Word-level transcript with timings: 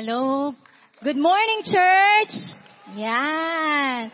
Hello. 0.00 0.56
Good 1.04 1.20
morning, 1.20 1.60
church! 1.60 2.32
Yan. 2.96 4.08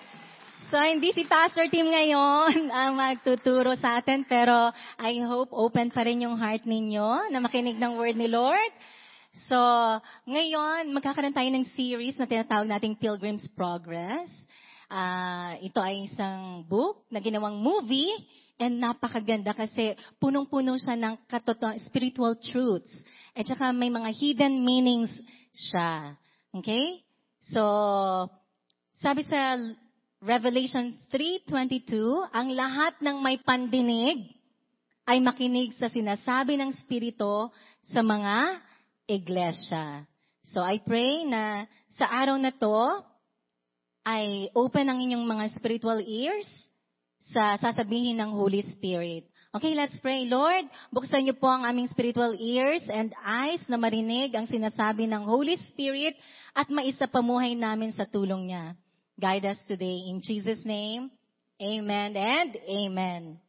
So, 0.66 0.82
hindi 0.82 1.14
si 1.14 1.22
Pastor 1.22 1.70
Tim 1.70 1.86
ngayon 1.86 2.66
ang 2.74 2.98
magtuturo 2.98 3.70
sa 3.78 4.02
atin, 4.02 4.26
pero 4.26 4.75
I 4.99 5.22
hope 5.22 5.54
open 5.54 5.94
pa 5.94 6.02
rin 6.02 6.26
yung 6.26 6.42
heart 6.42 6.67
ninyo 6.67 7.30
na 7.30 7.38
makinig 7.38 7.78
ng 7.78 8.02
word 8.02 8.18
ni 8.18 8.27
Lord. 8.27 8.75
So, 9.46 9.54
ngayon, 10.27 10.91
magkakaroon 10.91 11.30
tayo 11.30 11.46
ng 11.54 11.70
series 11.79 12.18
na 12.18 12.27
tinatawag 12.27 12.66
nating 12.66 12.98
Pilgrim's 12.98 13.46
Progress. 13.55 14.27
Uh, 14.91 15.55
ito 15.62 15.79
ay 15.79 16.11
isang 16.11 16.66
book 16.66 17.07
na 17.14 17.23
ginawang 17.23 17.62
movie 17.62 18.11
and 18.57 18.80
napakaganda 18.80 19.52
kasi 19.52 19.96
punong-puno 20.16 20.77
siya 20.80 20.96
ng 20.96 21.29
katotoong 21.29 21.80
spiritual 21.84 22.36
truths. 22.41 22.93
At 23.36 23.45
saka 23.45 23.72
may 23.72 23.93
mga 23.93 24.11
hidden 24.16 24.64
meanings 24.64 25.12
siya. 25.52 26.16
Okay? 26.57 27.04
So, 27.53 27.62
sabi 29.00 29.29
sa 29.29 29.61
Revelation 30.25 30.96
3.22, 31.13 32.33
ang 32.33 32.49
lahat 32.57 32.97
ng 33.05 33.21
may 33.21 33.37
pandinig 33.45 34.25
ay 35.07 35.23
makinig 35.23 35.77
sa 35.79 35.87
sinasabi 35.87 36.59
ng 36.59 36.75
Espiritu 36.75 37.52
sa 37.95 38.01
mga 38.02 38.59
iglesia. 39.07 40.02
So 40.51 40.63
I 40.63 40.83
pray 40.83 41.23
na 41.27 41.66
sa 41.95 42.11
araw 42.11 42.35
na 42.38 42.51
to 42.51 42.75
ay 44.07 44.51
open 44.55 44.87
ang 44.87 44.99
inyong 45.02 45.27
mga 45.27 45.45
spiritual 45.55 45.99
ears 46.02 46.47
sa 47.33 47.59
sasabihin 47.59 48.19
ng 48.23 48.30
Holy 48.35 48.62
Spirit. 48.62 49.27
Okay, 49.57 49.73
let's 49.73 49.97
pray. 50.05 50.29
Lord, 50.29 50.69
buksan 50.93 51.25
niyo 51.25 51.35
po 51.41 51.49
ang 51.49 51.65
aming 51.65 51.89
spiritual 51.89 52.37
ears 52.37 52.85
and 52.93 53.16
eyes 53.25 53.65
na 53.73 53.80
marinig 53.80 54.37
ang 54.37 54.45
sinasabi 54.45 55.09
ng 55.09 55.25
Holy 55.25 55.57
Spirit 55.73 56.12
at 56.52 56.69
maisapamuhay 56.69 57.57
namin 57.57 57.91
sa 57.91 58.05
tulong 58.05 58.52
niya. 58.52 58.77
Guide 59.16 59.57
us 59.57 59.61
today. 59.65 60.13
In 60.13 60.21
Jesus' 60.21 60.60
name, 60.69 61.09
Amen 61.57 62.13
and 62.21 62.52
Amen. 62.69 63.41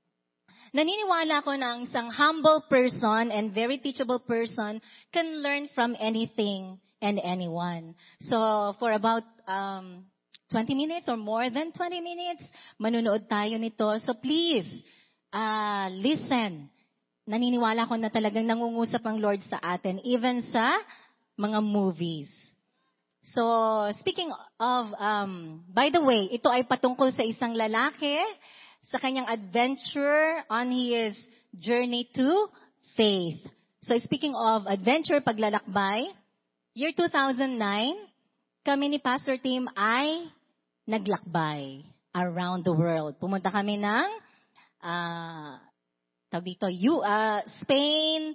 Naniniwala 0.71 1.43
ko 1.43 1.51
na 1.59 1.75
ang 1.75 1.87
isang 1.87 2.07
humble 2.11 2.63
person 2.71 3.31
and 3.31 3.51
very 3.51 3.79
teachable 3.79 4.19
person 4.23 4.79
can 5.11 5.43
learn 5.43 5.67
from 5.75 5.95
anything 5.99 6.79
and 7.03 7.19
anyone. 7.19 7.95
So, 8.27 8.75
for 8.79 8.91
about 8.91 9.23
um, 9.47 10.07
20 10.51 10.75
minutes 10.75 11.05
or 11.11 11.19
more 11.19 11.49
than 11.51 11.75
20 11.75 11.99
minutes, 11.99 12.43
manunood 12.79 13.27
tayo 13.27 13.59
nito. 13.59 13.91
So 13.99 14.15
please, 14.15 14.67
uh, 15.35 15.91
listen. 15.91 16.71
Naniniwala 17.27 17.83
ko 17.91 17.99
na 17.99 18.07
talagang 18.07 18.47
nangungusap 18.47 19.03
ang 19.03 19.19
Lord 19.19 19.43
sa 19.51 19.59
atin, 19.59 19.99
even 20.07 20.39
sa 20.47 20.79
mga 21.35 21.59
movies. 21.59 22.31
So, 23.35 23.43
speaking 23.99 24.31
of, 24.55 24.83
um, 24.95 25.59
by 25.67 25.91
the 25.91 25.99
way, 25.99 26.31
ito 26.31 26.47
ay 26.47 26.63
patungkol 26.63 27.11
sa 27.11 27.27
isang 27.27 27.51
lalaki 27.51 28.15
sa 28.87 28.95
kanyang 29.03 29.27
adventure 29.27 30.47
on 30.47 30.71
his 30.71 31.11
journey 31.51 32.07
to 32.15 32.47
faith. 32.95 33.43
So, 33.83 33.99
speaking 33.99 34.31
of 34.31 34.63
adventure, 34.63 35.19
paglalakbay, 35.19 36.07
year 36.71 36.95
2009, 36.95 37.51
kami 38.63 38.85
ni 38.95 38.99
Pastor 39.03 39.35
Tim 39.43 39.67
ay 39.75 40.31
naglakbay 40.87 41.83
around 42.15 42.63
the 42.63 42.73
world. 42.73 43.19
Pumunta 43.19 43.51
kami 43.51 43.77
ng 43.77 44.07
uh, 44.81 45.59
tawag 46.31 46.47
dito, 46.47 46.67
you, 46.71 47.03
uh, 47.03 47.43
Spain, 47.61 48.33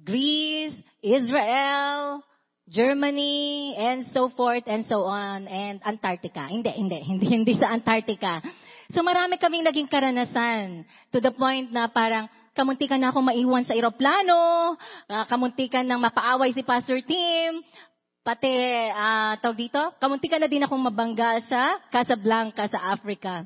Greece, 0.00 0.74
Israel, 1.04 2.24
Germany, 2.70 3.76
and 3.76 4.08
so 4.14 4.32
forth 4.32 4.64
and 4.66 4.86
so 4.88 5.04
on, 5.04 5.44
and 5.46 5.82
Antarctica. 5.84 6.48
Hindi, 6.48 6.72
hindi, 6.72 6.98
hindi, 7.10 7.26
hindi 7.28 7.52
sa 7.58 7.74
Antarctica. 7.74 8.40
So 8.90 9.06
marami 9.06 9.38
kaming 9.38 9.62
naging 9.62 9.86
karanasan 9.86 10.82
to 11.14 11.22
the 11.22 11.30
point 11.30 11.70
na 11.70 11.86
parang 11.86 12.26
kamuntikan 12.54 12.98
na 12.98 13.14
ako 13.14 13.22
maiwan 13.22 13.62
sa 13.62 13.78
eroplano, 13.78 14.74
uh, 15.06 15.24
kamuntikan 15.30 15.86
nang 15.86 16.02
mapaaway 16.02 16.50
si 16.50 16.66
Pastor 16.66 16.98
Tim, 17.06 17.62
pati, 18.20 18.50
uh, 18.92 19.36
tawag 19.40 19.58
dito, 19.58 19.80
kamuntikan 19.96 20.40
na 20.40 20.50
din 20.50 20.64
akong 20.64 20.80
mabangga 20.80 21.40
sa 21.48 21.80
Casablanca 21.88 22.68
sa 22.68 22.92
Africa. 22.92 23.44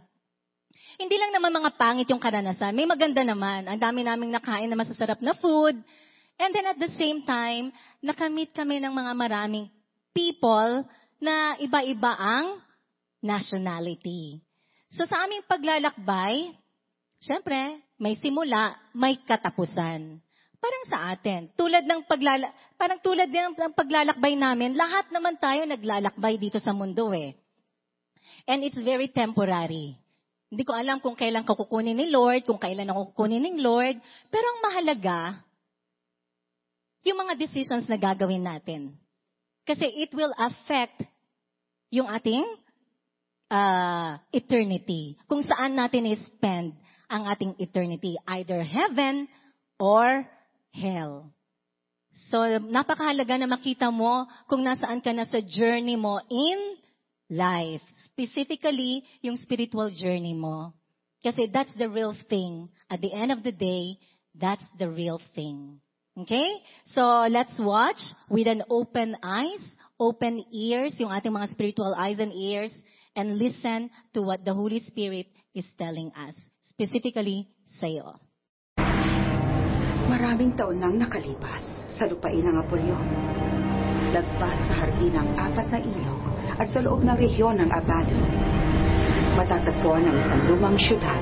Hindi 0.94 1.18
lang 1.18 1.34
naman 1.34 1.62
mga 1.62 1.74
pangit 1.74 2.08
yung 2.10 2.22
karanasan. 2.22 2.74
May 2.74 2.86
maganda 2.86 3.26
naman. 3.26 3.66
Ang 3.66 3.80
dami 3.82 4.06
naming 4.06 4.30
nakain 4.30 4.70
na 4.70 4.78
masasarap 4.78 5.18
na 5.18 5.34
food. 5.34 5.74
And 6.38 6.50
then 6.54 6.66
at 6.66 6.78
the 6.78 6.90
same 6.94 7.22
time, 7.26 7.74
nakamit 8.02 8.54
kami 8.54 8.78
ng 8.78 8.94
mga 8.94 9.12
maraming 9.14 9.66
people 10.14 10.86
na 11.18 11.58
iba-iba 11.58 12.14
ang 12.14 12.62
nationality. 13.22 14.38
So 14.94 15.02
sa 15.06 15.26
aming 15.26 15.46
paglalakbay, 15.50 16.54
syempre, 17.18 17.82
may 17.98 18.14
simula, 18.18 18.78
may 18.94 19.18
katapusan. 19.22 20.23
Parang 20.64 20.84
sa 20.88 20.98
atin, 21.12 21.52
tulad 21.60 21.84
ng 21.84 22.08
paglala, 22.08 22.48
parang 22.80 22.96
tulad 23.04 23.28
din 23.28 23.52
ng 23.52 23.76
paglalakbay 23.76 24.32
namin, 24.32 24.72
lahat 24.72 25.12
naman 25.12 25.36
tayo 25.36 25.68
naglalakbay 25.68 26.40
dito 26.40 26.56
sa 26.56 26.72
mundo 26.72 27.12
eh. 27.12 27.36
And 28.48 28.64
it's 28.64 28.80
very 28.80 29.12
temporary. 29.12 30.00
Hindi 30.48 30.64
ko 30.64 30.72
alam 30.72 31.04
kung 31.04 31.20
kailan 31.20 31.44
ka 31.44 31.52
kukunin 31.52 32.00
ni 32.00 32.08
Lord, 32.08 32.48
kung 32.48 32.56
kailan 32.56 32.88
ako 32.88 33.12
kukunin 33.12 33.44
ng 33.44 33.60
Lord. 33.60 34.00
Pero 34.32 34.46
ang 34.48 34.60
mahalaga, 34.64 35.44
yung 37.04 37.20
mga 37.20 37.36
decisions 37.36 37.84
na 37.84 38.00
gagawin 38.00 38.48
natin. 38.48 38.96
Kasi 39.68 39.84
it 39.84 40.16
will 40.16 40.32
affect 40.32 41.04
yung 41.92 42.08
ating 42.08 42.44
uh, 43.52 44.16
eternity. 44.32 45.20
Kung 45.28 45.44
saan 45.44 45.76
natin 45.76 46.08
i-spend 46.08 46.72
ang 47.12 47.28
ating 47.28 47.60
eternity. 47.60 48.16
Either 48.24 48.64
heaven 48.64 49.28
or 49.76 50.24
hell. 50.74 51.30
So, 52.30 52.38
napakahalaga 52.62 53.38
na 53.38 53.50
makita 53.50 53.90
mo 53.90 54.26
kung 54.46 54.62
nasaan 54.62 55.02
ka 55.02 55.10
na 55.10 55.26
sa 55.26 55.42
journey 55.42 55.98
mo 55.98 56.22
in 56.30 56.78
life. 57.30 57.82
Specifically, 58.10 59.02
yung 59.22 59.38
spiritual 59.42 59.90
journey 59.90 60.34
mo. 60.34 60.74
Kasi 61.22 61.50
that's 61.50 61.74
the 61.74 61.90
real 61.90 62.14
thing. 62.30 62.70
At 62.86 63.02
the 63.02 63.10
end 63.10 63.34
of 63.34 63.42
the 63.42 63.50
day, 63.54 63.98
that's 64.34 64.64
the 64.78 64.86
real 64.86 65.18
thing. 65.34 65.82
Okay? 66.14 66.62
So, 66.94 67.26
let's 67.26 67.58
watch 67.58 67.98
with 68.30 68.46
an 68.46 68.62
open 68.70 69.18
eyes, 69.22 69.62
open 69.98 70.44
ears, 70.54 70.94
yung 70.98 71.10
ating 71.10 71.34
mga 71.34 71.50
spiritual 71.50 71.94
eyes 71.98 72.22
and 72.22 72.30
ears, 72.30 72.70
and 73.18 73.38
listen 73.38 73.90
to 74.14 74.22
what 74.22 74.46
the 74.46 74.54
Holy 74.54 74.78
Spirit 74.86 75.26
is 75.54 75.66
telling 75.74 76.14
us. 76.14 76.34
Specifically, 76.70 77.50
sa'yo. 77.82 78.23
Maraming 80.14 80.54
taon 80.54 80.78
nang 80.78 80.94
nakalipas 80.94 81.58
sa 81.98 82.06
lupain 82.06 82.38
ng 82.38 82.54
Apollyon. 82.54 83.06
Lagpas 84.14 84.62
sa 84.70 84.86
hardin 84.86 85.10
ng 85.10 85.28
apat 85.34 85.66
na 85.74 85.82
ilog 85.82 86.22
at 86.54 86.70
sa 86.70 86.78
loob 86.86 87.02
ng 87.02 87.18
rehiyon 87.18 87.58
ng 87.58 87.66
Abado. 87.74 88.14
Matatagpuan 89.34 90.06
ang 90.06 90.14
isang 90.14 90.42
lumang 90.46 90.78
syudad. 90.78 91.18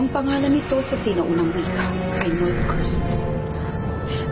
Ang 0.00 0.08
pangalan 0.16 0.48
nito 0.48 0.80
sa 0.80 0.96
sinaunang 1.04 1.52
wika 1.52 1.92
ay 2.24 2.32
Northcoast. 2.40 3.04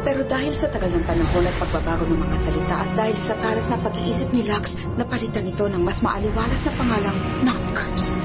Pero 0.09 0.25
dahil 0.25 0.57
sa 0.57 0.73
tagal 0.73 0.97
ng 0.97 1.05
panahon 1.05 1.45
at 1.45 1.57
pagbabago 1.61 2.09
ng 2.09 2.25
mga 2.25 2.37
salita 2.41 2.89
at 2.89 2.91
dahil 2.97 3.17
sa 3.29 3.37
talas 3.37 3.69
na 3.69 3.85
pag-iisip 3.85 4.33
ni 4.33 4.49
Lux, 4.49 4.73
napalitan 4.97 5.45
ito 5.45 5.69
ng 5.69 5.85
mas 5.85 6.01
maaliwalas 6.01 6.61
na 6.65 6.73
pangalang 6.73 7.19
Not-Cursed. 7.45 8.23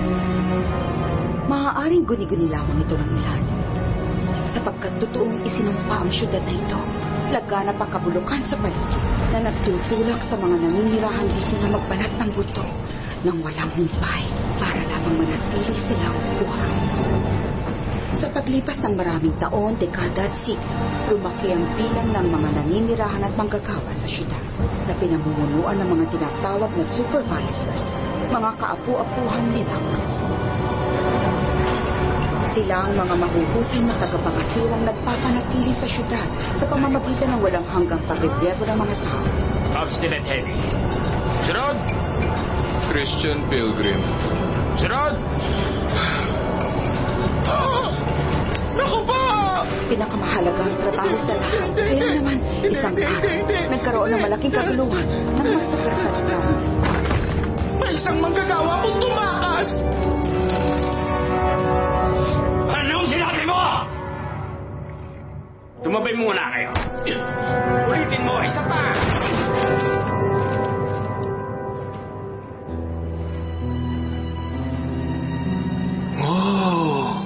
Maaaring 1.51 2.07
guni-guni 2.07 2.47
lamang 2.47 2.79
ito 2.79 2.95
ng 2.95 3.11
ilan. 3.11 3.46
Sapagkat 4.55 4.93
totoong 5.03 5.43
isinumpa 5.43 5.95
ang 6.03 6.11
syudad 6.11 6.39
na 6.43 6.53
ito, 6.55 6.79
laganap 7.33 7.75
ang 7.81 7.91
kabulukan 7.91 8.41
sa 8.47 8.55
paligid 8.55 9.03
na 9.35 9.51
nagtutulak 9.51 10.21
sa 10.31 10.35
mga 10.39 10.55
naninirahan 10.55 11.27
dito 11.27 11.55
na 11.59 11.75
magbanat 11.75 12.13
ng 12.15 12.31
buto 12.31 12.67
nang 13.27 13.37
walang 13.43 13.71
humpay 13.75 14.23
para 14.61 14.81
lamang 14.87 15.25
manatili 15.25 15.75
silang 15.89 16.15
buhay. 16.39 16.75
Sa 18.17 18.33
paglipas 18.33 18.81
ng 18.81 18.97
maraming 18.97 19.35
taon, 19.37 19.77
dekada 19.77 20.25
at 20.25 20.33
siglo, 20.41 20.73
lumaki 21.11 21.53
ang 21.53 21.65
bilang 21.77 22.09
ng 22.15 22.27
mga 22.33 22.49
naninirahan 22.55 23.21
at 23.27 23.33
manggagawa 23.37 23.91
sa 23.93 24.07
syudad 24.09 24.41
na 24.89 24.93
pinamumunuan 24.97 25.77
ng 25.77 25.89
mga 25.91 26.05
tinatawag 26.15 26.71
na 26.73 26.85
supervisors, 26.97 27.83
mga 28.31 28.49
kaapu-apuhan 28.57 29.43
nilang 29.53 29.85
sila 32.57 32.89
ang 32.89 32.97
mga 32.97 33.15
mahuhusay 33.21 33.85
na 33.85 33.93
tagapangasirang 34.01 34.81
nagpapanatili 34.81 35.77
sa 35.77 35.85
syudad 35.85 36.25
sa 36.57 36.65
pamamagitan 36.65 37.37
ng 37.37 37.41
walang 37.45 37.61
hanggang 37.69 38.01
pagrebyebo 38.09 38.65
ng 38.65 38.77
mga 38.81 38.95
tao. 39.05 39.25
Obstinate 39.77 40.25
heavy. 40.25 40.57
Sirod! 41.45 41.77
Christian 42.89 43.45
Pilgrim. 43.45 44.01
Sirod! 44.81 45.21
Ah! 47.45 47.89
Naku 48.73 48.99
pa! 49.05 49.21
pinakamahalagang 49.87 50.73
trabaho 50.81 51.15
sa 51.29 51.33
lahat. 51.37 51.69
Kaya 51.77 52.19
naman, 52.19 52.41
isang 52.65 52.97
araw, 52.97 53.37
nagkaroon 53.71 54.09
ng 54.17 54.21
malaking 54.25 54.51
kaguluhan 54.51 55.05
ng 55.07 55.47
matagal 55.47 55.93
sa 55.93 56.09
lugar. 56.11 56.43
May 57.77 57.91
isang 57.95 58.17
manggagawa 58.17 58.83
kong 58.83 58.97
tumakas! 58.97 59.69
Tumabay 65.87 66.19
muna 66.19 66.51
kayo. 66.51 66.71
Ulitin 67.87 68.27
mo, 68.27 68.43
isa 68.43 68.59
pa! 68.67 68.91
Oh! 76.19 77.23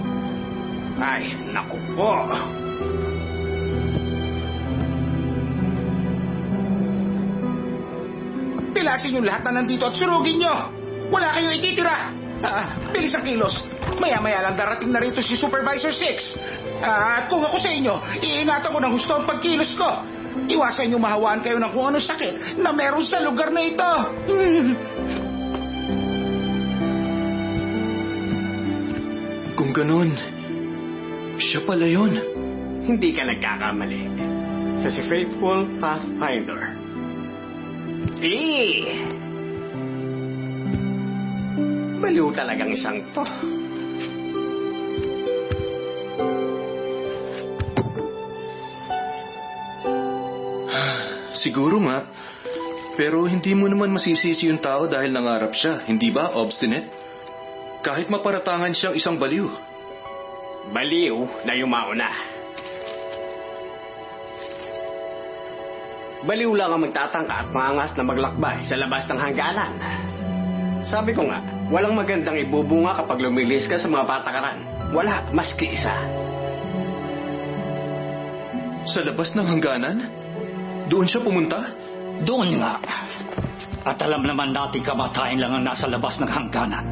Ay, 1.02 1.34
naku 1.50 1.82
po. 1.98 2.14
Pilasin 8.78 9.18
yung 9.18 9.26
lahat 9.26 9.42
na 9.50 9.58
nandito 9.58 9.90
at 9.90 9.98
surugin 9.98 10.38
nyo! 10.38 10.70
Wala 11.10 11.34
kayong 11.34 11.58
ititira! 11.58 12.14
Ah, 12.46 12.78
bilis 12.94 13.10
ang 13.18 13.26
kilos. 13.26 13.66
Maya-maya 14.02 14.42
lang 14.50 14.58
darating 14.58 14.90
na 14.90 14.98
rito 14.98 15.22
si 15.22 15.38
Supervisor 15.38 15.94
6. 15.94 16.82
Ah, 16.82 17.22
at 17.22 17.30
kung 17.30 17.46
ako 17.46 17.62
sa 17.62 17.70
inyo, 17.70 17.94
iingatan 18.26 18.74
ko 18.74 18.82
ng 18.82 18.94
gusto 18.98 19.14
ang 19.14 19.30
pagkilos 19.30 19.78
ko. 19.78 20.02
Iwasan 20.50 20.90
nyo 20.90 20.98
mahawaan 20.98 21.46
kayo 21.46 21.62
ng 21.62 21.70
kung 21.70 21.94
anong 21.94 22.10
sakit 22.10 22.58
na 22.58 22.74
meron 22.74 23.06
sa 23.06 23.22
lugar 23.22 23.54
na 23.54 23.62
ito. 23.62 23.92
Kung 29.62 29.78
ganun, 29.78 30.18
siya 31.38 31.62
pala 31.62 31.86
yun. 31.86 32.18
Hindi 32.82 33.14
ka 33.14 33.22
nagkakamali. 33.30 34.02
Sa 34.82 34.90
si 34.90 35.06
Faithful 35.06 35.78
Pathfinder. 35.78 36.74
Eh! 38.18 39.06
Baliw 42.02 42.34
talagang 42.34 42.74
isang 42.74 43.06
to. 43.14 43.22
Siguro 51.42 51.82
nga. 51.82 52.06
Pero 52.94 53.26
hindi 53.26 53.58
mo 53.58 53.66
naman 53.66 53.90
masisisi 53.90 54.46
yung 54.46 54.62
tao 54.62 54.86
dahil 54.86 55.10
nangarap 55.10 55.58
siya, 55.58 55.82
hindi 55.90 56.14
ba, 56.14 56.38
obstinate? 56.38 56.86
Kahit 57.82 58.14
maparatangan 58.14 58.78
siyang 58.78 58.94
isang 58.94 59.18
baliw. 59.18 59.50
Baliw 60.70 61.18
na 61.50 61.54
yumauna. 61.58 62.10
Baliw 66.22 66.54
lang 66.54 66.70
ang 66.70 66.86
magtatangka 66.86 67.34
at 67.34 67.50
mangas 67.50 67.98
na 67.98 68.06
maglakbay 68.06 68.62
sa 68.70 68.78
labas 68.78 69.10
ng 69.10 69.18
hangganan. 69.18 69.74
Sabi 70.86 71.18
ko 71.18 71.26
nga, 71.26 71.42
walang 71.74 71.98
magandang 71.98 72.38
ibubunga 72.38 73.02
kapag 73.02 73.26
lumilis 73.26 73.66
ka 73.66 73.82
sa 73.82 73.90
mga 73.90 74.06
patakaran. 74.06 74.62
Wala, 74.94 75.26
maski 75.34 75.74
isa. 75.74 75.96
Sa 78.86 79.02
labas 79.02 79.34
ng 79.34 79.48
hangganan? 79.50 80.21
Doon 80.92 81.08
siya 81.08 81.24
pumunta? 81.24 81.72
Doon 82.28 82.60
nga. 82.60 82.84
At 83.88 83.96
alam 84.04 84.28
naman 84.28 84.52
natin 84.52 84.84
kamatayan 84.84 85.40
lang 85.40 85.52
ang 85.56 85.64
nasa 85.64 85.88
labas 85.88 86.20
ng 86.20 86.28
hangganan. 86.28 86.86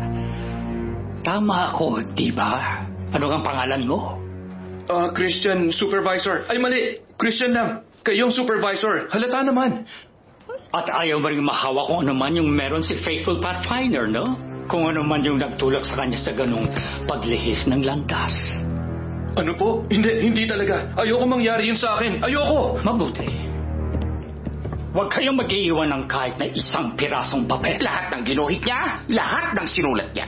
Tama 1.20 1.76
ako, 1.76 2.16
di 2.16 2.32
ba? 2.32 2.80
Ano 3.12 3.28
ang 3.28 3.44
pangalan 3.44 3.84
mo? 3.84 4.16
Ah, 4.88 5.12
Christian 5.12 5.70
Supervisor. 5.76 6.48
Ay, 6.48 6.58
mali. 6.58 7.04
Christian 7.20 7.52
lang. 7.52 7.84
Kayong 8.08 8.32
supervisor. 8.32 9.12
Halata 9.12 9.44
naman. 9.44 9.84
At 10.72 10.88
ayaw 10.88 11.20
mo 11.20 11.28
rin 11.28 11.44
mahawa 11.44 11.84
kung 11.84 12.08
ano 12.08 12.16
man 12.16 12.32
yung 12.40 12.48
meron 12.48 12.82
si 12.82 12.96
Faithful 13.04 13.44
Pathfinder, 13.44 14.08
no? 14.08 14.40
Kung 14.72 14.88
ano 14.88 15.04
man 15.04 15.26
yung 15.26 15.42
nagtulak 15.42 15.84
sa 15.84 16.00
kanya 16.00 16.18
sa 16.22 16.32
ganong 16.32 16.72
paglihis 17.04 17.68
ng 17.68 17.84
landas. 17.84 18.34
Ano 19.36 19.52
po? 19.60 19.84
Hindi, 19.92 20.32
hindi 20.32 20.48
talaga. 20.48 20.88
Ayoko 20.96 21.26
mangyari 21.28 21.68
yun 21.68 21.78
sa 21.78 22.00
akin. 22.00 22.24
Ayoko! 22.24 22.80
Mabuti. 22.86 23.49
Huwag 25.00 25.16
kayong 25.16 25.40
mag-iiwan 25.40 25.96
ng 25.96 26.04
kahit 26.12 26.36
na 26.36 26.52
isang 26.52 26.92
pirasong 27.00 27.48
papel. 27.48 27.80
Lahat 27.80 28.12
ng 28.12 28.22
ginuhit 28.28 28.60
niya, 28.60 29.00
lahat 29.08 29.56
ng 29.56 29.64
sinulat 29.64 30.12
niya. 30.12 30.28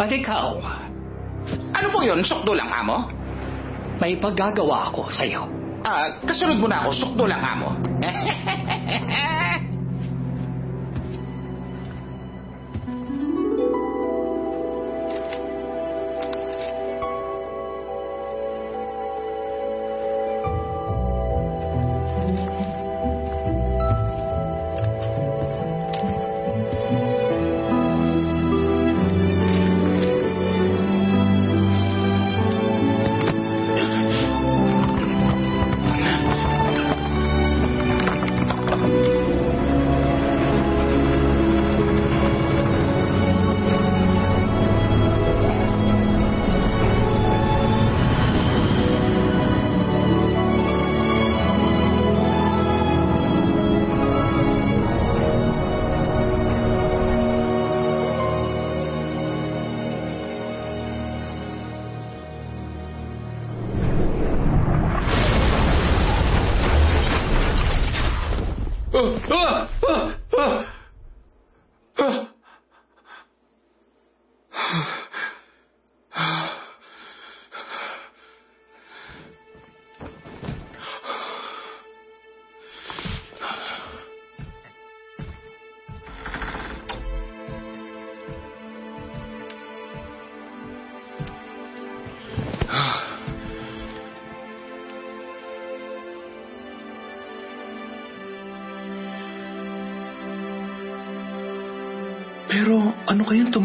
At 0.00 0.08
ikaw, 0.08 0.56
Ano 1.76 1.92
po 1.92 2.00
yun? 2.00 2.24
Sukdo 2.24 2.56
lang, 2.56 2.72
amo? 2.72 3.12
may 4.00 4.16
paggagawa 4.16 4.88
ako 4.88 5.12
sa'yo. 5.12 5.44
Ah, 5.84 6.16
kasunod 6.24 6.56
mo 6.56 6.64
na 6.64 6.80
ako. 6.80 6.96
Sukdo 6.96 7.28
lang, 7.28 7.44
amo. 7.44 7.76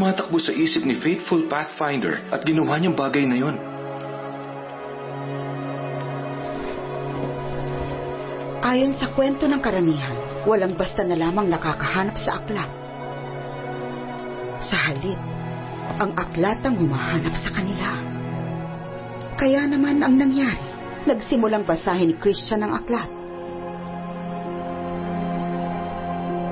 tumatakbo 0.06 0.38
sa 0.38 0.54
isip 0.54 0.86
ni 0.86 1.02
Faithful 1.02 1.50
Pathfinder 1.50 2.22
at 2.30 2.46
ginawa 2.46 2.78
niyang 2.78 2.94
bagay 2.94 3.26
na 3.26 3.42
yon? 3.42 3.58
Ayon 8.62 8.94
sa 9.02 9.10
kwento 9.18 9.50
ng 9.50 9.58
karamihan, 9.66 10.14
walang 10.46 10.78
basta 10.78 11.02
na 11.02 11.18
lamang 11.18 11.50
nakakahanap 11.50 12.22
sa 12.22 12.38
aklat. 12.38 12.70
Sa 14.70 14.78
halip, 14.78 15.18
ang 15.98 16.14
aklat 16.14 16.62
ang 16.62 16.78
humahanap 16.78 17.34
sa 17.42 17.50
kanila. 17.50 17.98
Kaya 19.42 19.66
naman 19.66 20.06
ang 20.06 20.22
nangyari, 20.22 20.70
nagsimulang 21.10 21.66
basahin 21.66 22.14
ni 22.14 22.16
Christian 22.22 22.62
ang 22.62 22.78
aklat. 22.78 23.10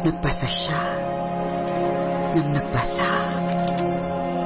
Nagbasa 0.10 0.50
siya, 0.50 0.82
nang 2.34 2.50
nagbasa, 2.50 3.43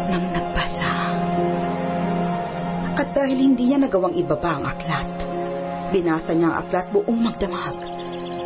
nang 0.08 0.26
nagbasa. 0.32 0.92
At 2.98 3.14
dahil 3.14 3.38
hindi 3.38 3.70
niya 3.70 3.86
nagawang 3.86 4.18
ibaba 4.18 4.58
ang 4.58 4.66
aklat, 4.66 5.10
binasa 5.94 6.34
niya 6.34 6.50
ang 6.50 6.56
aklat 6.66 6.88
buong 6.90 7.20
magdamag. 7.22 7.78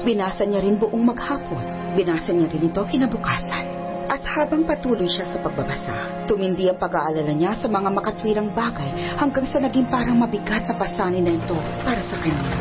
Binasa 0.01 0.44
niya 0.44 0.65
rin 0.65 0.82
buong 0.82 1.06
maghapon. 1.06 1.94
Binasa 1.94 2.34
niya 2.34 2.50
rin 2.50 2.68
ito 2.68 2.82
kinabukasan. 2.82 3.65
At 4.12 4.27
habang 4.27 4.68
patuloy 4.68 5.08
siya 5.08 5.30
sa 5.32 5.39
pagbabasa, 5.39 6.27
tumindi 6.27 6.68
ang 6.68 6.75
pag-aalala 6.75 7.32
niya 7.32 7.56
sa 7.56 7.72
mga 7.72 7.89
makatwirang 7.96 8.51
bagay 8.51 9.15
hanggang 9.15 9.48
sa 9.48 9.63
naging 9.63 9.88
parang 9.88 10.20
mabigat 10.20 10.68
na 10.68 10.75
pasanin 10.75 11.24
na 11.24 11.39
ito 11.39 11.56
para 11.86 12.03
sa 12.03 12.20
kanya. 12.20 12.51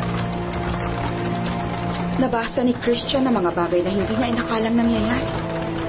Nabasa 2.23 2.63
ni 2.63 2.71
Christian 2.79 3.27
ang 3.27 3.35
mga 3.35 3.51
bagay 3.51 3.83
na 3.83 3.91
hindi 3.91 4.13
niya 4.15 4.31
inakalang 4.31 4.77
nangyayari. 4.79 5.40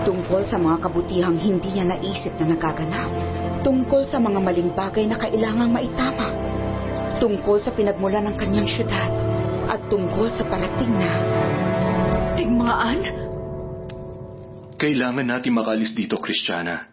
Tungkol 0.03 0.43
sa 0.51 0.59
mga 0.59 0.83
kabutihang 0.83 1.39
hindi 1.39 1.79
niya 1.79 1.87
naisip 1.87 2.35
na 2.43 2.59
nagaganap. 2.59 3.11
Tungkol 3.63 4.03
sa 4.11 4.19
mga 4.19 4.43
maling 4.43 4.75
bagay 4.75 5.07
na 5.07 5.15
kailangang 5.15 5.71
maitama. 5.71 6.35
Tungkol 7.23 7.63
sa 7.63 7.71
pinagmula 7.71 8.19
ng 8.27 8.35
kanyang 8.35 8.67
syudad. 8.67 9.11
At 9.71 9.87
tungkol 9.87 10.27
sa 10.35 10.43
parating 10.51 10.91
na 10.99 11.11
Tigmaan? 12.35 12.99
Kailangan 14.75 15.23
natin 15.23 15.55
makalis 15.55 15.95
dito, 15.95 16.19
Kristiyana. 16.19 16.91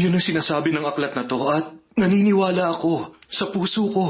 Yun 0.00 0.16
ang 0.16 0.24
sinasabi 0.24 0.72
ng 0.72 0.88
aklat 0.88 1.12
na 1.12 1.28
to 1.28 1.36
at 1.52 1.76
naniniwala 2.00 2.80
ako 2.80 3.12
sa 3.28 3.52
puso 3.52 3.92
ko. 3.92 4.08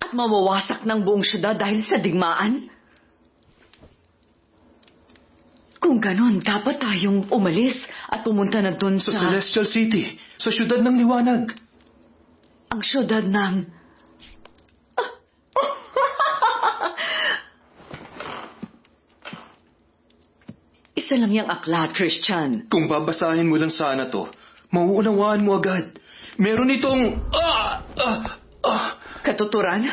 At 0.00 0.16
mawawasak 0.16 0.88
ng 0.88 1.00
buong 1.04 1.24
syudad 1.24 1.56
dahil 1.56 1.84
sa 1.84 2.00
digmaan? 2.00 2.72
Kung 5.76 6.00
ganon, 6.00 6.40
dapat 6.40 6.80
tayong 6.80 7.28
umalis 7.28 7.76
at 8.08 8.24
pumunta 8.24 8.64
na 8.64 8.72
dun 8.76 8.96
Sa 8.96 9.12
sa... 9.12 9.28
Celestial 9.28 9.68
City, 9.68 10.16
sa 10.40 10.48
syudad 10.48 10.80
ng 10.80 10.96
liwanag. 11.04 11.52
ang 12.72 12.82
syudad 12.82 13.24
ng... 13.24 13.54
Isa 20.96 21.14
lang 21.20 21.32
yung 21.32 21.50
aklat, 21.52 21.92
Christian. 21.92 22.64
Kung 22.72 22.88
babasahin 22.88 23.44
mo 23.44 23.60
lang 23.60 23.70
sana 23.70 24.08
to, 24.08 24.32
mauunawaan 24.72 25.44
mo 25.44 25.60
agad. 25.60 26.00
Meron 26.40 26.72
itong... 26.72 27.20
Ah! 27.32 27.84
Ah! 27.96 28.20
Ah! 28.64 28.88
Katuturan? 29.20 29.84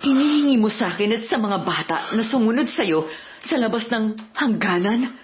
Hinihingi 0.00 0.56
mo 0.56 0.72
sa 0.72 0.96
akin 0.96 1.12
at 1.16 1.24
sa 1.28 1.36
mga 1.36 1.58
bata 1.64 2.12
na 2.16 2.24
sumunod 2.24 2.68
sa'yo 2.68 3.04
sa 3.46 3.56
labas 3.56 3.88
ng 3.88 4.18
hangganan? 4.36 5.16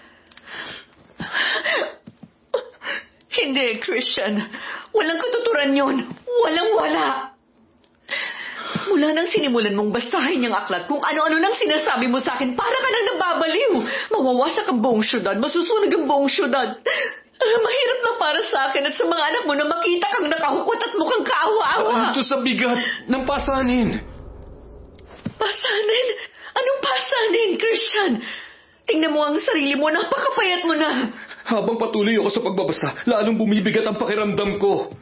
Hindi, 3.37 3.77
Christian. 3.77 4.41
Walang 4.95 5.19
katuturan 5.21 5.77
yon. 5.77 5.95
Walang-wala. 6.25 7.37
Mula 8.87 9.13
nang 9.13 9.29
sinimulan 9.29 9.75
mong 9.77 9.93
basahin 9.93 10.43
yung 10.47 10.55
aklat 10.55 10.89
kung 10.89 10.99
ano-ano 11.03 11.37
nang 11.37 11.53
sinasabi 11.53 12.09
mo 12.09 12.17
sa 12.23 12.39
akin, 12.39 12.55
para 12.57 12.73
ka 12.73 12.87
nang 12.89 13.07
nababaliw. 13.13 13.73
Mawawasak 14.15 14.65
ang 14.67 14.79
buong 14.81 15.03
syudad, 15.05 15.35
masusunog 15.37 15.91
ang 15.91 16.05
buong 16.07 16.31
syudad. 16.31 16.81
Ah, 17.37 17.59
Mahirap 17.61 17.99
na 18.01 18.13
para 18.17 18.41
sa 18.49 18.57
akin 18.71 18.89
at 18.89 18.97
sa 18.97 19.05
mga 19.05 19.23
anak 19.29 19.43
mo 19.45 19.53
na 19.53 19.69
makita 19.69 20.09
kang 20.09 20.25
nakahukot 20.25 20.81
at 20.81 20.93
mukhang 20.97 21.25
kaawa-awa. 21.27 22.17
Ito 22.17 22.21
sa 22.25 22.41
bigat 22.41 22.79
ng. 23.05 23.23
Pasanin? 25.37 26.07
Anong 26.57 26.79
pasanin, 26.81 27.51
Christian? 27.67 28.23
Tingnan 28.87 29.11
mo 29.11 29.19
ang 29.19 29.35
sarili 29.43 29.75
mo, 29.75 29.91
napakapayat 29.91 30.63
mo 30.63 30.73
na. 30.79 31.11
Habang 31.43 31.75
patuloy 31.75 32.15
ako 32.15 32.29
sa 32.31 32.43
pagbabasa, 32.43 32.89
lalong 33.03 33.35
bumibigat 33.35 33.83
ang 33.83 33.99
pakiramdam 33.99 34.55
ko. 34.63 34.95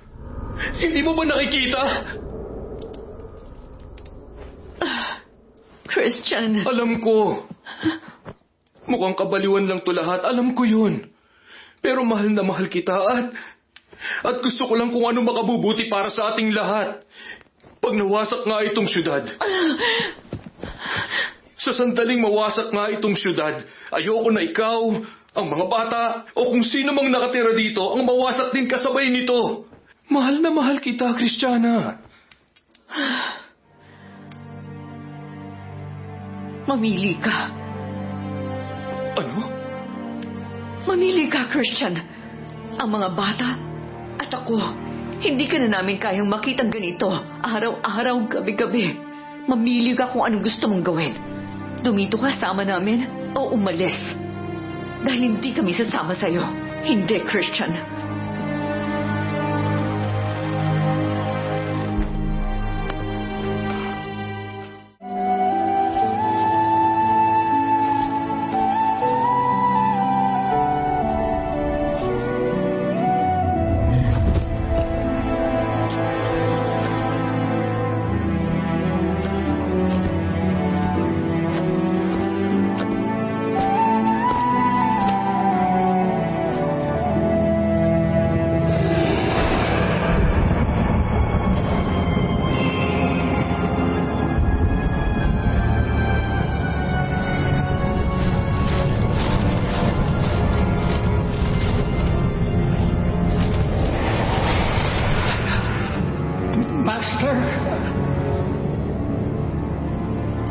Hindi 0.81 1.05
mo 1.05 1.13
ba 1.13 1.23
nakikita? 1.29 1.81
Christian, 5.85 6.65
Alam 6.65 6.99
ko. 6.99 7.45
Mukhang 8.85 9.17
kabaliwan 9.17 9.65
lang 9.65 9.81
to 9.81 9.93
lahat. 9.93 10.25
Alam 10.25 10.53
ko 10.53 10.65
yun. 10.65 11.09
Pero 11.81 12.01
mahal 12.01 12.33
na 12.33 12.41
mahal 12.41 12.69
kita 12.69 12.93
at... 12.93 13.33
At 14.21 14.37
gusto 14.43 14.69
ko 14.69 14.77
lang 14.77 14.93
kung 14.93 15.01
ano 15.07 15.25
makabubuti 15.25 15.89
para 15.89 16.13
sa 16.13 16.33
ating 16.33 16.53
lahat. 16.53 17.01
Pag 17.81 17.97
nawasak 17.97 18.45
nga 18.45 18.61
itong 18.65 18.85
syudad. 18.85 19.23
Sa 21.55 21.71
sandaling 21.71 22.19
mawasak 22.19 22.71
nga 22.71 22.91
itong 22.91 23.15
syudad, 23.15 23.63
ayoko 23.91 24.29
na 24.31 24.43
ikaw, 24.43 24.81
ang 25.35 25.47
mga 25.51 25.65
bata, 25.67 26.03
o 26.35 26.51
kung 26.51 26.63
sino 26.63 26.91
mang 26.95 27.11
nakatira 27.11 27.55
dito 27.55 27.83
ang 27.91 28.03
mawasak 28.07 28.55
din 28.55 28.67
kasabay 28.67 29.11
nito. 29.11 29.67
Mahal 30.07 30.39
na 30.39 30.51
mahal 30.51 30.79
kita, 30.79 31.15
Kristiyana. 31.15 31.99
mamili 36.65 37.15
ka. 37.21 37.37
Ano? 39.15 39.47
Mamili 40.85 41.31
ka, 41.31 41.47
Christian. 41.49 41.95
Ang 42.75 42.89
mga 42.91 43.09
bata 43.15 43.49
at 44.19 44.29
ako, 44.33 44.59
hindi 45.23 45.47
ka 45.47 45.55
na 45.63 45.79
namin 45.79 45.95
kayang 45.95 46.27
makitang 46.27 46.67
ganito. 46.67 47.07
Araw-araw, 47.39 48.27
gabi-gabi. 48.27 48.99
Mamili 49.47 49.95
ka 49.95 50.11
kung 50.11 50.27
anong 50.27 50.43
gusto 50.43 50.67
mong 50.67 50.83
gawin. 50.83 51.34
Dumito 51.85 52.17
ka 52.17 52.33
sama 52.41 52.65
namin 52.65 53.05
o 53.37 53.53
umalis. 53.53 53.93
Dahil 55.05 55.37
hindi 55.37 55.53
kami 55.53 55.69
sasama 55.77 56.17
sa'yo. 56.17 56.41
Hindi, 56.81 57.21
Christian. 57.21 57.77
Master, 107.05 107.37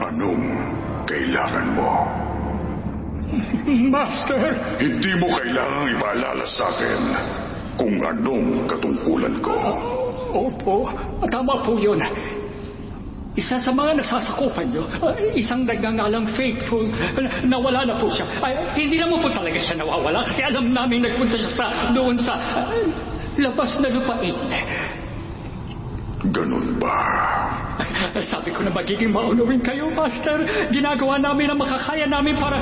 Anong 0.06 0.44
kailangan 1.02 1.66
mo? 1.74 1.90
Master, 3.90 4.54
Hindi 4.78 5.10
mo 5.18 5.34
kailangang 5.34 5.98
ipaalala 5.98 6.46
sa 6.46 6.70
akin 6.70 7.02
kung 7.74 7.98
anong 7.98 8.70
katungkulan 8.70 9.34
ko. 9.42 9.50
Opo, 10.30 10.94
tama 11.26 11.58
po 11.66 11.74
yun. 11.74 11.98
Isa 13.34 13.58
sa 13.58 13.74
mga 13.74 13.98
nasasakupan 13.98 14.70
nyo, 14.70 14.86
isang 15.34 15.66
nagngangalang 15.66 16.38
faithful, 16.38 16.86
na- 17.18 17.50
nawala 17.50 17.82
na 17.82 17.94
po 17.98 18.06
siya. 18.06 18.30
Ay, 18.38 18.54
hindi 18.78 19.02
naman 19.02 19.18
po 19.18 19.26
talaga 19.34 19.58
siya 19.58 19.74
nawawala 19.82 20.22
kasi 20.22 20.46
alam 20.46 20.70
namin 20.70 21.02
nagpunta 21.02 21.34
siya 21.34 21.50
sa, 21.58 21.66
doon 21.90 22.14
sa 22.22 22.38
uh, 22.38 22.70
labas 23.42 23.74
na 23.82 23.90
lupain. 23.90 24.38
Ganun 26.32 26.80
ba? 26.80 26.96
Sabi 28.32 28.54
ko 28.54 28.64
na 28.64 28.72
magiging 28.72 29.12
maunawin 29.12 29.60
kayo, 29.60 29.92
Master. 29.92 30.40
Ginagawa 30.72 31.20
namin 31.20 31.52
ang 31.52 31.58
makakaya 31.60 32.08
namin 32.08 32.38
para... 32.40 32.56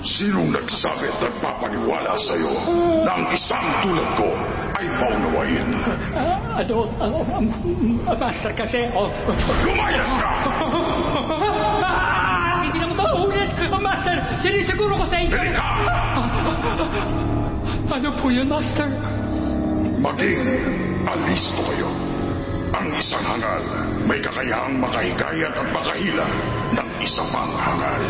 Sinong 0.00 0.48
nagsabi 0.52 1.12
at 1.12 1.16
nagpapaniwala 1.20 2.12
sa'yo 2.24 2.52
na 3.04 3.20
ang 3.20 3.24
isang 3.36 3.66
tulad 3.84 4.08
ko 4.16 4.28
ay 4.80 4.84
maunawain? 4.88 5.68
Ah, 6.16 6.60
ano, 6.60 6.88
ah, 7.00 7.36
um, 7.36 7.44
Master 8.16 8.52
kasi... 8.56 8.80
Oh, 8.96 9.12
Lumayas 9.64 10.08
ka! 10.16 10.28
Ah, 11.84 12.64
hindi 12.64 12.80
naman 12.80 12.96
mauulit! 12.96 13.48
Master, 13.68 14.16
sinisiguro 14.40 14.96
ko 14.96 15.04
sa 15.04 15.16
inyo... 15.20 15.36
Halika! 15.36 15.68
Ano 17.90 18.14
po 18.22 18.30
yun, 18.30 18.46
Master? 18.46 18.86
Maging 19.98 20.46
alisto 21.10 21.58
kayo. 21.58 21.90
Ang 22.70 22.86
isang 22.94 23.24
hangal 23.26 23.62
may 24.06 24.22
kakayahang 24.22 24.78
makahigayat 24.78 25.50
at 25.58 25.68
makahila 25.74 26.26
ng 26.70 26.88
isa 27.02 27.26
pang 27.34 27.50
hangal. 27.50 28.02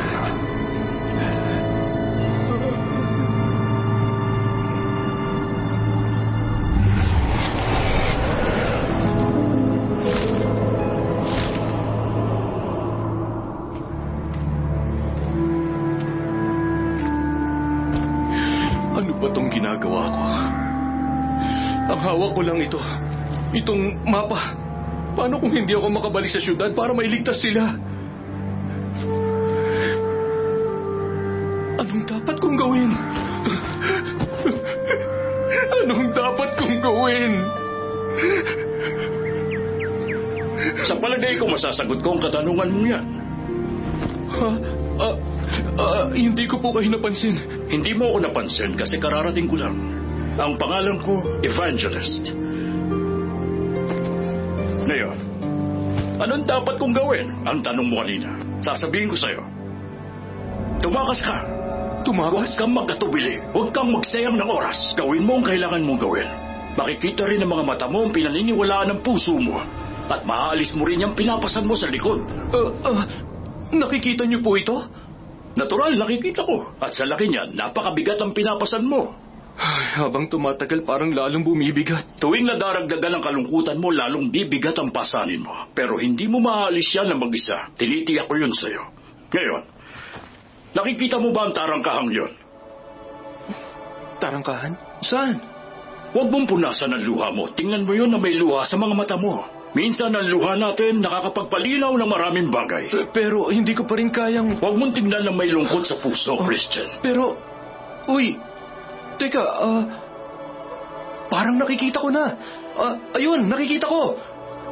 Hawak 22.21 22.37
ko 22.37 22.45
lang 22.45 22.61
ito. 22.61 22.77
Itong 23.57 24.05
mapa. 24.05 24.53
Paano 25.17 25.41
kung 25.41 25.57
hindi 25.57 25.73
ako 25.73 25.89
makabalik 25.89 26.29
sa 26.29 26.37
syudad 26.37 26.69
para 26.77 26.93
mailigtas 26.93 27.41
sila? 27.41 27.73
Anong 31.81 32.05
dapat 32.05 32.37
kong 32.37 32.57
gawin? 32.61 32.93
Anong 35.81 36.13
dapat 36.13 36.49
kong 36.61 36.77
gawin? 36.85 37.33
Sa 40.85 40.95
palagay 41.01 41.41
ko, 41.41 41.49
masasagot 41.49 42.05
ko 42.05 42.09
ang 42.13 42.21
katanungan 42.21 42.69
mo 42.69 42.85
yan. 42.85 43.07
Ha? 44.29 44.49
Ah, 45.01 45.17
ah, 45.81 46.05
hindi 46.13 46.45
ko 46.45 46.61
po 46.61 46.77
kayo 46.77 46.93
napansin. 46.93 47.65
Hindi 47.73 47.97
mo 47.97 48.13
ako 48.13 48.29
napansin 48.29 48.77
kasi 48.77 49.01
kararating 49.01 49.49
ko 49.49 49.57
lang. 49.57 50.00
Ang 50.39 50.55
pangalan 50.55 50.99
ko, 51.03 51.27
Evangelist. 51.43 52.31
Ngayon, 54.87 55.17
anong 56.23 56.47
dapat 56.47 56.79
kong 56.79 56.95
gawin? 56.95 57.27
Ang 57.43 57.59
tanong 57.67 57.87
mo 57.91 57.99
kanina. 57.99 58.31
Sasabihin 58.63 59.11
ko 59.11 59.17
sa'yo. 59.19 59.43
Tumakas 60.79 61.19
ka. 61.19 61.37
Tumakas? 62.07 62.55
Huwag 62.55 62.63
kang 62.63 62.75
magkatubili. 62.79 63.43
Huwag 63.51 63.75
kang 63.75 63.91
magsayang 63.91 64.39
ng 64.39 64.47
oras. 64.47 64.95
Gawin 64.95 65.27
mo 65.27 65.43
ang 65.43 65.47
kailangan 65.51 65.83
mong 65.83 65.99
gawin. 65.99 66.29
Makikita 66.79 67.27
rin 67.27 67.43
ng 67.43 67.51
mga 67.51 67.65
mata 67.67 67.87
mo 67.91 68.07
ang 68.07 68.15
pinaniniwalaan 68.15 68.95
ng 68.95 69.01
puso 69.03 69.35
mo. 69.35 69.59
At 70.07 70.23
maaalis 70.23 70.73
mo 70.79 70.87
rin 70.87 71.03
yung 71.03 71.19
pinapasan 71.19 71.67
mo 71.67 71.75
sa 71.75 71.91
likod. 71.91 72.23
Ah, 72.55 72.71
ah, 72.87 73.05
nakikita 73.75 74.25
niyo 74.27 74.41
po 74.43 74.55
ito? 74.55 74.79
Natural, 75.59 75.93
nakikita 75.99 76.47
ko. 76.47 76.71
At 76.79 76.95
sa 76.95 77.05
laki 77.05 77.29
niyan, 77.29 77.59
napakabigat 77.59 78.23
ang 78.23 78.31
pinapasan 78.31 78.87
mo. 78.87 79.20
Ay, 79.61 80.01
habang 80.01 80.25
tumatagal, 80.25 80.89
parang 80.89 81.13
lalong 81.13 81.45
bumibigat. 81.45 82.17
Tuwing 82.17 82.49
nadaragdagan 82.49 83.21
ang 83.21 83.25
kalungkutan 83.25 83.77
mo, 83.77 83.93
lalong 83.93 84.33
bibigat 84.33 84.73
ang 84.81 84.89
pasanin 84.89 85.45
mo. 85.45 85.53
Pero 85.77 86.01
hindi 86.01 86.25
mo 86.25 86.41
maaalis 86.41 86.89
yan 86.97 87.13
ng 87.13 87.21
mag-isa. 87.21 87.69
Tinitiyak 87.77 88.25
ko 88.25 88.41
yun 88.41 88.57
sa'yo. 88.57 88.89
Ngayon, 89.29 89.63
nakikita 90.73 91.21
mo 91.21 91.29
ba 91.37 91.45
ang 91.45 91.53
tarangkahang 91.53 92.09
yun? 92.09 92.33
Tarangkahan? 94.17 94.73
Saan? 95.05 95.37
Huwag 96.17 96.33
mong 96.33 96.49
punasan 96.49 96.97
ang 96.97 97.05
luha 97.05 97.29
mo. 97.29 97.53
Tingnan 97.53 97.85
mo 97.85 97.93
yun 97.93 98.09
na 98.09 98.17
may 98.17 98.33
luha 98.41 98.65
sa 98.65 98.81
mga 98.81 98.97
mata 98.97 99.21
mo. 99.21 99.45
Minsan 99.77 100.11
ang 100.17 100.27
luha 100.27 100.57
natin 100.57 101.05
nakakapagpalinaw 101.05 101.95
ng 102.01 102.11
maraming 102.11 102.49
bagay. 102.49 102.91
P- 102.91 103.13
Pero 103.13 103.53
hindi 103.53 103.77
ko 103.77 103.85
pa 103.85 103.95
rin 104.01 104.09
kayang... 104.09 104.57
Huwag 104.57 104.75
mong 104.75 104.97
tingnan 104.97 105.29
na 105.29 105.37
may 105.37 105.53
lungkot 105.53 105.85
sa 105.87 106.01
puso, 106.03 106.35
Christian. 106.43 106.99
Pero, 107.05 107.39
uy, 108.11 108.35
teka, 109.21 109.45
ah, 109.45 109.83
parang 111.29 111.61
nakikita 111.61 112.01
ko 112.01 112.09
na. 112.09 112.25
Ah, 112.75 112.95
ayun, 113.15 113.45
nakikita 113.47 113.85
ko. 113.85 114.17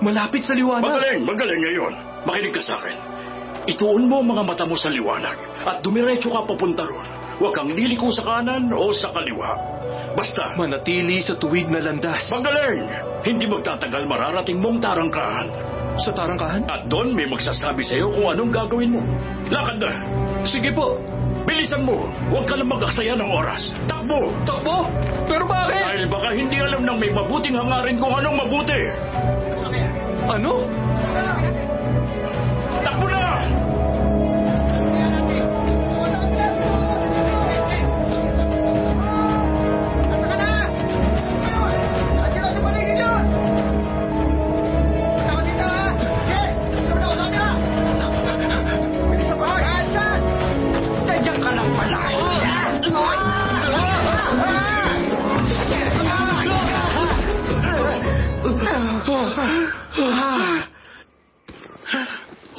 Malapit 0.01 0.47
sa 0.47 0.55
liwanag. 0.57 0.89
Magaling, 0.89 1.23
magaling 1.27 1.61
ngayon. 1.61 1.93
Makinig 2.25 2.55
ka 2.55 2.63
sa 2.63 2.75
akin. 2.81 2.97
Ituon 3.69 4.09
mo 4.09 4.25
ang 4.25 4.29
mga 4.33 4.43
mata 4.49 4.65
mo 4.65 4.79
sa 4.79 4.89
liwanag 4.89 5.37
at 5.69 5.85
dumiretso 5.85 6.33
ka 6.33 6.47
papunta 6.49 6.89
ron. 6.89 7.05
Huwag 7.39 7.55
kang 7.55 7.71
liliko 7.71 8.09
sa 8.11 8.25
kanan 8.25 8.73
o 8.73 8.91
sa 8.91 9.13
kaliwa. 9.13 9.55
Basta, 10.17 10.57
Manatili 10.59 11.23
sa 11.23 11.39
tuwid 11.39 11.71
na 11.71 11.79
landas. 11.79 12.27
magaling! 12.27 12.83
Hindi 13.23 13.47
magtatagal 13.47 14.09
mararating 14.11 14.59
mong 14.59 14.83
tarangkahan. 14.83 15.47
Sa 16.03 16.11
tarangkahan? 16.11 16.67
At 16.67 16.91
doon 16.91 17.15
may 17.15 17.31
magsasabi 17.31 17.87
sa 17.87 17.95
iyo 17.95 18.11
kung 18.11 18.27
anong 18.27 18.51
gagawin 18.51 18.91
mo. 18.99 19.03
Lakad 19.47 19.79
na! 19.79 19.93
Sige 20.49 20.75
po. 20.75 20.99
Bilisan 21.49 21.81
mo! 21.89 22.05
Huwag 22.29 22.45
ka 22.45 22.61
lang 22.61 22.69
mag-aksaya 22.69 23.17
ng 23.17 23.31
oras. 23.33 23.73
Takbo! 23.89 24.37
Takbo? 24.45 24.85
Pero 25.25 25.49
bakit? 25.49 25.81
Dahil 25.81 26.05
baka 26.13 26.29
hindi 26.37 26.61
alam 26.61 26.85
ng 26.85 26.97
may 27.01 27.09
mabuting 27.09 27.57
hangarin 27.57 27.97
kung 27.97 28.13
anong 28.13 28.37
mabuti. 28.37 28.81
Ano? 30.29 30.69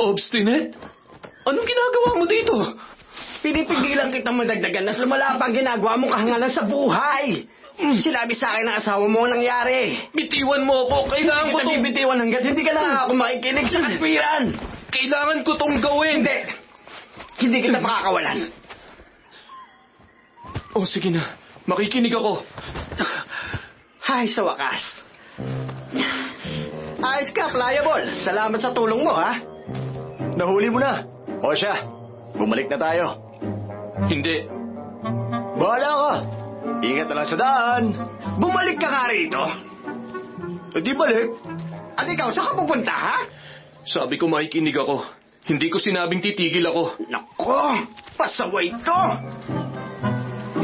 Obstinate? 0.10 0.74
Anong 1.46 1.68
ginagawa 1.68 2.10
mo 2.18 2.26
dito? 2.26 2.56
Pinipigilan 3.40 4.12
kita 4.12 4.30
madagdagan 4.36 4.92
at 4.92 4.98
lumala 5.00 5.40
pa 5.40 5.48
ang 5.48 5.56
ginagawa 5.56 5.96
mong 5.96 6.12
kahangalan 6.12 6.52
sa 6.52 6.68
buhay. 6.68 7.48
Sinabi 7.80 8.36
sa 8.36 8.52
akin 8.52 8.68
ng 8.68 8.76
asawa 8.84 9.06
mo 9.08 9.24
ang 9.24 9.40
nangyari. 9.40 10.12
Bitiwan 10.12 10.68
mo 10.68 10.84
ako. 10.84 11.16
Kailangan 11.16 11.46
ko 11.48 11.48
Hindi 11.48 11.56
kita 11.56 11.64
tong... 11.64 11.78
bibitiwan 11.80 12.18
hanggat 12.20 12.44
hindi 12.44 12.64
ka 12.68 12.72
na 12.76 13.08
ako 13.08 13.12
makikinig 13.16 13.68
sa 13.72 13.80
katwiran. 13.88 14.44
Kailangan 14.92 15.38
ko 15.48 15.52
tong 15.56 15.76
gawin. 15.80 16.16
Hindi. 16.20 16.38
Hindi 17.40 17.58
kita 17.64 17.80
pakakawalan. 17.80 18.38
Oh, 20.76 20.84
sige 20.84 21.08
na. 21.08 21.40
Makikinig 21.64 22.12
ako. 22.12 22.44
Hay, 24.12 24.28
sa 24.28 24.44
wakas. 24.44 24.84
Ayos 27.00 27.32
ka, 27.32 27.48
pliable. 27.48 28.20
Salamat 28.28 28.60
sa 28.60 28.76
tulong 28.76 29.00
mo, 29.00 29.16
ha? 29.16 29.40
Nahuli 30.40 30.72
mo 30.72 30.80
na. 30.80 31.04
O 31.44 31.52
siya, 31.52 31.84
bumalik 32.40 32.72
na 32.72 32.80
tayo. 32.80 33.06
Hindi. 34.08 34.48
Bahala 35.60 35.92
ka. 35.92 36.14
Ingat 36.80 37.08
na 37.12 37.16
lang 37.20 37.28
sa 37.28 37.36
daan. 37.36 37.84
Bumalik 38.40 38.80
ka 38.80 38.88
nga 38.88 39.12
rito. 39.12 39.44
E 40.72 40.80
di 40.80 40.96
balik. 40.96 41.28
At 42.00 42.08
ikaw, 42.08 42.32
saan 42.32 42.56
ka 42.56 42.64
pupunta, 42.64 42.96
ha? 42.96 43.28
Sabi 43.84 44.16
ko 44.16 44.32
makikinig 44.32 44.80
ako. 44.80 45.04
Hindi 45.44 45.68
ko 45.68 45.76
sinabing 45.76 46.24
titigil 46.24 46.64
ako. 46.72 47.04
Nako, 47.12 47.84
pasaway 48.16 48.72
ko. 48.80 49.00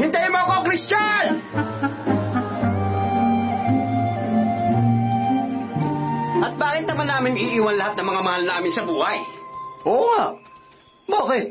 Hintayin 0.00 0.32
mo 0.32 0.40
ako, 0.40 0.54
Christian! 0.72 1.24
At 6.40 6.54
bakit 6.56 6.84
naman 6.88 7.12
namin 7.12 7.36
iiwan 7.36 7.76
lahat 7.76 8.00
ng 8.00 8.08
mga 8.08 8.22
mahal 8.24 8.44
namin 8.48 8.72
sa 8.72 8.84
buhay? 8.88 9.20
Oo 9.86 10.04
nga. 10.12 10.24
Bakit? 11.06 11.48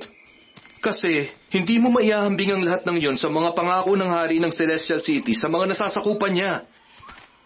Kasi 0.83 1.31
hindi 1.55 1.79
mo 1.79 1.89
maihahambing 1.95 2.51
ang 2.51 2.61
lahat 2.61 2.83
ng 2.85 2.97
yon 2.99 3.17
sa 3.17 3.31
mga 3.31 3.55
pangako 3.55 3.95
ng 3.95 4.11
hari 4.11 4.37
ng 4.43 4.51
Celestial 4.51 5.01
City 5.01 5.33
sa 5.33 5.47
mga 5.47 5.73
nasasakupan 5.73 6.35
niya. 6.35 6.53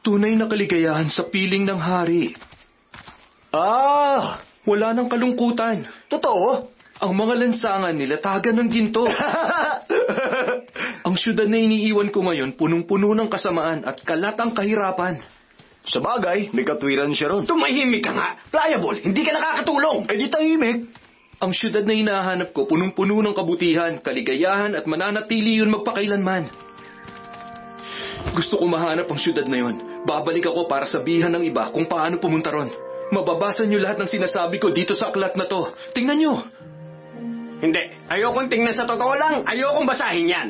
Tunay 0.02 0.34
na 0.36 0.50
kaligayahan 0.50 1.08
sa 1.08 1.30
piling 1.30 1.64
ng 1.64 1.80
hari. 1.80 2.34
Ah, 3.54 4.42
Wala 4.68 4.92
nang 4.94 5.08
kalungkutan. 5.08 5.88
totoo? 6.12 6.68
Ang 7.00 7.14
mga 7.16 7.34
lansangan 7.40 7.96
nila 7.96 8.20
tagan 8.20 8.60
ng 8.60 8.70
ginto. 8.70 9.08
ang 11.08 11.16
syudad 11.16 11.48
na 11.48 11.56
iniiwan 11.56 12.12
ko 12.12 12.28
ngayon 12.28 12.60
punong-puno 12.60 13.16
ng 13.16 13.32
kasamaan 13.32 13.88
at 13.88 14.04
kalatang 14.04 14.52
kahirapan. 14.52 15.24
Sa 15.90 15.98
bagay, 15.98 16.54
may 16.54 16.62
katwiran 16.62 17.10
siya 17.18 17.34
ron. 17.34 17.50
Tumahimik 17.50 18.06
ka 18.06 18.14
nga. 18.14 18.38
Pliable, 18.54 19.02
hindi 19.02 19.26
ka 19.26 19.34
nakakatulong. 19.34 20.06
Eh 20.06 20.18
di 20.22 20.30
tahimik. 20.30 20.78
Ang 21.40 21.52
syudad 21.56 21.82
na 21.88 21.96
hinahanap 21.98 22.54
ko 22.54 22.70
punong-puno 22.70 23.24
ng 23.26 23.34
kabutihan, 23.34 23.98
kaligayahan 24.04 24.78
at 24.78 24.86
mananatili 24.86 25.58
yun 25.58 25.74
magpakailanman. 25.74 26.52
Gusto 28.36 28.60
ko 28.60 28.68
mahanap 28.68 29.10
ang 29.10 29.18
syudad 29.18 29.48
na 29.48 29.58
yon. 29.58 29.76
Babalik 30.06 30.46
ako 30.52 30.68
para 30.70 30.86
sabihan 30.86 31.32
ng 31.34 31.48
iba 31.48 31.72
kung 31.72 31.88
paano 31.90 32.20
pumunta 32.20 32.52
ron. 32.52 32.70
Mababasa 33.10 33.66
niyo 33.66 33.82
lahat 33.82 33.98
ng 33.98 34.12
sinasabi 34.12 34.62
ko 34.62 34.70
dito 34.70 34.94
sa 34.94 35.10
aklat 35.10 35.34
na 35.34 35.50
to. 35.50 35.74
Tingnan 35.98 36.18
niyo. 36.20 36.36
Hindi, 37.64 37.82
ayokong 38.12 38.52
tingnan 38.52 38.76
sa 38.76 38.86
totoo 38.86 39.14
lang. 39.18 39.42
Ayokong 39.48 39.88
basahin 39.90 40.28
yan. 40.30 40.50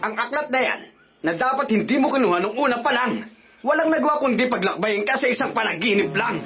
Ang 0.00 0.14
aklat 0.16 0.48
na 0.48 0.60
yan, 0.62 0.80
na 1.22 1.32
dapat 1.36 1.66
hindi 1.70 1.94
mo 1.98 2.10
kinuha 2.10 2.40
nung 2.40 2.56
una 2.56 2.80
pa 2.80 2.90
lang. 2.94 3.31
Walang 3.62 3.94
nagawa 3.94 4.18
kundi 4.18 4.50
paglakbayin 4.50 5.06
ka 5.06 5.22
sa 5.22 5.30
isang 5.30 5.54
panaginip 5.54 6.10
lang. 6.18 6.42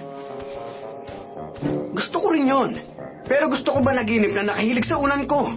Gusto 1.97 2.21
ko 2.21 2.29
rin 2.29 2.45
yon. 2.45 2.77
Pero 3.25 3.49
gusto 3.49 3.73
ko 3.73 3.81
ba 3.81 3.97
naginip 3.97 4.37
na 4.37 4.53
nakahilig 4.53 4.85
sa 4.85 5.01
unan 5.01 5.25
ko? 5.25 5.57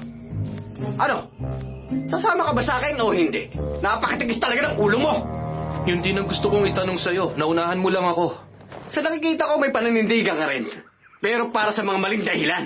Ano? 0.96 1.18
Sasama 2.08 2.48
ka 2.48 2.54
ba 2.56 2.64
sa 2.64 2.80
akin 2.80 2.96
o 3.04 3.12
hindi? 3.12 3.52
Napakatigis 3.84 4.40
talaga 4.40 4.72
ng 4.72 4.76
ulo 4.80 4.98
mo. 4.98 5.14
Yun 5.84 6.00
din 6.00 6.18
ang 6.18 6.32
gusto 6.32 6.48
kong 6.48 6.66
itanong 6.72 6.98
sa'yo. 6.98 7.36
Naunahan 7.36 7.78
mo 7.78 7.92
lang 7.92 8.08
ako. 8.08 8.40
Sa 8.90 9.04
nakikita 9.04 9.52
ko 9.52 9.60
may 9.60 9.76
pananindigan 9.76 10.40
ka 10.40 10.48
rin. 10.48 10.64
Pero 11.20 11.52
para 11.52 11.76
sa 11.76 11.84
mga 11.84 12.00
maling 12.00 12.24
dahilan. 12.24 12.64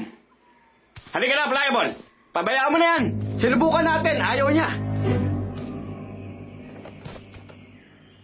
Halika 1.13 1.33
na, 1.33 1.49
Pliable. 1.49 1.89
Pabayaan 2.33 2.71
mo 2.73 2.77
na 2.77 2.87
yan. 2.97 3.03
Sinubukan 3.41 3.85
natin. 3.85 4.21
Ayaw 4.21 4.49
niya. 4.53 4.92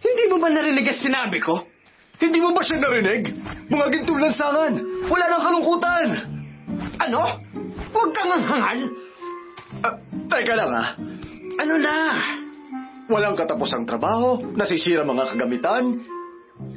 Hindi 0.00 0.22
mo 0.32 0.36
ba 0.40 0.48
narinig 0.48 0.88
ang 0.88 1.00
sinabi 1.00 1.38
ko? 1.40 1.64
Hindi 2.20 2.38
mo 2.40 2.52
ba 2.52 2.60
siya 2.64 2.80
narinig? 2.80 3.32
Mga 3.68 3.86
gintong 3.92 4.20
lansangan! 4.20 4.72
Wala 5.08 5.24
nang 5.28 5.44
kalungkutan! 5.44 6.04
Ano? 7.00 7.22
Huwag 7.90 8.10
kang 8.12 8.32
hangal. 8.32 8.78
Ah, 9.80 9.94
teka 10.28 10.54
lang 10.56 10.72
ah. 10.72 10.88
Ano 11.60 11.74
na? 11.80 11.96
Walang 13.10 13.36
katapusang 13.36 13.84
trabaho, 13.84 14.38
nasisira 14.54 15.02
mga 15.02 15.34
kagamitan, 15.34 15.84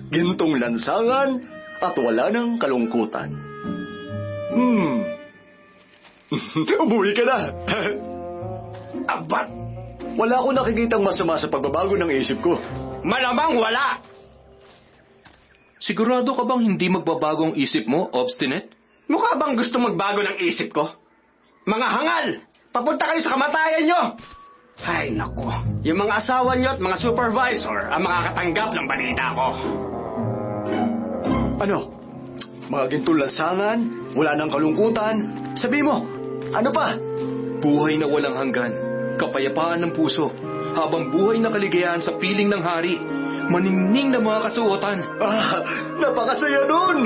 gintong 0.10 0.58
lansangan, 0.58 1.30
at 1.84 1.96
wala 2.00 2.32
nang 2.32 2.58
kalungkutan. 2.58 3.30
Hmm. 4.54 4.98
Umuwi 6.88 7.12
ka 7.14 7.24
na. 7.28 7.40
Abat, 9.20 9.52
Wala 10.14 10.38
akong 10.38 10.54
nakikitang 10.54 11.02
masama 11.02 11.42
sa 11.42 11.50
pagbabago 11.50 11.98
ng 11.98 12.14
isip 12.14 12.38
ko. 12.46 12.54
Malamang 13.04 13.60
wala. 13.60 14.00
Sigurado 15.84 16.32
ka 16.32 16.44
bang 16.48 16.64
hindi 16.64 16.88
magbabago 16.88 17.52
ang 17.52 17.56
isip 17.60 17.84
mo, 17.86 18.08
obstinate? 18.16 18.72
Mukha 19.12 19.36
bang 19.36 19.60
gusto 19.60 19.76
magbago 19.84 20.24
ng 20.24 20.40
isip 20.48 20.72
ko? 20.72 20.88
Mga 21.68 21.88
hangal! 21.92 22.28
Papunta 22.72 23.12
kayo 23.12 23.20
sa 23.20 23.36
kamatayan 23.36 23.84
nyo! 23.86 24.02
Ay, 24.82 25.14
nako. 25.14 25.46
Yung 25.86 26.00
mga 26.02 26.24
asawa 26.24 26.58
nyo 26.58 26.74
at 26.74 26.82
mga 26.82 26.98
supervisor 26.98 27.94
ang 27.94 28.02
makakatanggap 28.02 28.70
ng 28.74 28.86
balita 28.90 29.26
ko. 29.36 29.48
Ano? 31.62 31.80
Mga 32.74 32.86
gintong 32.90 33.20
lansangan, 33.22 33.78
wala 34.18 34.32
nang 34.34 34.50
kalungkutan. 34.50 35.16
Sabi 35.60 35.86
mo, 35.86 36.02
ano 36.50 36.70
pa? 36.74 36.98
Buhay 37.62 38.00
na 38.02 38.10
walang 38.10 38.40
hanggan, 38.40 38.74
kapayapaan 39.22 39.84
ng 39.86 39.92
puso, 39.94 40.32
habang 40.74 41.14
buhay 41.14 41.38
na 41.40 41.54
kaligayahan 41.54 42.02
sa 42.02 42.18
piling 42.18 42.50
ng 42.50 42.62
hari, 42.62 42.98
maningning 43.48 44.10
na 44.10 44.20
mga 44.20 44.50
kasuotan. 44.50 45.06
Ah, 45.22 45.62
napakasaya 46.02 46.66
nun! 46.66 46.98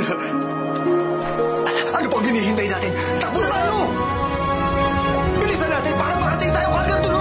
Ano 1.87 2.07
pang 2.11 2.23
hinihintay 2.23 2.67
natin? 2.67 2.91
Takbo 3.19 3.39
na 3.43 3.49
tayo! 3.51 3.75
Bilisan 5.39 5.69
natin 5.71 5.93
para 5.95 6.15
makating 6.19 6.53
tayo 6.55 6.69
kagad 6.73 6.99
doon! 7.03 7.16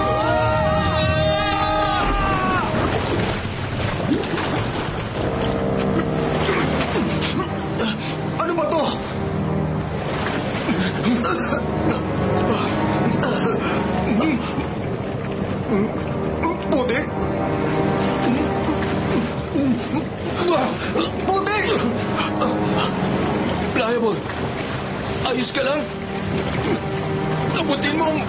Pliable, 23.97 24.21
ayos 25.25 25.49
ka 25.49 25.61
lang? 25.65 25.81
Abutin 27.57 27.97
mo 27.97 28.13
ang... 28.13 28.21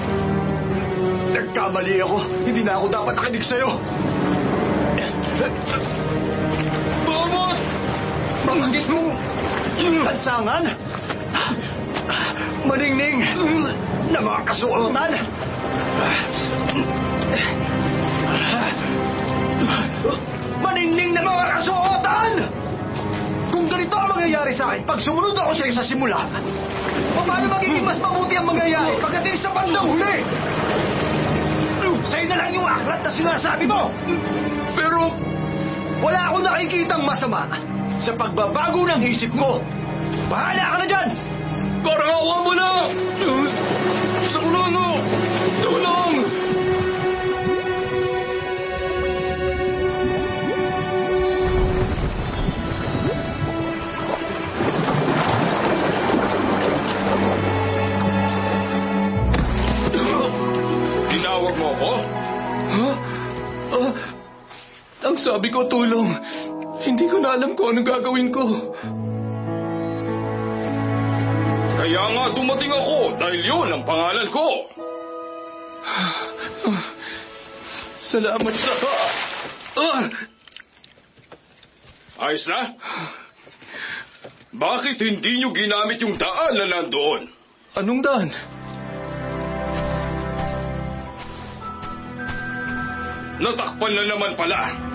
Nagkamali 1.29 2.01
ako. 2.01 2.25
Hindi 2.49 2.65
na 2.65 2.81
ako 2.81 2.89
dapat 2.89 3.13
nakinig 3.21 3.45
sa'yo. 3.45 3.77
Babot! 7.05 7.59
Banggit 8.49 8.87
mo! 8.89 9.13
Lansangan! 10.09 10.73
Maningning 12.65 13.21
na 14.09 14.25
mga 14.25 14.41
kasuotan! 14.49 15.21
Maningning 15.21 16.28
mangyayari 24.29 24.53
sa 24.53 24.65
akin 24.69 24.85
pag 24.85 25.01
sumunod 25.01 25.33
ako 25.33 25.57
sa 25.57 25.65
iyo 25.65 25.73
sa 25.73 25.85
simula, 25.89 26.21
paano 27.17 27.49
magiging 27.49 27.81
mas 27.81 27.97
mabuti 27.97 28.37
ang 28.37 28.45
mangyayari 28.45 28.93
pagdating 29.01 29.41
sa 29.41 29.49
bandang 29.57 29.89
huli? 29.89 30.17
Sa'yo 32.13 32.29
na 32.29 32.37
lang 32.37 32.53
yung 32.53 32.69
aklat 32.69 33.01
na 33.01 33.11
sinasabi 33.11 33.65
mo! 33.65 33.89
Pero, 34.77 35.09
Wala 35.99 36.31
akong 36.31 36.47
nakikitang 36.47 37.03
masama 37.03 37.51
sa 37.99 38.15
pagbabago 38.15 38.87
ng 38.87 39.03
isip 39.03 39.35
ko. 39.35 39.59
Bahala 40.31 40.65
ka 40.71 40.77
na 40.79 40.87
dyan! 40.87 41.09
karawa 41.83 42.37
mo 42.47 42.53
na! 42.55 42.69
Sabi 65.29 65.53
ko, 65.53 65.69
tulong. 65.69 66.09
Hindi 66.81 67.05
ko 67.05 67.21
na 67.21 67.37
alam 67.37 67.53
kung 67.53 67.77
anong 67.77 67.85
gagawin 67.85 68.33
ko. 68.33 68.45
Kaya 71.77 72.03
nga 72.17 72.25
dumating 72.33 72.73
ako 72.73 72.97
dahil 73.21 73.41
yun 73.45 73.69
ang 73.69 73.85
pangalan 73.85 74.29
ko. 74.33 74.47
Salamat 78.09 78.55
sa... 78.57 78.73
Ah! 79.79 80.05
Ayos 82.19 82.45
na? 82.49 82.61
Bakit 84.49 84.97
hindi 84.97 85.45
nyo 85.45 85.53
ginamit 85.53 86.01
yung 86.01 86.17
daan 86.17 86.57
na 86.57 86.67
nandoon? 86.73 87.21
Anong 87.77 88.01
daan? 88.01 88.29
Natakpan 93.39 93.93
na 93.93 94.03
naman 94.09 94.33
pala. 94.35 94.88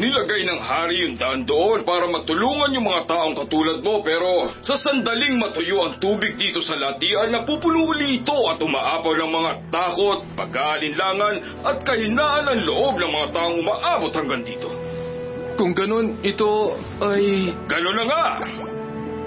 Nilagay 0.00 0.48
ng 0.48 0.60
hari 0.64 1.04
yung 1.04 1.20
daan 1.20 1.44
doon 1.44 1.84
para 1.84 2.08
matulungan 2.08 2.72
yung 2.72 2.88
mga 2.88 3.04
taong 3.04 3.36
katulad 3.36 3.84
mo 3.84 4.00
pero 4.00 4.48
sa 4.64 4.80
sandaling 4.80 5.36
matuyo 5.36 5.84
ang 5.84 6.00
tubig 6.00 6.40
dito 6.40 6.64
sa 6.64 6.72
latian 6.80 7.28
napupuno 7.28 7.84
uli 7.84 8.24
ito 8.24 8.32
at 8.48 8.56
umaapaw 8.64 9.12
ng 9.12 9.28
mga 9.28 9.52
takot, 9.68 10.24
pag-aalinlangan 10.40 11.60
at 11.68 11.84
kahinaan 11.84 12.48
ng 12.48 12.60
loob 12.64 12.96
ng 12.96 13.12
mga 13.12 13.28
taong 13.28 13.56
umaabot 13.60 14.12
hanggang 14.16 14.40
dito. 14.40 14.72
Kung 15.60 15.76
ganun, 15.76 16.16
ito 16.24 16.80
ay... 17.04 17.52
Gano'n 17.68 17.96
na 18.00 18.04
nga! 18.08 18.24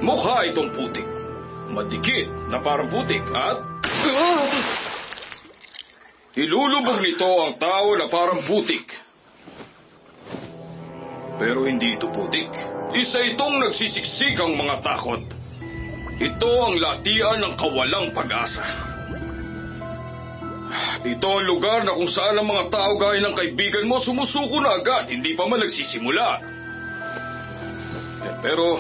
Mukha 0.02 0.50
itong 0.50 0.74
putik. 0.74 1.06
Madikit 1.70 2.50
na 2.50 2.58
parang 2.66 2.90
putik 2.90 3.22
at 3.30 3.62
Ah! 4.10 4.50
Ilulubog 6.34 6.98
nito 6.98 7.30
ang 7.30 7.62
tao 7.62 7.94
na 7.94 8.10
parang 8.10 8.42
putik. 8.50 9.03
Pero 11.44 11.68
hindi 11.68 12.00
ito 12.00 12.08
putik. 12.08 12.48
Isa 12.96 13.20
itong 13.20 13.60
nagsisiksik 13.60 14.40
ang 14.40 14.56
mga 14.56 14.80
takot. 14.80 15.20
Ito 16.16 16.50
ang 16.64 16.80
latian 16.80 17.44
ng 17.44 17.54
kawalang 17.60 18.16
pag-asa. 18.16 18.64
Ito 21.04 21.28
ang 21.28 21.44
lugar 21.44 21.84
na 21.84 22.00
kung 22.00 22.08
saan 22.08 22.40
ang 22.40 22.48
mga 22.48 22.72
tao 22.72 22.96
gaya 22.96 23.20
ng 23.20 23.36
kaibigan 23.36 23.92
mo 23.92 24.00
sumusuko 24.00 24.64
na 24.64 24.80
agad, 24.80 25.12
hindi 25.12 25.36
pa 25.36 25.44
man 25.44 25.60
nagsisimula. 25.60 26.28
Eh, 28.24 28.36
Pero, 28.40 28.80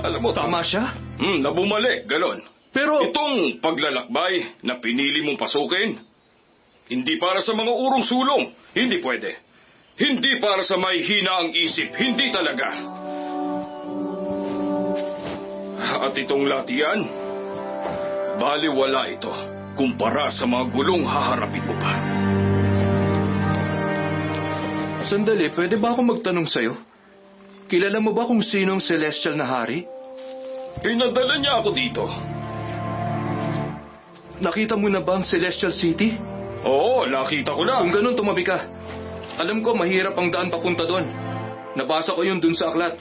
alam 0.00 0.20
mo, 0.24 0.32
Tama 0.32 0.64
siya? 0.64 0.96
Hmm, 1.20 1.44
na 1.44 1.52
bumalik, 1.52 2.08
ganon. 2.08 2.40
Pero... 2.72 3.04
Itong 3.04 3.60
paglalakbay 3.60 4.64
na 4.64 4.80
pinili 4.80 5.28
mong 5.28 5.36
pasukin, 5.36 6.00
hindi 6.88 7.20
para 7.20 7.44
sa 7.44 7.52
mga 7.52 7.68
urong 7.68 8.06
sulong, 8.08 8.56
hindi 8.72 8.96
pwede. 9.04 9.47
Hindi 9.98 10.38
para 10.38 10.62
sa 10.62 10.78
may 10.78 11.02
hina 11.02 11.42
ang 11.42 11.50
isip, 11.50 11.90
hindi 11.98 12.30
talaga. 12.30 12.70
At 16.06 16.14
itong 16.14 16.46
latian, 16.46 17.02
baliwala 18.38 19.10
ito 19.10 19.34
kumpara 19.74 20.30
sa 20.30 20.46
mga 20.46 20.70
gulong 20.70 21.02
haharapin 21.02 21.66
mo 21.66 21.74
pa. 21.82 21.92
Sandali, 25.10 25.50
pwede 25.50 25.74
ba 25.82 25.94
ako 25.94 26.00
magtanong 26.14 26.46
sa'yo? 26.46 26.78
Kilala 27.66 27.98
mo 27.98 28.14
ba 28.14 28.26
kung 28.30 28.42
sino 28.42 28.78
ang 28.78 28.82
celestial 28.82 29.34
na 29.34 29.50
hari? 29.50 29.82
Pinadala 30.78 31.42
niya 31.42 31.58
ako 31.58 31.70
dito. 31.74 32.06
Nakita 34.38 34.78
mo 34.78 34.86
na 34.86 35.02
ba 35.02 35.18
ang 35.18 35.26
Celestial 35.26 35.74
City? 35.74 36.14
Oo, 36.62 37.02
nakita 37.10 37.50
ko 37.50 37.66
na. 37.66 37.82
Kung 37.82 37.90
ganun, 37.90 38.14
tumabi 38.14 38.46
ka. 38.46 38.77
Alam 39.38 39.62
ko, 39.62 39.70
mahirap 39.78 40.18
ang 40.18 40.34
daan 40.34 40.50
papunta 40.50 40.82
doon. 40.82 41.06
Nabasa 41.78 42.10
ko 42.10 42.26
yun 42.26 42.42
dun 42.42 42.58
sa 42.58 42.74
aklat. 42.74 42.98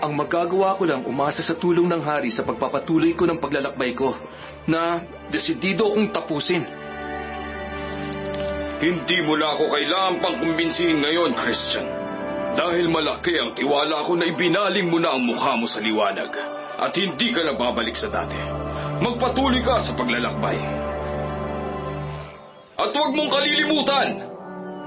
Ang 0.00 0.14
magagawa 0.14 0.78
ko 0.78 0.86
lang 0.86 1.02
umasa 1.04 1.42
sa 1.42 1.58
tulong 1.58 1.90
ng 1.90 2.00
hari 2.06 2.30
sa 2.30 2.46
pagpapatuloy 2.46 3.18
ko 3.18 3.26
ng 3.26 3.42
paglalakbay 3.42 3.98
ko 3.98 4.14
na 4.70 5.02
desidido 5.28 5.90
akong 5.90 6.14
tapusin. 6.14 6.62
Hindi 8.80 9.18
mo 9.26 9.36
na 9.36 9.58
ako 9.58 9.74
kailangan 9.74 10.14
pang 10.22 10.36
kumbinsihin 10.38 11.02
ngayon, 11.02 11.34
Christian. 11.34 11.86
Dahil 12.54 12.86
malaki 12.88 13.36
ang 13.42 13.52
tiwala 13.58 14.06
ko 14.06 14.14
na 14.14 14.30
ibinaling 14.30 14.86
mo 14.86 15.02
na 15.02 15.18
ang 15.18 15.26
mukha 15.26 15.58
mo 15.58 15.66
sa 15.66 15.82
liwanag 15.82 16.30
at 16.78 16.94
hindi 16.94 17.34
ka 17.34 17.42
na 17.42 17.58
babalik 17.58 17.98
sa 17.98 18.08
dati. 18.08 18.38
Magpatuloy 19.02 19.60
ka 19.66 19.82
sa 19.82 19.92
paglalakbay. 19.98 20.58
At 22.80 22.94
huwag 22.96 23.12
mong 23.12 23.30
kalilimutan, 23.34 24.29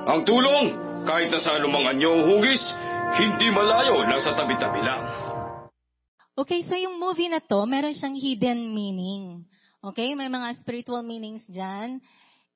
ang 0.03 0.27
tulong, 0.27 0.75
kahit 1.07 1.31
na 1.31 1.39
sa 1.39 1.55
anumang 1.55 1.87
anyo 1.87 2.27
hugis, 2.27 2.63
hindi 3.15 3.47
malayo, 3.53 4.03
nasa 4.03 4.35
tabi-tabi 4.35 4.83
lang. 4.83 5.03
Okay, 6.33 6.65
so 6.65 6.73
yung 6.75 6.97
movie 6.97 7.29
na 7.29 7.39
to, 7.39 7.63
meron 7.63 7.93
siyang 7.93 8.17
hidden 8.17 8.73
meaning. 8.73 9.45
Okay, 9.83 10.11
may 10.17 10.27
mga 10.27 10.59
spiritual 10.59 11.05
meanings 11.05 11.45
dyan. 11.47 12.01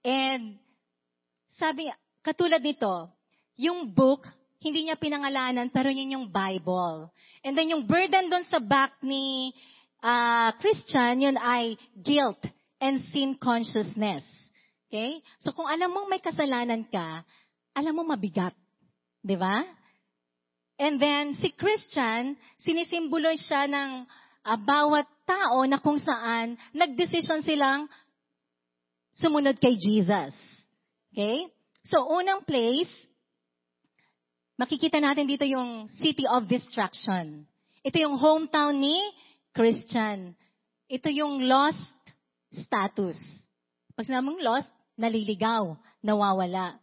And 0.01 0.57
sabi, 1.55 1.87
katulad 2.25 2.59
nito, 2.63 3.11
yung 3.55 3.93
book, 3.95 4.25
hindi 4.59 4.89
niya 4.89 4.97
pinangalanan, 4.97 5.69
pero 5.69 5.93
yun 5.93 6.17
yung 6.19 6.27
Bible. 6.33 7.13
And 7.45 7.53
then 7.53 7.69
yung 7.69 7.85
burden 7.85 8.27
doon 8.27 8.45
sa 8.49 8.57
back 8.57 8.97
ni 9.05 9.53
uh, 10.01 10.51
Christian, 10.57 11.21
yun 11.21 11.37
ay 11.37 11.77
guilt 11.95 12.41
and 12.81 13.03
sin 13.13 13.37
consciousness. 13.37 14.25
Okay? 14.87 15.19
So 15.43 15.51
kung 15.51 15.67
alam 15.67 15.91
mong 15.91 16.07
may 16.07 16.23
kasalanan 16.23 16.87
ka, 16.87 17.23
alam 17.75 17.93
mo 17.93 18.07
mabigat. 18.07 18.55
Di 19.19 19.35
ba? 19.35 19.63
And 20.79 21.01
then 21.01 21.35
si 21.35 21.51
Christian, 21.51 22.39
sinisimbolo 22.61 23.33
siya 23.35 23.67
ng 23.67 23.89
uh, 24.47 24.59
bawat 24.63 25.09
tao 25.27 25.65
na 25.67 25.81
kung 25.83 25.99
saan 25.99 26.55
nagdesisyon 26.71 27.43
silang 27.43 27.91
sumunod 29.17 29.59
kay 29.59 29.75
Jesus. 29.75 30.31
Okay? 31.11 31.49
So 31.89 32.07
unang 32.07 32.47
place, 32.47 32.91
makikita 34.55 35.03
natin 35.03 35.27
dito 35.27 35.43
yung 35.43 35.91
city 35.99 36.23
of 36.29 36.47
destruction. 36.47 37.43
Ito 37.83 37.97
yung 37.99 38.15
hometown 38.15 38.79
ni 38.79 38.97
Christian. 39.51 40.37
Ito 40.87 41.09
yung 41.11 41.43
lost 41.43 41.81
status. 42.53 43.17
Pag 43.97 44.05
sinamong 44.05 44.39
lost, 44.45 44.69
naliligaw, 44.97 45.77
nawawala. 46.01 46.81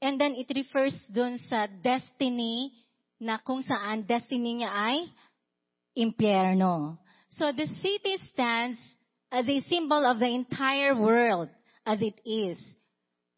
And 0.00 0.16
then 0.16 0.38
it 0.38 0.48
refers 0.54 0.96
dun 1.12 1.36
sa 1.50 1.68
destiny 1.68 2.72
na 3.20 3.36
kung 3.36 3.60
saan 3.60 4.08
destiny 4.08 4.64
niya 4.64 4.72
ay 4.72 5.04
impyerno. 5.92 6.96
So 7.36 7.52
the 7.52 7.68
city 7.68 8.16
stands 8.32 8.80
as 9.28 9.44
a 9.44 9.60
symbol 9.68 10.02
of 10.08 10.18
the 10.18 10.30
entire 10.30 10.96
world 10.96 11.52
as 11.84 12.00
it 12.00 12.16
is. 12.24 12.56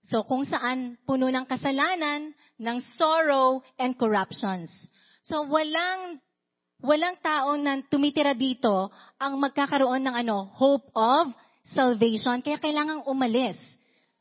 So 0.07 0.22
kung 0.22 0.46
saan 0.46 0.98
puno 1.03 1.27
ng 1.31 1.46
kasalanan, 1.51 2.31
ng 2.59 2.79
sorrow 2.94 3.62
and 3.79 3.98
corruptions. 3.98 4.70
So 5.27 5.46
walang 5.46 6.22
walang 6.83 7.18
tao 7.22 7.55
na 7.59 7.79
tumitira 7.87 8.35
dito 8.35 8.90
ang 9.18 9.38
magkakaroon 9.38 10.03
ng 10.03 10.14
ano, 10.27 10.51
hope 10.59 10.90
of 10.94 11.31
salvation. 11.70 12.42
Kaya 12.42 12.59
kailangang 12.59 13.07
umalis. 13.07 13.59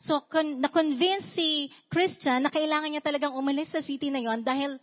So, 0.05 0.25
con- 0.25 0.57
na-convince 0.57 1.29
si 1.37 1.69
Christian 1.91 2.41
na 2.41 2.49
kailangan 2.49 2.89
niya 2.89 3.05
talagang 3.05 3.37
umalis 3.37 3.69
sa 3.69 3.85
city 3.85 4.09
na 4.09 4.21
yon 4.21 4.41
dahil 4.41 4.81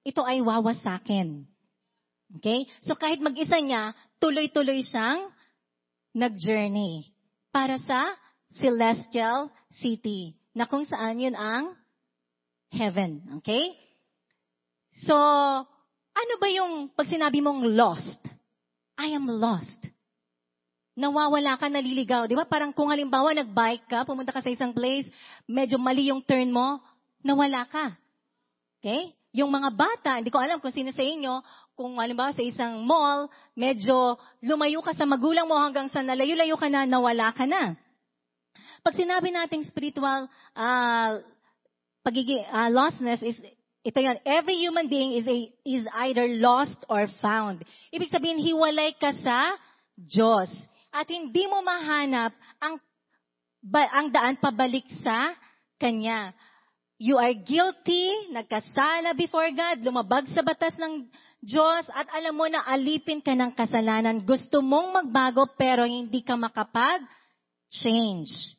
ito 0.00 0.24
ay 0.24 0.40
wawasakin. 0.40 1.44
Okay? 2.40 2.64
So, 2.84 2.96
kahit 2.96 3.20
mag-isa 3.20 3.60
niya, 3.60 3.92
tuloy-tuloy 4.16 4.80
siyang 4.80 5.28
nag-journey 6.16 7.12
para 7.52 7.76
sa 7.84 8.16
celestial 8.56 9.52
city 9.76 10.32
na 10.56 10.64
kung 10.64 10.88
saan 10.88 11.20
yun 11.20 11.36
ang 11.36 11.76
heaven. 12.72 13.40
Okay? 13.44 13.76
So, 15.04 15.16
ano 16.16 16.34
ba 16.40 16.48
yung 16.48 16.96
pag 16.96 17.12
sinabi 17.12 17.44
mong 17.44 17.60
lost? 17.76 18.22
I 18.98 19.12
am 19.14 19.28
lost 19.28 19.78
nawawala 20.98 21.54
ka, 21.54 21.70
naliligaw. 21.70 22.26
Di 22.26 22.34
ba? 22.34 22.42
Parang 22.42 22.74
kung 22.74 22.90
halimbawa 22.90 23.30
nag-bike 23.30 23.86
ka, 23.86 24.02
pumunta 24.02 24.34
ka 24.34 24.42
sa 24.42 24.50
isang 24.50 24.74
place, 24.74 25.06
medyo 25.46 25.78
mali 25.78 26.10
yung 26.10 26.26
turn 26.26 26.50
mo, 26.50 26.82
nawala 27.22 27.62
ka. 27.70 27.94
Okay? 28.82 29.14
Yung 29.30 29.54
mga 29.54 29.70
bata, 29.70 30.18
hindi 30.18 30.34
ko 30.34 30.42
alam 30.42 30.58
kung 30.58 30.74
sino 30.74 30.90
sa 30.90 31.06
inyo, 31.06 31.38
kung 31.78 31.94
halimbawa 32.02 32.34
sa 32.34 32.42
isang 32.42 32.82
mall, 32.82 33.30
medyo 33.54 34.18
lumayo 34.42 34.82
ka 34.82 34.90
sa 34.98 35.06
magulang 35.06 35.46
mo 35.46 35.54
hanggang 35.54 35.86
sa 35.86 36.02
nalayo-layo 36.02 36.58
ka 36.58 36.66
na, 36.66 36.82
nawala 36.82 37.30
ka 37.30 37.46
na. 37.46 37.78
Pag 38.82 38.98
sinabi 38.98 39.30
nating 39.30 39.70
spiritual 39.70 40.26
uh, 40.58 41.10
pagiging 42.02 42.42
uh, 42.50 42.66
lostness 42.74 43.22
is 43.22 43.38
ito 43.86 43.98
yan, 44.02 44.18
every 44.26 44.58
human 44.58 44.90
being 44.90 45.14
is 45.14 45.24
a, 45.30 45.38
is 45.62 45.86
either 46.02 46.26
lost 46.42 46.82
or 46.90 47.06
found. 47.22 47.62
Ibig 47.94 48.10
sabihin, 48.10 48.42
hiwalay 48.42 48.92
ka 48.98 49.14
sa 49.22 49.54
Diyos 49.94 50.50
at 50.98 51.06
hindi 51.06 51.46
mo 51.46 51.62
mahanap 51.62 52.34
ang, 52.58 52.74
ang 53.70 54.10
daan 54.10 54.34
pabalik 54.42 54.82
sa 54.98 55.30
Kanya. 55.78 56.34
You 56.98 57.14
are 57.14 57.30
guilty, 57.30 58.34
nagkasala 58.34 59.14
before 59.14 59.46
God, 59.54 59.86
lumabag 59.86 60.26
sa 60.34 60.42
batas 60.42 60.74
ng 60.82 61.06
Diyos, 61.38 61.86
at 61.94 62.10
alam 62.10 62.34
mo 62.34 62.50
na 62.50 62.66
alipin 62.66 63.22
ka 63.22 63.38
ng 63.38 63.54
kasalanan. 63.54 64.26
Gusto 64.26 64.58
mong 64.58 65.06
magbago 65.06 65.46
pero 65.54 65.86
hindi 65.86 66.26
ka 66.26 66.34
makapag-change. 66.34 68.58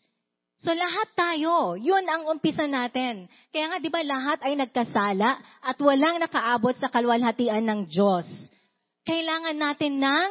So 0.63 0.71
lahat 0.71 1.12
tayo, 1.15 1.75
yun 1.75 2.04
ang 2.08 2.32
umpisa 2.32 2.63
natin. 2.67 3.28
Kaya 3.52 3.75
nga, 3.75 3.80
di 3.84 3.91
ba, 3.91 4.04
lahat 4.04 4.39
ay 4.47 4.56
nagkasala 4.56 5.39
at 5.60 5.75
walang 5.84 6.23
nakaabot 6.23 6.75
sa 6.80 6.88
kalwalhatian 6.88 7.67
ng 7.67 7.91
Diyos. 7.91 8.28
Kailangan 9.04 9.60
natin 9.60 9.99
ng 9.99 10.30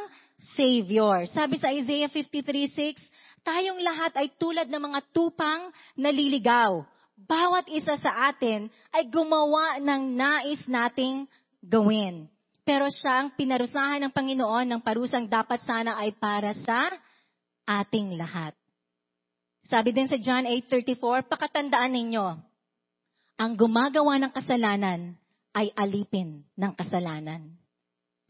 Savior. 0.54 1.26
Sabi 1.34 1.58
sa 1.58 1.74
Isaiah 1.74 2.10
53.6, 2.10 2.98
tayong 3.42 3.82
lahat 3.82 4.14
ay 4.18 4.30
tulad 4.38 4.70
ng 4.70 4.82
mga 4.90 5.00
tupang 5.10 5.70
naliligaw. 5.98 6.86
Bawat 7.18 7.66
isa 7.66 7.98
sa 7.98 8.30
atin 8.30 8.70
ay 8.94 9.10
gumawa 9.10 9.82
ng 9.82 10.02
nais 10.14 10.62
nating 10.70 11.26
gawin. 11.58 12.30
Pero 12.62 12.86
siyang 12.86 13.34
pinarusahan 13.34 14.06
ng 14.06 14.12
Panginoon 14.14 14.66
ng 14.70 14.80
parusang 14.84 15.26
dapat 15.26 15.58
sana 15.66 15.98
ay 15.98 16.14
para 16.14 16.54
sa 16.62 16.92
ating 17.66 18.14
lahat. 18.14 18.54
Sabi 19.66 19.90
din 19.92 20.06
sa 20.06 20.16
John 20.16 20.46
8.34, 20.46 21.28
pakatandaan 21.28 21.92
ninyo, 21.92 22.26
ang 23.38 23.52
gumagawa 23.54 24.16
ng 24.22 24.32
kasalanan 24.32 25.16
ay 25.52 25.72
alipin 25.74 26.44
ng 26.54 26.72
kasalanan. 26.76 27.56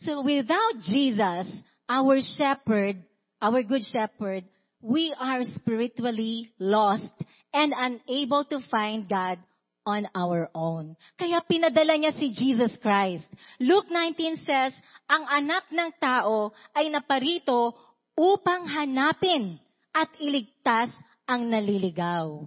So 0.03 0.23
without 0.23 0.79
Jesus, 0.83 1.47
our 1.89 2.21
shepherd, 2.21 3.01
our 3.41 3.65
good 3.65 3.83
shepherd, 3.83 4.45
we 4.81 5.11
are 5.19 5.43
spiritually 5.57 6.53
lost 6.61 7.11
and 7.53 7.73
unable 7.75 8.45
to 8.45 8.61
find 8.71 9.09
God 9.09 9.41
on 9.89 10.05
our 10.13 10.53
own. 10.53 10.95
Kaya 11.17 11.41
pinadala 11.49 11.97
niya 11.97 12.13
si 12.13 12.29
Jesus 12.31 12.77
Christ. 12.85 13.25
Luke 13.57 13.89
19 13.89 14.37
says, 14.45 14.77
ang 15.09 15.25
anak 15.33 15.65
ng 15.73 15.91
tao 15.97 16.53
ay 16.77 16.93
naparito 16.93 17.73
upang 18.13 18.69
hanapin 18.69 19.57
at 19.97 20.13
iligtas 20.21 20.93
ang 21.25 21.49
naliligaw. 21.49 22.45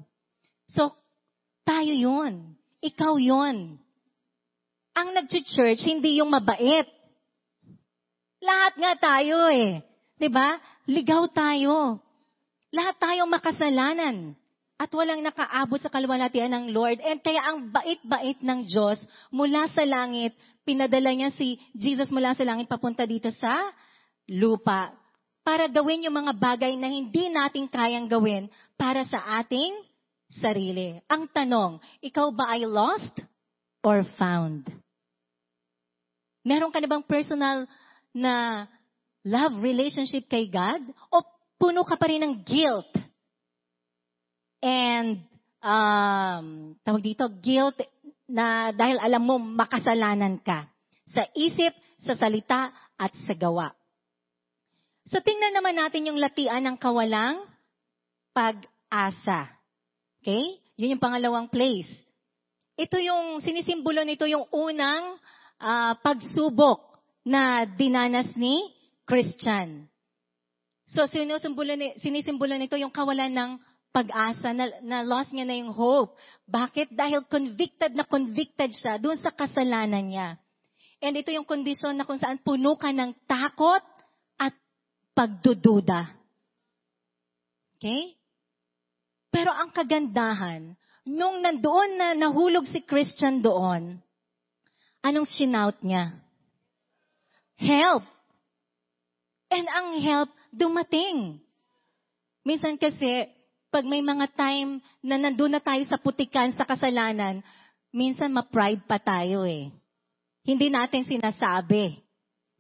So, 0.78 0.94
tayo 1.66 1.92
yun. 1.92 2.54
Ikaw 2.82 3.14
yun. 3.18 3.82
Ang 4.94 5.10
nag-church, 5.18 5.82
hindi 5.82 6.22
yung 6.22 6.30
mabait 6.30 6.86
lahat 8.42 8.74
nga 8.76 8.94
tayo 8.98 9.48
eh. 9.54 9.86
ba? 10.28 10.58
Ligaw 10.90 11.30
tayo. 11.32 12.02
Lahat 12.74 12.96
tayong 12.98 13.30
makasalanan 13.30 14.34
at 14.82 14.90
walang 14.98 15.22
nakaabot 15.22 15.78
sa 15.78 15.94
kaluwalhatian 15.94 16.50
ng 16.50 16.66
Lord. 16.74 16.98
And 17.06 17.22
kaya 17.22 17.46
ang 17.46 17.70
bait-bait 17.70 18.42
ng 18.42 18.66
Diyos 18.66 18.98
mula 19.30 19.70
sa 19.70 19.86
langit, 19.86 20.34
pinadala 20.66 21.14
niya 21.14 21.30
si 21.38 21.62
Jesus 21.78 22.10
mula 22.10 22.34
sa 22.34 22.42
langit 22.42 22.66
papunta 22.66 23.06
dito 23.06 23.30
sa 23.38 23.70
lupa 24.26 24.90
para 25.46 25.70
gawin 25.70 26.06
yung 26.06 26.18
mga 26.18 26.34
bagay 26.38 26.74
na 26.78 26.90
hindi 26.90 27.30
natin 27.30 27.70
kayang 27.70 28.10
gawin 28.10 28.50
para 28.74 29.06
sa 29.06 29.22
ating 29.42 29.74
sarili. 30.34 30.98
Ang 31.06 31.30
tanong, 31.30 31.82
ikaw 32.02 32.34
ba 32.34 32.58
ay 32.58 32.66
lost 32.66 33.22
or 33.86 34.02
found? 34.18 34.66
Meron 36.42 36.74
ka 36.74 36.82
na 36.82 36.90
bang 36.90 37.06
personal 37.06 37.70
na 38.16 38.68
love 39.24 39.60
relationship 39.60 40.28
kay 40.28 40.48
God? 40.48 40.82
O 41.12 41.24
puno 41.60 41.86
ka 41.86 41.96
pa 41.96 42.10
rin 42.10 42.24
ng 42.24 42.36
guilt? 42.44 42.92
And, 44.62 45.26
um, 45.62 46.78
tawag 46.86 47.02
dito, 47.02 47.26
guilt 47.42 47.82
na 48.30 48.72
dahil 48.72 49.02
alam 49.02 49.24
mo 49.26 49.36
makasalanan 49.42 50.40
ka. 50.42 50.70
Sa 51.12 51.26
isip, 51.36 51.74
sa 52.02 52.16
salita, 52.16 52.72
at 53.02 53.12
sa 53.26 53.34
gawa. 53.34 53.74
So 55.10 55.18
tingnan 55.26 55.58
naman 55.58 55.74
natin 55.74 56.06
yung 56.06 56.22
latian 56.22 56.62
ng 56.62 56.78
kawalang 56.78 57.42
pag-asa. 58.32 59.50
Okay? 60.22 60.62
Yun 60.78 60.96
yung 60.96 61.04
pangalawang 61.04 61.50
place. 61.50 61.90
Ito 62.78 63.02
yung, 63.02 63.42
sinisimbolo 63.42 64.06
nito 64.06 64.30
yung 64.30 64.46
unang 64.54 65.18
ah, 65.58 65.98
pagsubok 65.98 66.91
na 67.26 67.66
dinanas 67.66 68.34
ni 68.34 68.72
Christian. 69.06 69.86
So, 70.92 71.08
sinisimbolo, 71.08 71.78
ni- 71.78 71.96
sinisimbolo 72.04 72.58
nito 72.58 72.76
yung 72.76 72.92
kawalan 72.92 73.32
ng 73.32 73.52
pag-asa, 73.92 74.56
na, 74.56 74.72
na 74.84 75.04
lost 75.04 75.36
niya 75.36 75.44
na 75.48 75.56
yung 75.60 75.72
hope. 75.72 76.16
Bakit? 76.48 76.96
Dahil 76.96 77.28
convicted 77.28 77.92
na 77.96 78.08
convicted 78.08 78.72
siya 78.72 78.96
doon 79.00 79.20
sa 79.20 79.36
kasalanan 79.36 80.08
niya. 80.08 80.30
And 81.04 81.18
ito 81.18 81.34
yung 81.34 81.48
kondisyon 81.48 82.00
na 82.00 82.08
kung 82.08 82.22
saan 82.22 82.40
puno 82.40 82.80
ka 82.80 82.94
ng 82.94 83.12
takot 83.28 83.84
at 84.40 84.54
pagdududa. 85.12 86.08
Okay? 87.76 88.16
Pero 89.34 89.52
ang 89.52 89.74
kagandahan, 89.74 90.76
nung 91.08 91.42
nandoon 91.42 91.90
na 91.98 92.08
nahulog 92.14 92.68
si 92.70 92.84
Christian 92.86 93.42
doon, 93.42 93.98
anong 95.02 95.28
shinout 95.28 95.80
niya? 95.82 96.16
Help! 97.62 98.04
And 99.52 99.68
ang 99.70 99.88
help, 100.02 100.30
dumating. 100.50 101.38
Minsan 102.42 102.82
kasi, 102.82 103.30
pag 103.70 103.86
may 103.86 104.02
mga 104.02 104.34
time 104.34 104.82
na 105.06 105.16
nandun 105.22 105.54
na 105.54 105.62
tayo 105.62 105.84
sa 105.86 106.02
putikan, 106.02 106.50
sa 106.58 106.66
kasalanan, 106.66 107.46
minsan 107.94 108.34
ma-pride 108.34 108.82
pa 108.90 108.98
tayo 108.98 109.46
eh. 109.46 109.70
Hindi 110.42 110.74
natin 110.74 111.06
sinasabi. 111.06 112.02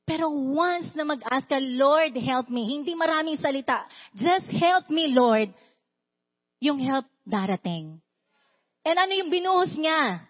Pero 0.05 0.29
once 0.29 0.91
na 0.93 1.07
mag-ask 1.07 1.49
ka, 1.49 1.57
Lord, 1.57 2.13
help 2.19 2.51
me. 2.51 2.67
Hindi 2.67 2.93
maraming 2.93 3.39
salita. 3.41 3.87
Just 4.13 4.51
help 4.53 4.91
me, 4.91 5.09
Lord. 5.09 5.49
Yung 6.61 6.77
help 6.77 7.09
darating. 7.25 7.97
And 8.85 8.97
ano 8.97 9.13
yung 9.17 9.31
binuhos 9.33 9.73
niya? 9.73 10.27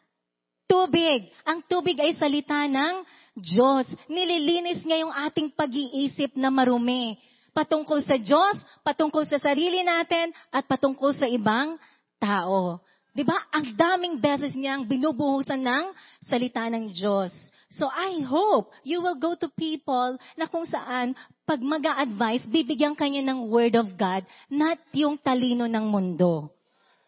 Tubig. 0.69 1.27
Ang 1.43 1.65
tubig 1.67 1.99
ay 1.99 2.15
salita 2.15 2.63
ng 2.69 3.03
Diyos. 3.41 3.89
Nililinis 4.05 4.85
niya 4.85 5.01
yung 5.01 5.13
ating 5.13 5.49
pag-iisip 5.57 6.37
na 6.37 6.53
marumi. 6.53 7.17
Patungkol 7.51 7.99
sa 8.05 8.15
Diyos, 8.15 8.61
patungkol 8.85 9.27
sa 9.27 9.41
sarili 9.41 9.83
natin, 9.83 10.31
at 10.53 10.63
patungkol 10.69 11.11
sa 11.17 11.27
ibang 11.27 11.75
tao. 12.21 12.79
Di 13.11 13.27
ba? 13.27 13.35
Ang 13.51 13.75
daming 13.75 14.15
beses 14.23 14.55
niyang 14.55 14.87
binubuhusan 14.87 15.59
ng 15.59 15.85
salita 16.31 16.63
ng 16.71 16.95
Diyos. 16.95 17.33
So 17.75 17.87
I 17.87 18.23
hope 18.23 18.71
you 18.83 18.99
will 18.99 19.15
go 19.15 19.35
to 19.35 19.47
people 19.55 20.19
na 20.35 20.47
kung 20.47 20.67
saan 20.67 21.15
pag 21.47 21.59
mag 21.63 21.83
advise 21.83 22.43
bibigyan 22.47 22.95
kanya 22.95 23.31
ng 23.31 23.47
Word 23.47 23.75
of 23.79 23.95
God, 23.95 24.23
not 24.47 24.79
yung 24.91 25.19
talino 25.19 25.67
ng 25.67 25.85
mundo. 25.87 26.51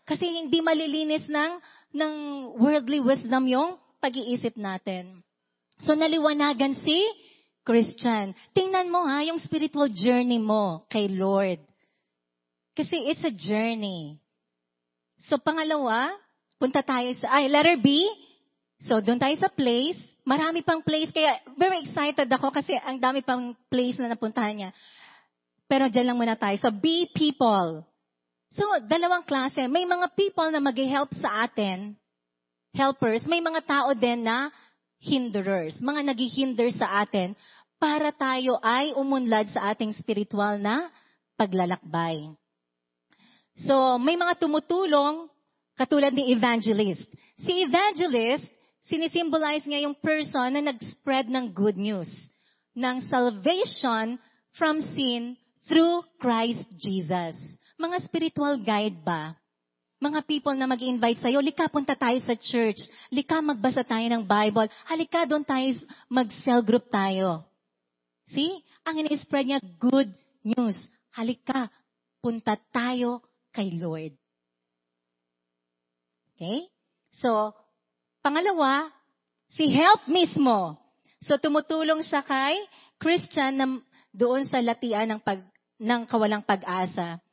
Kasi 0.04 0.28
hindi 0.28 0.60
malilinis 0.60 1.28
ng, 1.32 1.52
ng 1.96 2.14
worldly 2.60 3.00
wisdom 3.00 3.48
yung 3.48 3.80
pag-iisip 4.04 4.56
natin. 4.60 5.24
So 5.84 5.96
naliwanagan 5.96 6.80
si 6.84 7.00
Christian. 7.64 8.36
Tingnan 8.52 8.92
mo 8.92 9.04
ha, 9.08 9.24
yung 9.24 9.40
spiritual 9.40 9.88
journey 9.92 10.40
mo 10.40 10.84
kay 10.92 11.08
Lord. 11.12 11.60
Kasi 12.76 13.12
it's 13.12 13.24
a 13.24 13.32
journey. 13.32 14.18
So 15.30 15.40
pangalawa, 15.40 16.12
punta 16.60 16.84
tayo 16.84 17.12
sa, 17.20 17.40
ay, 17.40 17.48
letter 17.48 17.80
B. 17.80 18.04
So 18.84 19.00
doon 19.00 19.20
tayo 19.20 19.36
sa 19.40 19.48
place. 19.48 20.00
Marami 20.24 20.64
pang 20.64 20.84
place. 20.84 21.12
Kaya 21.12 21.40
very 21.56 21.84
excited 21.84 22.28
ako 22.28 22.52
kasi 22.52 22.76
ang 22.80 23.00
dami 23.00 23.24
pang 23.24 23.56
place 23.72 24.00
na 24.00 24.12
napuntahan 24.12 24.56
niya. 24.56 24.72
Pero 25.68 25.88
dyan 25.88 26.12
lang 26.12 26.20
muna 26.20 26.36
tayo. 26.36 26.56
So 26.60 26.72
be 26.72 27.08
people. 27.12 27.88
So, 28.54 28.70
dalawang 28.86 29.26
klase. 29.26 29.66
May 29.66 29.82
mga 29.82 30.14
people 30.14 30.46
na 30.54 30.62
mag-help 30.62 31.10
sa 31.18 31.50
atin, 31.50 31.98
helpers. 32.78 33.26
May 33.26 33.42
mga 33.42 33.66
tao 33.66 33.90
din 33.98 34.22
na 34.22 34.54
hinderers, 35.04 35.76
mga 35.84 36.16
naghihinder 36.16 36.72
sa 36.72 37.04
atin 37.04 37.36
para 37.76 38.16
tayo 38.16 38.56
ay 38.64 38.96
umunlad 38.96 39.52
sa 39.52 39.76
ating 39.76 39.92
spiritual 40.00 40.56
na 40.56 40.88
paglalakbay. 41.36 42.32
So, 43.68 44.00
may 44.00 44.16
mga 44.16 44.40
tumutulong 44.40 45.28
katulad 45.76 46.16
ni 46.16 46.32
evangelist. 46.32 47.06
Si 47.44 47.52
evangelist, 47.68 48.48
sinisimbolize 48.88 49.68
niya 49.68 49.86
yung 49.86 50.00
person 50.00 50.56
na 50.56 50.72
nag-spread 50.72 51.28
ng 51.28 51.52
good 51.52 51.76
news, 51.76 52.10
ng 52.74 53.04
salvation 53.12 54.16
from 54.56 54.80
sin 54.96 55.36
through 55.68 56.02
Christ 56.18 56.66
Jesus. 56.80 57.36
Mga 57.76 57.98
spiritual 58.08 58.56
guide 58.64 59.04
ba? 59.04 59.36
Mga 60.04 60.20
people 60.28 60.52
na 60.60 60.68
mag 60.68 60.84
invite 60.84 61.24
sa'yo, 61.24 61.40
lika 61.40 61.72
punta 61.72 61.96
tayo 61.96 62.20
sa 62.28 62.36
church. 62.36 62.76
Lika 63.08 63.40
magbasa 63.40 63.88
tayo 63.88 64.04
ng 64.04 64.28
Bible. 64.28 64.68
Halika 64.84 65.24
doon 65.24 65.48
tayo 65.48 65.80
mag-cell 66.12 66.60
group 66.60 66.92
tayo. 66.92 67.48
See? 68.28 68.60
Ang 68.84 69.08
ini-spread 69.08 69.48
niya, 69.48 69.64
good 69.80 70.12
news. 70.44 70.76
Halika, 71.16 71.72
punta 72.20 72.60
tayo 72.76 73.24
kay 73.56 73.80
Lord. 73.80 74.12
Okay? 76.36 76.68
So, 77.24 77.56
pangalawa, 78.20 78.92
si 79.56 79.72
help 79.72 80.04
mismo. 80.12 80.76
So, 81.24 81.40
tumutulong 81.40 82.04
siya 82.04 82.28
kay 82.28 82.60
Christian 83.00 83.56
na 83.56 83.68
doon 84.12 84.44
sa 84.52 84.60
latian 84.60 85.16
ng, 85.16 85.22
pag, 85.24 85.40
ng 85.80 86.02
kawalang 86.12 86.44
pag-asa. 86.44 87.24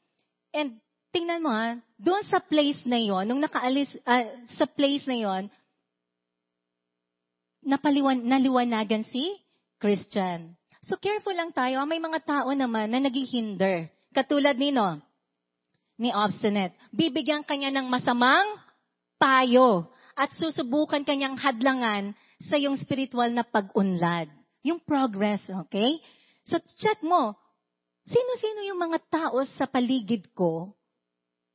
And 0.55 0.79
tingnan 1.11 1.43
mo 1.43 1.51
ha, 1.51 1.79
doon 1.99 2.23
sa 2.27 2.39
place 2.39 2.81
na 2.87 2.99
yon, 2.99 3.27
nung 3.27 3.43
nakaalis, 3.43 3.91
ah, 4.07 4.27
sa 4.57 4.67
place 4.67 5.05
na 5.07 5.19
yon, 5.19 5.43
napaliwan, 7.63 8.19
naliwanagan 8.25 9.05
si 9.11 9.37
Christian. 9.77 10.57
So 10.87 10.97
careful 10.97 11.37
lang 11.37 11.53
tayo, 11.53 11.85
may 11.85 12.01
mga 12.01 12.25
tao 12.25 12.51
naman 12.57 12.91
na 12.91 12.99
naghihinder. 13.05 13.93
Katulad 14.11 14.57
nino, 14.59 14.99
ni 16.01 16.11
obstinate. 16.11 16.73
Bibigyan 16.91 17.45
kanya 17.45 17.69
ng 17.71 17.87
masamang 17.93 18.57
payo 19.21 19.93
at 20.17 20.33
susubukan 20.41 21.05
kanyang 21.05 21.37
hadlangan 21.37 22.17
sa 22.49 22.57
yung 22.57 22.81
spiritual 22.81 23.29
na 23.29 23.45
pag-unlad. 23.45 24.33
Yung 24.65 24.81
progress, 24.81 25.45
okay? 25.69 26.01
So 26.49 26.57
check 26.81 27.05
mo, 27.05 27.37
sino-sino 28.09 28.65
yung 28.65 28.81
mga 28.81 28.99
tao 29.13 29.45
sa 29.61 29.69
paligid 29.69 30.33
ko 30.33 30.73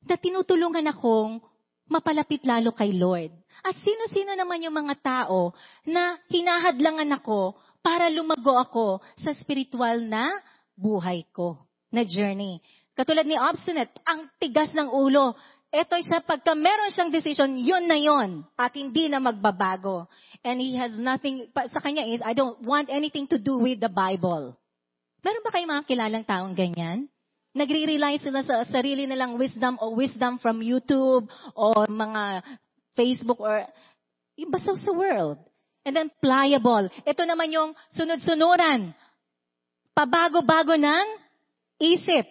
na 0.06 0.16
tinutulungan 0.18 0.86
akong 0.90 1.42
mapalapit 1.90 2.46
lalo 2.46 2.74
kay 2.74 2.94
Lord? 2.94 3.34
At 3.62 3.78
sino-sino 3.82 4.34
naman 4.38 4.62
yung 4.62 4.78
mga 4.78 4.96
tao 5.02 5.54
na 5.86 6.18
hinahadlangan 6.30 7.10
ako 7.22 7.58
para 7.86 8.10
lumago 8.10 8.58
ako 8.58 8.88
sa 9.22 9.34
spiritual 9.38 10.02
na 10.06 10.30
buhay 10.74 11.26
ko, 11.30 11.62
na 11.94 12.02
journey. 12.02 12.58
Katulad 12.98 13.30
ni 13.30 13.38
Obstinate, 13.38 13.94
ang 14.08 14.26
tigas 14.42 14.74
ng 14.74 14.90
ulo. 14.90 15.38
Ito 15.70 16.00
siya, 16.00 16.24
pagka 16.24 16.56
meron 16.56 16.90
siyang 16.90 17.12
decision, 17.12 17.60
yun 17.60 17.86
na 17.86 18.00
yun. 18.00 18.48
At 18.56 18.72
hindi 18.74 19.12
na 19.12 19.20
magbabago. 19.20 20.08
And 20.42 20.64
he 20.64 20.80
has 20.80 20.96
nothing, 20.96 21.52
sa 21.52 21.84
kanya 21.84 22.08
is, 22.08 22.24
I 22.24 22.32
don't 22.32 22.64
want 22.64 22.88
anything 22.88 23.28
to 23.30 23.38
do 23.38 23.60
with 23.60 23.84
the 23.84 23.92
Bible. 23.92 24.56
Meron 25.20 25.44
ba 25.44 25.52
kayong 25.52 25.74
mga 25.76 25.88
kilalang 25.90 26.26
taong 26.26 26.56
ganyan? 26.56 27.12
Nagre-rely 27.56 28.20
sila 28.20 28.44
sa 28.44 28.68
sarili 28.68 29.08
nilang 29.08 29.40
wisdom 29.40 29.80
o 29.80 29.96
wisdom 29.96 30.36
from 30.44 30.60
YouTube 30.60 31.24
o 31.56 31.88
mga 31.88 32.44
Facebook 33.00 33.40
or 33.40 33.64
basta 34.52 34.76
sa 34.76 34.92
world. 34.92 35.40
And 35.88 35.96
then 35.96 36.12
pliable. 36.20 36.92
Ito 37.08 37.24
naman 37.24 37.56
yung 37.56 37.72
sunod-sunuran. 37.96 38.92
Pabago-bago 39.96 40.76
ng 40.76 41.08
isip. 41.80 42.28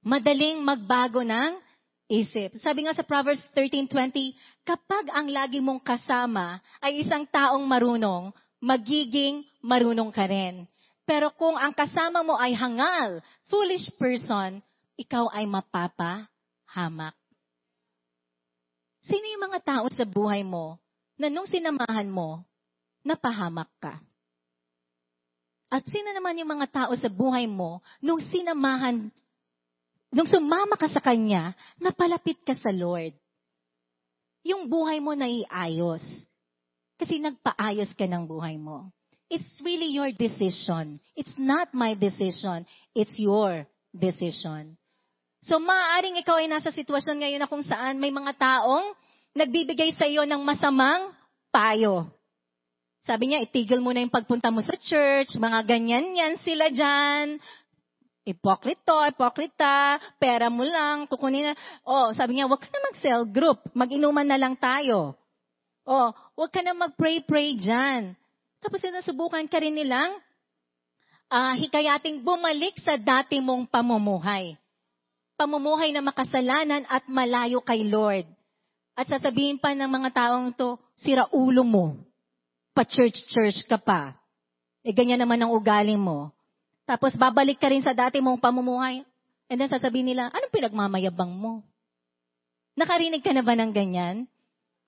Madaling 0.00 0.64
magbago 0.64 1.20
ng 1.20 1.60
isip. 2.08 2.56
Sabi 2.60 2.88
nga 2.88 2.96
sa 2.96 3.04
Proverbs 3.04 3.42
13.20, 3.52 4.32
kapag 4.64 5.12
ang 5.12 5.28
lagi 5.28 5.60
mong 5.60 5.84
kasama 5.84 6.60
ay 6.80 7.04
isang 7.04 7.28
taong 7.28 7.64
marunong, 7.68 8.32
magiging 8.62 9.44
marunong 9.60 10.08
ka 10.08 10.24
rin. 10.24 10.64
Pero 11.02 11.34
kung 11.34 11.58
ang 11.58 11.74
kasama 11.74 12.22
mo 12.22 12.38
ay 12.38 12.54
hangal, 12.54 13.18
foolish 13.50 13.90
person, 13.98 14.62
ikaw 14.94 15.26
ay 15.34 15.50
mapapahamak. 15.50 17.16
Sino 19.02 19.26
yung 19.26 19.50
mga 19.50 19.60
tao 19.66 19.86
sa 19.90 20.06
buhay 20.06 20.46
mo 20.46 20.78
na 21.18 21.26
nung 21.26 21.46
sinamahan 21.50 22.06
mo, 22.06 22.46
napahamak 23.02 23.66
ka? 23.82 23.98
At 25.72 25.82
sino 25.90 26.14
naman 26.14 26.38
yung 26.38 26.52
mga 26.54 26.68
tao 26.70 26.92
sa 26.94 27.10
buhay 27.10 27.50
mo 27.50 27.82
nung 27.98 28.22
sinamahan, 28.22 29.10
nung 30.14 30.28
sumama 30.28 30.78
ka 30.78 30.86
sa 30.86 31.02
Kanya, 31.02 31.56
napalapit 31.82 32.38
ka 32.46 32.54
sa 32.54 32.70
Lord? 32.70 33.16
Yung 34.46 34.70
buhay 34.70 35.02
mo 35.02 35.18
na 35.18 35.26
iayos. 35.26 36.04
Kasi 36.94 37.18
nagpaayos 37.18 37.90
ka 37.98 38.06
ng 38.06 38.22
buhay 38.22 38.54
mo. 38.54 38.92
It's 39.32 39.48
really 39.64 39.96
your 39.96 40.12
decision. 40.12 41.00
It's 41.16 41.32
not 41.40 41.72
my 41.72 41.96
decision. 41.96 42.68
It's 42.92 43.16
your 43.16 43.64
decision. 43.96 44.76
So 45.40 45.56
maaaring 45.56 46.20
ikaw 46.20 46.36
ay 46.36 46.52
nasa 46.52 46.68
sitwasyon 46.68 47.24
ngayon 47.24 47.40
na 47.40 47.48
kung 47.48 47.64
saan 47.64 47.96
may 47.96 48.12
mga 48.12 48.36
taong 48.36 48.92
nagbibigay 49.32 49.96
sa 49.96 50.04
iyo 50.04 50.28
ng 50.28 50.44
masamang 50.44 51.16
payo. 51.48 52.12
Sabi 53.08 53.32
niya, 53.32 53.42
itigil 53.42 53.82
mo 53.82 53.90
na 53.90 54.04
yung 54.04 54.12
pagpunta 54.12 54.52
mo 54.52 54.62
sa 54.62 54.76
church, 54.78 55.34
mga 55.34 55.64
ganyan 55.66 56.12
yan 56.14 56.38
sila 56.44 56.70
dyan. 56.70 57.40
Ipokrito, 58.22 58.94
ipokrita, 59.10 59.98
pera 60.22 60.46
mo 60.46 60.62
lang, 60.62 61.10
kukunin 61.10 61.50
na. 61.50 61.54
Oh, 61.82 62.14
sabi 62.14 62.38
niya, 62.38 62.46
wag 62.46 62.62
ka 62.62 62.70
na 62.70 62.86
mag-cell 62.92 63.26
group, 63.26 63.58
mag-inuman 63.74 64.28
na 64.28 64.38
lang 64.38 64.54
tayo. 64.54 65.18
Oh, 65.82 66.14
wag 66.38 66.50
ka 66.54 66.62
na 66.62 66.78
mag-pray-pray 66.78 67.58
dyan. 67.58 68.14
Tapos 68.62 68.78
sinusubukan 68.78 69.42
ka 69.50 69.58
rin 69.58 69.74
nilang 69.74 70.14
uh, 71.26 71.54
hikayating 71.58 72.22
bumalik 72.22 72.78
sa 72.78 72.94
dati 72.94 73.42
mong 73.42 73.66
pamumuhay. 73.66 74.54
Pamumuhay 75.34 75.90
na 75.90 75.98
makasalanan 75.98 76.86
at 76.86 77.02
malayo 77.10 77.58
kay 77.58 77.82
Lord. 77.82 78.28
At 78.94 79.10
sasabihin 79.10 79.58
pa 79.58 79.74
ng 79.74 79.90
mga 79.90 80.10
taong 80.14 80.54
to, 80.54 80.78
sira 80.94 81.26
ulo 81.34 81.66
mo. 81.66 81.98
Pa-church-church 82.76 83.66
ka 83.66 83.82
pa. 83.82 84.14
E 84.86 84.94
ganyan 84.94 85.18
naman 85.18 85.42
ang 85.42 85.50
ugali 85.50 85.98
mo. 85.98 86.30
Tapos 86.86 87.18
babalik 87.18 87.58
ka 87.58 87.66
rin 87.66 87.82
sa 87.82 87.96
dati 87.96 88.22
mong 88.22 88.38
pamumuhay. 88.38 89.02
And 89.50 89.58
then 89.58 89.68
sasabihin 89.68 90.14
nila, 90.14 90.30
anong 90.30 90.54
pinagmamayabang 90.54 91.32
mo? 91.34 91.66
Nakarinig 92.78 93.20
ka 93.20 93.34
na 93.34 93.44
ba 93.44 93.52
ng 93.52 93.72
ganyan? 93.74 94.28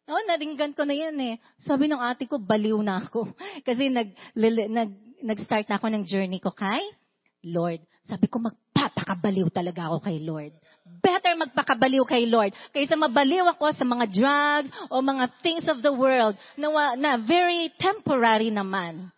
Oh, 0.05 0.21
naringgan 0.29 0.77
ko 0.77 0.85
na 0.85 0.93
yan 0.93 1.17
eh. 1.17 1.35
Sabi 1.65 1.89
ng 1.89 1.97
ate 1.97 2.29
ko, 2.29 2.37
baliw 2.37 2.77
na 2.85 3.01
ako. 3.01 3.25
Kasi 3.67 3.89
nag, 3.89 4.13
nag, 4.37 4.91
nag-start 5.25 5.65
na 5.65 5.81
ako 5.81 5.89
ng 5.89 6.05
journey 6.05 6.37
ko 6.45 6.53
kay 6.53 6.85
Lord. 7.45 7.81
Sabi 8.05 8.29
ko, 8.29 8.37
magpapakabaliw 8.37 9.49
talaga 9.49 9.89
ako 9.89 10.05
kay 10.05 10.21
Lord. 10.21 10.53
Better 11.01 11.33
magpakabaliw 11.41 12.05
kay 12.05 12.29
Lord 12.29 12.53
kaysa 12.73 13.01
mabaliw 13.01 13.49
ako 13.49 13.73
sa 13.73 13.85
mga 13.85 14.05
drugs 14.13 14.69
o 14.93 15.01
mga 15.01 15.25
things 15.41 15.65
of 15.69 15.81
the 15.81 15.93
world 15.93 16.37
na, 16.57 16.69
na 17.01 17.17
very 17.21 17.73
temporary 17.81 18.53
naman. 18.53 19.09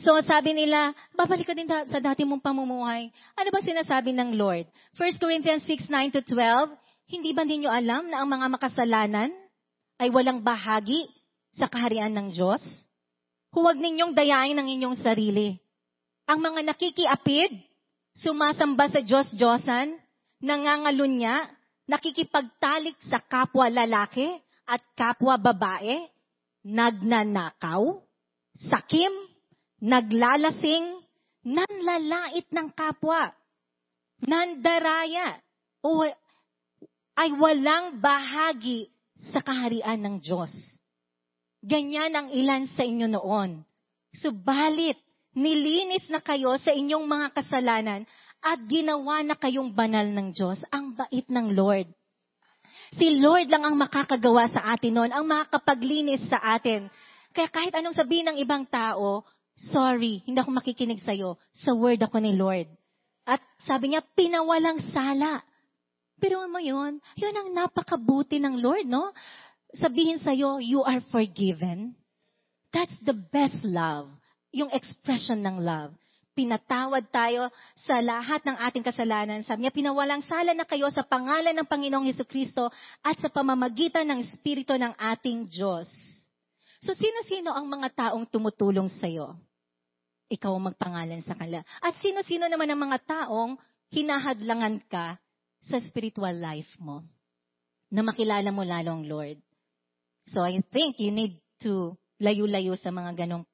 So 0.00 0.12
sabi 0.24 0.52
nila, 0.52 0.92
babalik 1.16 1.48
ka 1.48 1.56
din 1.56 1.68
sa 1.68 2.00
dati 2.00 2.24
mong 2.24 2.44
pamumuhay. 2.44 3.08
Ano 3.32 3.48
ba 3.48 3.64
sinasabi 3.64 4.12
ng 4.12 4.36
Lord? 4.36 4.68
1 4.96 5.16
Corinthians 5.20 5.64
6, 5.64 5.88
9 5.88 6.16
to 6.16 6.20
12, 6.32 7.12
hindi 7.12 7.32
ba 7.32 7.44
ninyo 7.44 7.68
alam 7.68 8.08
na 8.08 8.20
ang 8.20 8.28
mga 8.28 8.46
makasalanan 8.56 9.32
ay 9.96 10.08
walang 10.12 10.44
bahagi 10.44 11.08
sa 11.56 11.68
kaharian 11.68 12.12
ng 12.12 12.28
Diyos? 12.32 12.60
Huwag 13.56 13.80
ninyong 13.80 14.12
dayain 14.12 14.56
ang 14.56 14.68
inyong 14.68 15.00
sarili. 15.00 15.56
Ang 16.28 16.44
mga 16.44 16.60
nakikiapid, 16.74 17.56
sumasamba 18.12 18.92
sa 18.92 19.00
Diyos-Diyosan, 19.00 19.96
nangangalunya, 20.44 21.48
nakikipagtalik 21.88 22.98
sa 23.06 23.22
kapwa 23.22 23.70
lalaki 23.72 24.26
at 24.66 24.82
kapwa 24.98 25.38
babae, 25.40 26.04
nagnanakaw, 26.66 28.02
sakim, 28.52 29.14
naglalasing, 29.80 31.00
nanlalait 31.46 32.44
ng 32.50 32.68
kapwa, 32.74 33.30
nandaraya, 34.26 35.38
o 35.80 36.02
ay 37.16 37.30
walang 37.38 38.02
bahagi 38.02 38.90
sa 39.32 39.40
kaharian 39.40 40.00
ng 40.00 40.16
Diyos. 40.22 40.52
Ganyan 41.64 42.14
ang 42.14 42.28
ilan 42.30 42.68
sa 42.76 42.86
inyo 42.86 43.10
noon. 43.10 43.64
Subalit, 44.16 44.96
nilinis 45.36 46.06
na 46.08 46.22
kayo 46.22 46.54
sa 46.60 46.72
inyong 46.72 47.04
mga 47.04 47.28
kasalanan 47.34 48.06
at 48.40 48.58
ginawa 48.70 49.24
na 49.26 49.34
kayong 49.34 49.74
banal 49.74 50.06
ng 50.06 50.30
Diyos. 50.30 50.62
Ang 50.70 50.94
bait 50.94 51.26
ng 51.26 51.52
Lord. 51.56 51.88
Si 52.94 53.18
Lord 53.18 53.50
lang 53.50 53.66
ang 53.66 53.76
makakagawa 53.76 54.46
sa 54.52 54.72
atin 54.76 54.94
noon, 54.94 55.10
ang 55.10 55.26
makakapaglinis 55.26 56.22
sa 56.30 56.38
atin. 56.54 56.86
Kaya 57.34 57.50
kahit 57.50 57.74
anong 57.74 57.96
sabihin 57.96 58.30
ng 58.30 58.38
ibang 58.40 58.64
tao, 58.68 59.26
sorry, 59.74 60.22
hindi 60.24 60.38
ako 60.38 60.54
makikinig 60.54 61.02
sa'yo. 61.02 61.36
Sa 61.66 61.74
word 61.74 62.00
ako 62.00 62.22
ni 62.22 62.32
Lord. 62.36 62.70
At 63.26 63.42
sabi 63.66 63.92
niya, 63.92 64.06
pinawalang 64.14 64.78
sala. 64.94 65.42
Pero 66.16 66.48
mo 66.48 66.60
yun, 66.60 66.96
yun 67.16 67.34
ang 67.36 67.48
napakabuti 67.52 68.40
ng 68.40 68.56
Lord, 68.60 68.88
no? 68.88 69.12
Sabihin 69.76 70.16
sa'yo, 70.16 70.56
you 70.64 70.80
are 70.80 71.04
forgiven. 71.12 71.92
That's 72.72 72.96
the 73.04 73.12
best 73.12 73.60
love. 73.60 74.08
Yung 74.56 74.72
expression 74.72 75.44
ng 75.44 75.60
love. 75.60 75.92
Pinatawad 76.36 77.08
tayo 77.08 77.48
sa 77.84 78.00
lahat 78.00 78.44
ng 78.44 78.56
ating 78.68 78.84
kasalanan. 78.84 79.40
Sabi 79.44 79.64
niya, 79.64 79.72
pinawalang 79.72 80.20
sala 80.24 80.52
na 80.52 80.68
kayo 80.68 80.88
sa 80.92 81.04
pangalan 81.04 81.56
ng 81.56 81.68
Panginoong 81.68 82.08
Heso 82.08 82.28
Kristo 82.28 82.68
at 83.00 83.16
sa 83.20 83.32
pamamagitan 83.32 84.04
ng 84.04 84.20
Espiritu 84.20 84.76
ng 84.76 84.92
ating 84.96 85.48
Diyos. 85.48 85.88
So, 86.84 86.92
sino-sino 86.92 87.56
ang 87.56 87.68
mga 87.68 87.88
taong 87.92 88.28
tumutulong 88.28 88.92
sa'yo? 89.00 89.36
Ikaw 90.28 90.52
ang 90.52 90.64
magpangalan 90.72 91.24
sa 91.24 91.32
kanila. 91.32 91.64
At 91.80 91.96
sino-sino 92.04 92.48
naman 92.52 92.68
ang 92.68 92.80
mga 92.84 92.98
taong 93.04 93.56
hinahadlangan 93.92 94.76
ka 94.92 95.16
sa 95.66 95.82
spiritual 95.82 96.34
life 96.38 96.70
mo. 96.78 97.02
Na 97.90 98.02
makilala 98.02 98.50
mo 98.54 98.62
lalo 98.62 98.94
ang 98.94 99.04
Lord. 99.06 99.38
So 100.30 100.42
I 100.42 100.58
think 100.74 100.98
you 100.98 101.14
need 101.14 101.38
to 101.62 101.94
layo-layo 102.18 102.74
sa 102.78 102.90
mga 102.90 103.26
ganong 103.26 103.44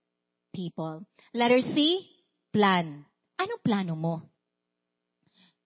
people. 0.52 1.04
Letter 1.34 1.60
C, 1.72 2.06
plan. 2.52 3.04
Anong 3.40 3.62
plano 3.64 3.94
mo? 3.96 4.14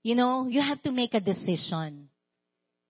You 0.07 0.15
know, 0.15 0.47
you 0.47 0.63
have 0.63 0.81
to 0.87 0.95
make 0.95 1.15
a 1.19 1.23
decision. 1.23 2.07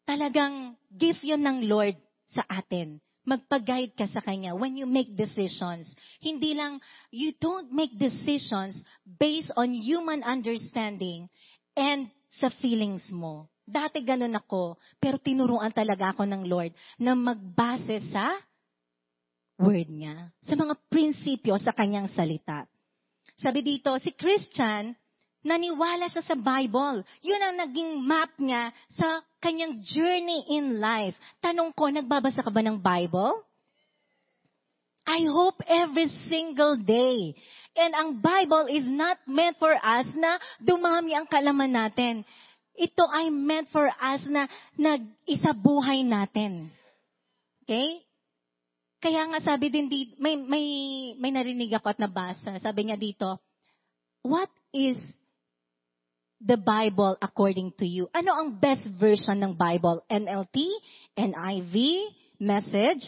Talagang 0.05 0.77
gift 0.93 1.25
yun 1.25 1.43
ng 1.43 1.65
Lord 1.65 1.97
sa 2.29 2.45
atin. 2.47 3.01
Magpag-guide 3.27 3.99
ka 3.99 4.07
sa 4.07 4.23
Kanya 4.23 4.55
when 4.55 4.79
you 4.79 4.87
make 4.87 5.11
decisions. 5.19 5.91
Hindi 6.23 6.55
lang, 6.55 6.79
you 7.11 7.35
don't 7.43 7.75
make 7.75 7.91
decisions 7.99 8.79
based 9.03 9.51
on 9.59 9.75
human 9.75 10.23
understanding 10.23 11.27
and 11.75 12.07
sa 12.37 12.53
feelings 12.63 13.07
mo. 13.13 13.49
Dati 13.67 13.99
ganun 14.05 14.35
ako, 14.37 14.79
pero 15.03 15.19
tinuruan 15.19 15.75
talaga 15.75 16.15
ako 16.15 16.23
ng 16.23 16.43
Lord 16.47 16.71
na 17.03 17.19
magbase 17.19 17.99
sa 18.15 18.39
word 19.59 19.89
niya, 19.89 20.31
sa 20.45 20.55
mga 20.55 20.77
prinsipyo 20.87 21.57
sa 21.59 21.73
kanyang 21.73 22.13
salita. 22.13 22.69
Sabi 23.41 23.65
dito, 23.65 23.91
si 23.99 24.13
Christian, 24.15 24.95
naniwala 25.47 26.11
siya 26.11 26.23
sa 26.27 26.37
Bible. 26.37 27.07
Yun 27.23 27.43
ang 27.43 27.57
naging 27.63 27.91
map 28.03 28.35
niya 28.39 28.75
sa 28.91 29.23
kanyang 29.39 29.79
journey 29.83 30.59
in 30.59 30.83
life. 30.83 31.15
Tanong 31.39 31.71
ko, 31.71 31.87
nagbabasa 31.91 32.43
ka 32.43 32.51
ba 32.51 32.63
ng 32.63 32.83
Bible? 32.83 33.46
I 35.07 35.23
hope 35.31 35.63
every 35.71 36.11
single 36.27 36.77
day. 36.83 37.39
And 37.79 37.95
ang 37.95 38.11
Bible 38.19 38.67
is 38.67 38.83
not 38.83 39.23
meant 39.31 39.55
for 39.63 39.71
us 39.71 40.11
na 40.19 40.43
dumami 40.59 41.15
ang 41.15 41.31
kalaman 41.31 41.71
natin. 41.71 42.27
Ito 42.75 43.07
ay 43.09 43.31
meant 43.31 43.71
for 43.71 43.87
us 43.87 44.27
na 44.27 44.51
nag-isabuhay 44.75 46.03
natin. 46.03 46.69
Okay? 47.63 48.03
Kaya 48.99 49.31
nga 49.31 49.39
sabi 49.39 49.71
din 49.71 49.87
dito, 49.87 50.19
may, 50.19 50.35
may, 50.35 50.67
may 51.15 51.31
narinig 51.31 51.71
ako 51.79 51.95
at 51.95 52.03
nabasa. 52.03 52.59
Sabi 52.59 52.91
niya 52.91 52.99
dito, 52.99 53.39
what 54.27 54.51
is 54.75 54.99
the 56.43 56.59
Bible 56.59 57.15
according 57.23 57.71
to 57.79 57.87
you? 57.87 58.11
Ano 58.11 58.35
ang 58.35 58.59
best 58.59 58.85
version 58.99 59.39
ng 59.39 59.55
Bible? 59.55 60.03
NLT? 60.11 60.57
NIV? 61.15 61.75
Message? 62.43 63.05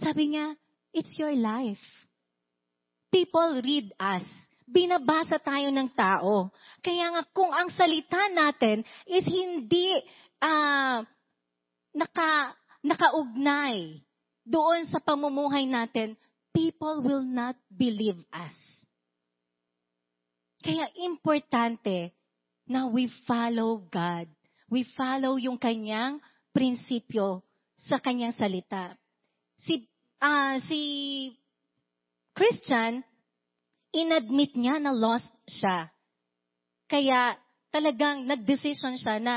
Sabi 0.00 0.32
niya, 0.34 0.56
it's 0.96 1.12
your 1.20 1.36
life 1.36 1.84
people 3.16 3.64
read 3.64 3.88
us. 3.96 4.28
Binabasa 4.68 5.40
tayo 5.40 5.72
ng 5.72 5.88
tao. 5.96 6.52
Kaya 6.84 7.16
nga 7.16 7.22
kung 7.32 7.48
ang 7.48 7.72
salita 7.72 8.28
natin 8.34 8.84
is 9.08 9.24
hindi 9.24 9.88
uh, 10.42 11.00
naka, 11.96 12.52
nakaugnay 12.84 14.04
doon 14.44 14.84
sa 14.92 15.00
pamumuhay 15.00 15.64
natin, 15.64 16.12
people 16.52 17.00
will 17.00 17.24
not 17.24 17.56
believe 17.72 18.20
us. 18.34 18.58
Kaya 20.60 20.90
importante 21.08 22.12
na 22.68 22.90
we 22.90 23.06
follow 23.24 23.80
God. 23.86 24.28
We 24.66 24.82
follow 24.98 25.38
yung 25.38 25.62
kanyang 25.62 26.18
prinsipyo 26.50 27.46
sa 27.86 28.02
kanyang 28.02 28.34
salita. 28.34 28.98
Si 29.62 29.86
uh, 30.22 30.56
si 30.68 30.80
Christian, 32.36 33.00
inadmit 33.92 34.52
niya 34.56 34.80
na 34.80 34.92
lost 34.92 35.28
siya. 35.48 35.88
Kaya 36.86 37.34
talagang 37.72 38.28
nag-decision 38.28 39.00
siya 39.00 39.16
na 39.18 39.34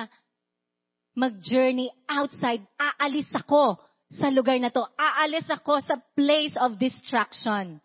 mag-journey 1.16 1.90
outside. 2.08 2.64
Aalis 2.78 3.32
ako 3.32 3.80
sa 4.14 4.28
lugar 4.30 4.60
na 4.60 4.70
to. 4.70 4.84
Aalis 5.00 5.48
ako 5.48 5.82
sa 5.84 5.98
place 6.16 6.54
of 6.60 6.78
distraction. 6.78 7.80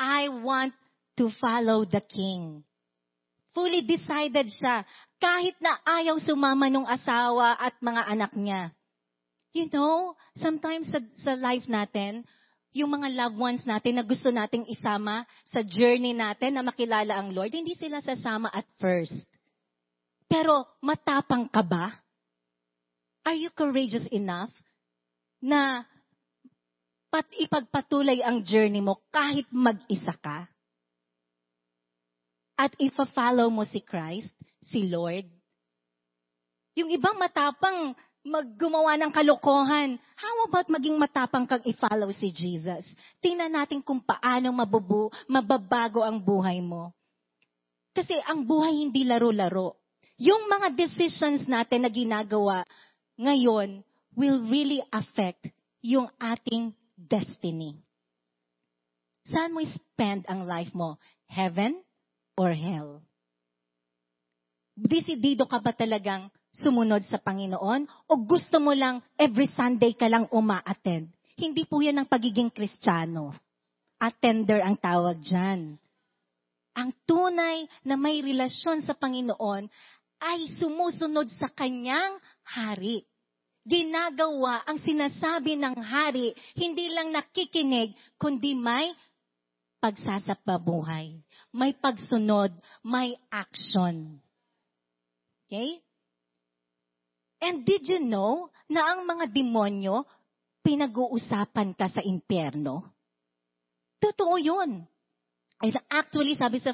I 0.00 0.28
want 0.28 0.74
to 1.20 1.30
follow 1.38 1.86
the 1.86 2.02
King. 2.02 2.66
Fully 3.54 3.86
decided 3.86 4.50
siya. 4.50 4.82
kahit 5.24 5.56
na 5.64 5.80
ayaw 5.88 6.20
sumama 6.20 6.68
ng 6.68 6.84
asawa 6.84 7.56
at 7.56 7.72
mga 7.80 8.02
anak 8.12 8.32
niya. 8.36 8.76
You 9.54 9.70
know, 9.70 10.18
sometimes 10.34 10.90
sa, 10.90 10.98
sa 11.22 11.38
life 11.38 11.70
natin, 11.70 12.26
yung 12.74 12.90
mga 12.90 13.14
loved 13.14 13.38
ones 13.38 13.62
natin 13.62 14.02
na 14.02 14.02
gusto 14.02 14.34
nating 14.34 14.66
isama 14.66 15.22
sa 15.46 15.62
journey 15.62 16.10
natin 16.10 16.58
na 16.58 16.66
makilala 16.66 17.14
ang 17.14 17.30
Lord, 17.30 17.54
hindi 17.54 17.78
sila 17.78 18.02
sasama 18.02 18.50
at 18.50 18.66
first. 18.82 19.14
Pero 20.26 20.66
matapang 20.82 21.46
ka 21.46 21.62
ba? 21.62 21.94
Are 23.22 23.38
you 23.38 23.54
courageous 23.54 24.10
enough 24.10 24.50
na 25.38 25.86
pat 27.14 27.30
ipagpatuloy 27.38 28.26
ang 28.26 28.42
journey 28.42 28.82
mo 28.82 29.06
kahit 29.14 29.46
mag-isa 29.54 30.18
ka? 30.18 30.50
At 32.58 32.74
ifa-follow 32.82 33.54
mo 33.54 33.62
si 33.62 33.78
Christ, 33.86 34.34
si 34.66 34.90
Lord? 34.90 35.30
Yung 36.74 36.90
ibang 36.90 37.14
matapang 37.22 37.94
maggumawa 38.24 38.96
ng 38.96 39.12
kalokohan. 39.12 40.00
How 40.16 40.36
about 40.48 40.66
maging 40.72 40.96
matapang 40.96 41.44
kang 41.44 41.60
i-follow 41.62 42.08
si 42.16 42.32
Jesus? 42.32 42.82
Tingnan 43.20 43.52
natin 43.52 43.84
kung 43.84 44.00
paano 44.00 44.48
mabubu, 44.50 45.12
mababago 45.28 46.00
ang 46.00 46.18
buhay 46.18 46.64
mo. 46.64 46.96
Kasi 47.94 48.16
ang 48.24 48.42
buhay 48.42 48.74
hindi 48.74 49.04
laro-laro. 49.04 49.78
Yung 50.18 50.48
mga 50.48 50.72
decisions 50.74 51.44
natin 51.46 51.84
na 51.84 51.90
ginagawa 51.92 52.64
ngayon 53.20 53.84
will 54.16 54.40
really 54.48 54.82
affect 54.90 55.52
yung 55.84 56.08
ating 56.18 56.72
destiny. 56.96 57.78
Saan 59.28 59.52
mo 59.52 59.60
spend 59.62 60.24
ang 60.26 60.48
life 60.48 60.72
mo? 60.72 60.96
Heaven 61.28 61.76
or 62.40 62.56
hell? 62.56 63.04
Desidido 64.74 65.46
ka 65.46 65.62
ba 65.62 65.70
talagang 65.70 66.32
sumunod 66.62 67.02
sa 67.10 67.18
Panginoon 67.18 68.10
o 68.10 68.12
gusto 68.22 68.62
mo 68.62 68.70
lang 68.74 69.02
every 69.18 69.50
Sunday 69.54 69.94
ka 69.94 70.06
lang 70.06 70.30
uma-attend? 70.30 71.10
Hindi 71.34 71.66
po 71.66 71.82
yan 71.82 72.02
ang 72.02 72.08
pagiging 72.08 72.50
kristyano. 72.54 73.34
Attender 73.98 74.62
ang 74.62 74.78
tawag 74.78 75.18
dyan. 75.18 75.74
Ang 76.74 76.90
tunay 77.06 77.66
na 77.86 77.94
may 77.94 78.18
relasyon 78.18 78.82
sa 78.82 78.94
Panginoon 78.98 79.70
ay 80.18 80.38
sumusunod 80.58 81.30
sa 81.38 81.50
kanyang 81.52 82.18
hari. 82.42 83.06
Ginagawa 83.64 84.60
ang 84.68 84.76
sinasabi 84.82 85.56
ng 85.56 85.76
hari, 85.80 86.36
hindi 86.58 86.92
lang 86.92 87.14
nakikinig, 87.16 87.96
kundi 88.20 88.52
may 88.52 88.92
pagsasapabuhay. 89.84 91.20
May 91.52 91.76
pagsunod, 91.76 92.52
may 92.80 93.16
action. 93.28 94.20
Okay? 95.44 95.83
And 97.44 97.60
did 97.68 97.84
you 97.84 98.00
know 98.00 98.48
na 98.72 98.96
ang 98.96 99.04
mga 99.04 99.28
demonyo, 99.28 100.08
pinag-uusapan 100.64 101.76
ka 101.76 101.92
sa 101.92 102.00
impyerno? 102.00 102.88
Totoo 104.00 104.40
yun. 104.40 104.80
Actually, 105.92 106.40
sabi 106.40 106.64
sa 106.64 106.72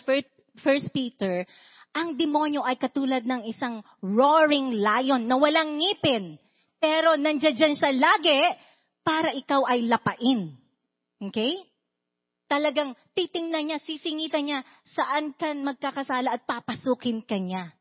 First 0.62 0.94
Peter, 0.94 1.42
ang 1.90 2.14
demonyo 2.14 2.62
ay 2.62 2.78
katulad 2.78 3.26
ng 3.26 3.50
isang 3.50 3.82
roaring 3.98 4.78
lion 4.78 5.26
na 5.26 5.34
walang 5.34 5.74
ngipin. 5.74 6.38
Pero 6.78 7.18
nandiyan 7.18 7.74
siya 7.74 7.90
lagi 7.90 8.54
para 9.02 9.34
ikaw 9.34 9.66
ay 9.66 9.90
lapain. 9.90 10.54
Okay? 11.18 11.66
Talagang 12.46 12.94
titingnan 13.18 13.74
niya, 13.74 13.78
sisingitan 13.82 14.46
niya 14.46 14.62
saan 14.86 15.34
ka 15.34 15.50
magkakasala 15.50 16.38
at 16.38 16.46
papasukin 16.46 17.26
ka 17.26 17.38
niya 17.42 17.74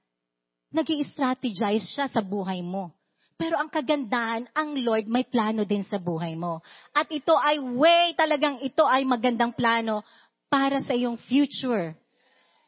nag 0.69 0.87
strategize 1.13 1.85
siya 1.93 2.05
sa 2.09 2.21
buhay 2.21 2.61
mo. 2.61 2.93
Pero 3.39 3.55
ang 3.55 3.71
kagandahan, 3.71 4.51
ang 4.51 4.75
Lord 4.75 5.07
may 5.07 5.23
plano 5.23 5.63
din 5.63 5.87
sa 5.87 5.95
buhay 5.95 6.35
mo. 6.35 6.59
At 6.91 7.07
ito 7.07 7.31
ay 7.31 7.57
way 7.61 8.11
talagang 8.19 8.59
ito 8.59 8.83
ay 8.83 9.07
magandang 9.07 9.55
plano 9.55 10.03
para 10.51 10.83
sa 10.83 10.91
iyong 10.91 11.15
future. 11.23 11.95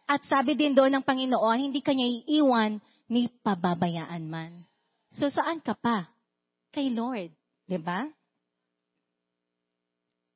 At 0.07 0.23
sabi 0.23 0.55
din 0.55 0.71
doon 0.71 0.95
ng 0.95 1.03
Panginoon, 1.03 1.59
hindi 1.59 1.83
kanya 1.83 2.07
iiwan 2.07 2.79
ni 3.11 3.27
pababayaan 3.43 4.23
man. 4.23 4.63
So 5.19 5.27
saan 5.27 5.59
ka 5.59 5.75
pa? 5.75 6.07
Kay 6.71 6.87
Lord. 6.95 7.35
ba? 7.35 7.67
Diba? 7.67 7.99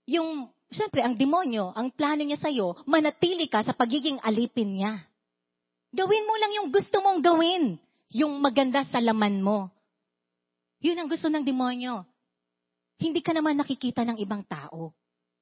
Yung, 0.05 0.51
syempre, 0.69 0.99
ang 0.99 1.15
demonyo, 1.15 1.71
ang 1.73 1.89
plano 1.95 2.21
niya 2.21 2.37
sa'yo, 2.37 2.83
manatili 2.85 3.47
ka 3.47 3.63
sa 3.63 3.73
pagiging 3.73 4.19
alipin 4.21 4.77
niya. 4.77 5.01
Gawin 5.93 6.23
mo 6.25 6.33
lang 6.39 6.51
yung 6.55 6.69
gusto 6.73 6.97
mong 7.03 7.19
gawin. 7.21 7.77
Yung 8.15 8.39
maganda 8.39 8.81
sa 8.87 9.03
laman 9.03 9.43
mo. 9.43 9.69
Yun 10.81 11.01
ang 11.01 11.09
gusto 11.09 11.27
ng 11.27 11.43
demonyo. 11.43 12.05
Hindi 13.01 13.19
ka 13.19 13.35
naman 13.35 13.59
nakikita 13.59 14.07
ng 14.07 14.17
ibang 14.23 14.45
tao. 14.47 14.95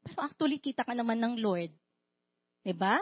Pero 0.04 0.20
actually, 0.20 0.58
kita 0.60 0.84
ka 0.84 0.91
naman 0.98 1.22
ng 1.22 1.39
Lord. 1.39 1.72
ba? 1.72 2.66
Diba? 2.66 2.96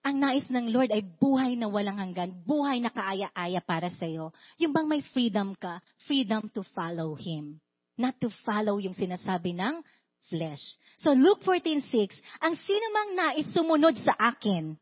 Ang 0.00 0.16
nais 0.16 0.48
ng 0.48 0.72
Lord 0.72 0.90
ay 0.96 1.04
buhay 1.04 1.60
na 1.60 1.68
walang 1.68 2.00
hanggan, 2.00 2.32
buhay 2.32 2.80
na 2.80 2.88
kaaya-aya 2.88 3.60
para 3.60 3.92
sa 3.92 4.08
iyo. 4.08 4.32
Yung 4.56 4.72
bang 4.72 4.88
may 4.88 5.04
freedom 5.12 5.52
ka, 5.52 5.84
freedom 6.08 6.48
to 6.56 6.64
follow 6.72 7.12
Him. 7.12 7.60
Not 8.00 8.16
to 8.24 8.32
follow 8.40 8.80
yung 8.80 8.96
sinasabi 8.96 9.52
ng 9.52 9.84
flesh. 10.32 10.64
So 11.04 11.12
Luke 11.12 11.44
14.6, 11.44 12.16
ang 12.40 12.56
sino 12.56 12.86
mang 12.96 13.10
nais 13.12 13.48
sumunod 13.52 13.92
sa 14.00 14.16
akin, 14.16 14.72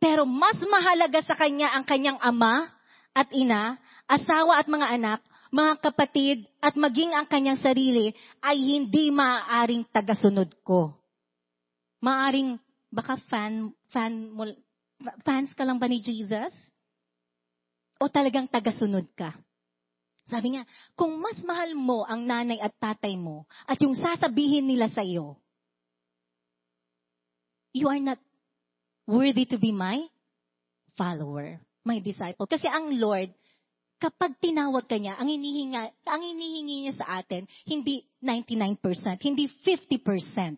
pero 0.00 0.24
mas 0.24 0.56
mahalaga 0.64 1.20
sa 1.22 1.36
kanya 1.36 1.76
ang 1.76 1.84
kanyang 1.84 2.16
ama 2.24 2.66
at 3.12 3.28
ina, 3.36 3.76
asawa 4.08 4.56
at 4.56 4.66
mga 4.66 4.96
anak, 4.96 5.20
mga 5.52 5.72
kapatid, 5.84 6.48
at 6.64 6.72
maging 6.74 7.12
ang 7.12 7.28
kanyang 7.28 7.60
sarili 7.60 8.16
ay 8.40 8.56
hindi 8.56 9.12
maaaring 9.12 9.84
tagasunod 9.92 10.48
ko. 10.64 10.96
Maaring, 12.00 12.56
baka 12.88 13.20
fan, 13.28 13.76
fan 13.92 14.32
fans 15.20 15.52
ka 15.52 15.68
lang 15.68 15.76
ba 15.76 15.84
ni 15.84 16.00
Jesus? 16.00 16.52
O 18.00 18.08
talagang 18.08 18.48
tagasunod 18.48 19.04
ka? 19.12 19.36
Sabi 20.30 20.54
niya, 20.54 20.64
kung 20.96 21.18
mas 21.18 21.36
mahal 21.44 21.74
mo 21.76 22.06
ang 22.06 22.24
nanay 22.24 22.56
at 22.62 22.72
tatay 22.78 23.18
mo 23.18 23.44
at 23.66 23.76
yung 23.82 23.98
sasabihin 23.98 24.64
nila 24.64 24.86
sa 24.88 25.02
iyo, 25.02 25.36
you 27.74 27.90
are 27.90 28.00
not 28.00 28.16
worthy 29.10 29.44
to 29.50 29.58
be 29.58 29.74
my 29.74 30.06
follower, 30.94 31.58
my 31.82 31.98
disciple. 31.98 32.46
Kasi 32.46 32.70
ang 32.70 32.94
Lord, 32.94 33.34
kapag 33.98 34.38
tinawag 34.38 34.86
ka 34.86 34.96
niya, 34.96 35.18
ang 35.18 35.26
hinihingi, 35.26 35.74
ang 36.06 36.22
hinihingi 36.22 36.86
niya 36.86 36.94
sa 36.94 37.18
atin, 37.18 37.50
hindi 37.66 38.06
99%, 38.22 38.78
hindi 39.26 39.50
50%, 39.50 40.54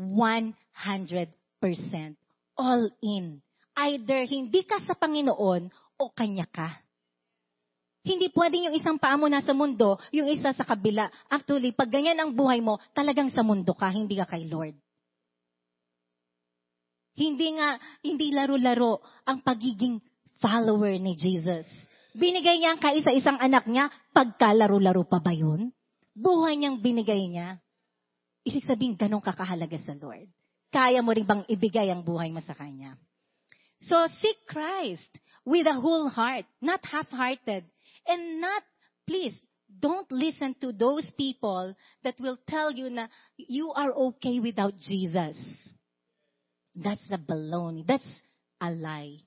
100%. 0.00 2.16
All 2.56 2.88
in. 3.04 3.44
Either 3.72 4.28
hindi 4.28 4.60
ka 4.64 4.80
sa 4.84 4.96
Panginoon 4.96 5.68
o 5.96 6.04
kanya 6.12 6.44
ka. 6.48 6.80
Hindi 8.02 8.34
pwedeng 8.34 8.66
yung 8.66 8.76
isang 8.76 8.98
paa 8.98 9.14
mo 9.14 9.30
nasa 9.30 9.54
mundo, 9.54 9.94
yung 10.10 10.26
isa 10.26 10.50
sa 10.50 10.66
kabila. 10.66 11.06
Actually, 11.30 11.70
pag 11.70 11.86
ganyan 11.86 12.18
ang 12.18 12.34
buhay 12.34 12.58
mo, 12.58 12.82
talagang 12.90 13.30
sa 13.30 13.46
mundo 13.46 13.70
ka, 13.78 13.86
hindi 13.94 14.18
ka 14.18 14.26
kay 14.26 14.50
Lord. 14.50 14.74
Hindi 17.12 17.60
nga, 17.60 17.76
hindi 18.00 18.32
laro-laro 18.32 19.04
ang 19.28 19.44
pagiging 19.44 20.00
follower 20.40 20.96
ni 20.96 21.12
Jesus. 21.14 21.68
Binigay 22.12 22.60
niya 22.60 22.76
ang 22.76 22.80
kaisa-isang 22.80 23.40
anak 23.40 23.68
niya, 23.68 23.88
pagkalaro-laro 24.12 25.04
pa 25.08 25.20
ba 25.20 25.32
yun? 25.32 25.72
Buhay 26.12 26.60
niyang 26.60 26.80
binigay 26.80 27.24
niya. 27.28 27.56
Isig 28.44 28.64
sabihin, 28.68 28.98
ganun 28.98 29.24
kakahalaga 29.24 29.78
sa 29.80 29.96
Lord. 29.96 30.28
Kaya 30.72 31.04
mo 31.04 31.12
rin 31.12 31.28
bang 31.28 31.44
ibigay 31.48 31.92
ang 31.92 32.00
buhay 32.00 32.32
mo 32.32 32.40
sa 32.40 32.56
Kanya? 32.56 32.96
So, 33.84 33.96
seek 34.20 34.48
Christ 34.48 35.08
with 35.44 35.68
a 35.68 35.76
whole 35.76 36.08
heart, 36.08 36.48
not 36.60 36.80
half-hearted. 36.84 37.64
And 38.08 38.22
not, 38.40 38.64
please, 39.06 39.36
don't 39.68 40.08
listen 40.10 40.56
to 40.60 40.72
those 40.72 41.06
people 41.16 41.74
that 42.04 42.16
will 42.20 42.36
tell 42.48 42.72
you 42.72 42.90
na 42.90 43.08
you 43.36 43.72
are 43.72 43.92
okay 44.12 44.40
without 44.40 44.76
Jesus. 44.76 45.36
That's 46.74 47.02
the 47.08 47.18
baloney. 47.18 47.86
That's 47.86 48.06
a 48.60 48.70
lie. 48.70 49.18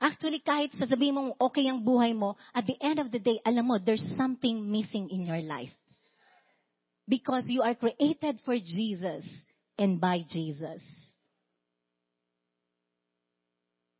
Actually, 0.00 0.44
kahit 0.44 0.76
sasabihin 0.76 1.16
mong 1.16 1.32
okay 1.40 1.64
ang 1.68 1.80
buhay 1.80 2.12
mo, 2.12 2.36
at 2.52 2.68
the 2.68 2.76
end 2.84 3.00
of 3.00 3.08
the 3.08 3.18
day, 3.18 3.40
alam 3.44 3.64
mo, 3.64 3.76
there's 3.80 4.04
something 4.16 4.68
missing 4.68 5.08
in 5.08 5.24
your 5.24 5.40
life. 5.40 5.72
Because 7.08 7.48
you 7.48 7.62
are 7.62 7.74
created 7.74 8.40
for 8.44 8.56
Jesus 8.60 9.24
and 9.78 10.00
by 10.00 10.20
Jesus. 10.28 10.82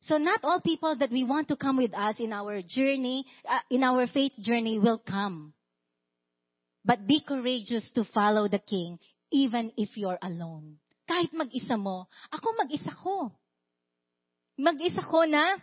So 0.06 0.18
not 0.18 0.44
all 0.44 0.60
people 0.60 0.94
that 0.96 1.10
we 1.10 1.24
want 1.24 1.48
to 1.48 1.56
come 1.56 1.76
with 1.78 1.94
us 1.94 2.16
in 2.18 2.32
our 2.32 2.62
journey, 2.62 3.26
uh, 3.48 3.58
in 3.70 3.82
our 3.82 4.06
faith 4.06 4.32
journey 4.38 4.78
will 4.78 4.98
come. 4.98 5.52
But 6.84 7.06
be 7.06 7.20
courageous 7.26 7.82
to 7.94 8.04
follow 8.14 8.46
the 8.46 8.60
King 8.60 8.98
even 9.32 9.72
if 9.76 9.96
you're 9.96 10.18
alone. 10.22 10.78
Kahit 11.16 11.32
mag-isa 11.32 11.80
mo, 11.80 12.04
ako 12.28 12.46
mag-isa 12.60 12.92
ko. 12.92 13.32
mag-isa 14.60 15.00
ko 15.00 15.24
na, 15.24 15.56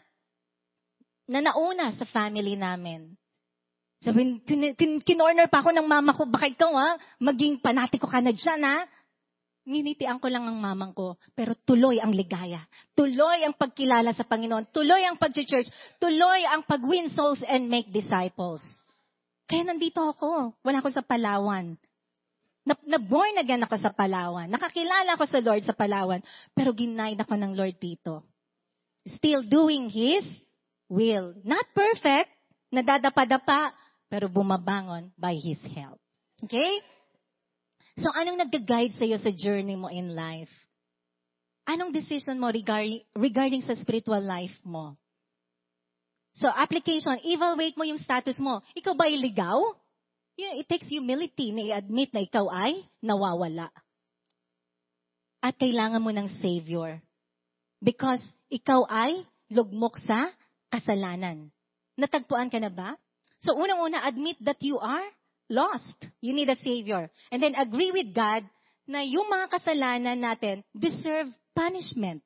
na 1.30 1.46
nauna 1.46 1.94
sa 1.94 2.10
family 2.10 2.58
namin. 2.58 3.14
Sabi, 4.02 4.42
kin- 4.50 4.74
kin- 4.74 5.02
kinorner 5.06 5.54
pa 5.54 5.62
ako 5.62 5.70
ng 5.78 5.86
mama 5.86 6.18
ko, 6.18 6.26
baka 6.26 6.50
ikaw 6.50 6.74
ha, 6.74 6.98
maging 7.22 7.62
panatiko 7.62 8.10
ka 8.10 8.18
na 8.18 8.34
dyan 8.34 8.66
ha. 8.66 8.82
Ninitian 9.70 10.18
ko 10.18 10.26
lang 10.26 10.50
ang 10.50 10.58
mamang 10.58 10.90
ko, 10.98 11.22
pero 11.38 11.54
tuloy 11.54 12.02
ang 12.02 12.18
ligaya. 12.18 12.66
Tuloy 12.98 13.46
ang 13.46 13.54
pagkilala 13.54 14.10
sa 14.18 14.26
Panginoon. 14.26 14.74
Tuloy 14.74 15.06
ang 15.06 15.22
pag-church. 15.22 15.70
Tuloy 16.02 16.50
ang 16.50 16.66
pag-win 16.66 17.14
souls 17.14 17.46
and 17.46 17.70
make 17.70 17.94
disciples. 17.94 18.60
Kaya 19.46 19.70
nandito 19.70 20.02
ako. 20.02 20.58
Wala 20.66 20.82
ako 20.82 20.90
sa 20.90 21.06
Palawan. 21.06 21.78
Na, 22.64 22.80
na 22.88 22.96
born 22.96 23.36
again 23.40 23.60
ako 23.68 23.76
sa 23.76 23.92
Palawan. 23.92 24.48
Nakakilala 24.48 25.20
ako 25.20 25.28
sa 25.28 25.40
Lord 25.44 25.64
sa 25.68 25.76
Palawan. 25.76 26.24
Pero 26.56 26.72
ginaid 26.72 27.20
ako 27.20 27.36
ng 27.36 27.52
Lord 27.60 27.76
dito. 27.76 28.24
Still 29.20 29.44
doing 29.44 29.92
His 29.92 30.24
will. 30.88 31.36
Not 31.44 31.68
perfect. 31.76 32.32
Nadadapa-dapa. 32.72 33.76
Pero 34.08 34.32
bumabangon 34.32 35.12
by 35.20 35.36
His 35.36 35.60
help. 35.76 36.00
Okay? 36.40 36.80
So, 38.00 38.10
anong 38.10 38.48
nag-guide 38.48 38.96
sa'yo 38.98 39.20
sa 39.20 39.30
journey 39.30 39.78
mo 39.78 39.92
in 39.92 40.16
life? 40.16 40.50
Anong 41.68 41.94
decision 41.94 42.40
mo 42.40 42.50
regarding, 42.50 43.04
regarding 43.16 43.62
sa 43.64 43.76
spiritual 43.78 44.24
life 44.24 44.56
mo? 44.66 44.98
So, 46.42 46.50
application, 46.50 47.22
evaluate 47.22 47.78
mo 47.78 47.86
yung 47.86 48.02
status 48.02 48.42
mo. 48.42 48.66
Ikaw 48.74 48.94
ba 48.98 49.06
ay 49.06 49.22
ligaw? 49.22 49.62
Yeah, 49.62 49.83
it 50.38 50.66
takes 50.66 50.90
humility 50.90 51.54
na 51.54 51.74
i-admit 51.74 52.10
na 52.14 52.26
ikaw 52.26 52.50
ay 52.50 52.82
nawawala. 53.06 53.70
At 55.44 55.60
kailangan 55.60 56.02
mo 56.02 56.10
ng 56.10 56.30
Savior. 56.42 56.98
Because 57.84 58.24
ikaw 58.48 58.88
ay 58.88 59.28
lugmok 59.52 60.00
sa 60.02 60.32
kasalanan. 60.72 61.52
Natagpuan 62.00 62.50
ka 62.50 62.58
na 62.58 62.74
ba? 62.74 62.98
So, 63.44 63.54
unang-una, 63.54 64.08
admit 64.08 64.40
that 64.42 64.58
you 64.64 64.80
are 64.80 65.04
lost. 65.52 66.00
You 66.24 66.34
need 66.34 66.50
a 66.50 66.58
Savior. 66.58 67.12
And 67.30 67.44
then 67.44 67.60
agree 67.60 67.92
with 67.92 68.16
God 68.16 68.48
na 68.88 69.04
yung 69.04 69.28
mga 69.28 69.52
kasalanan 69.52 70.18
natin 70.18 70.64
deserve 70.72 71.30
punishment. 71.54 72.24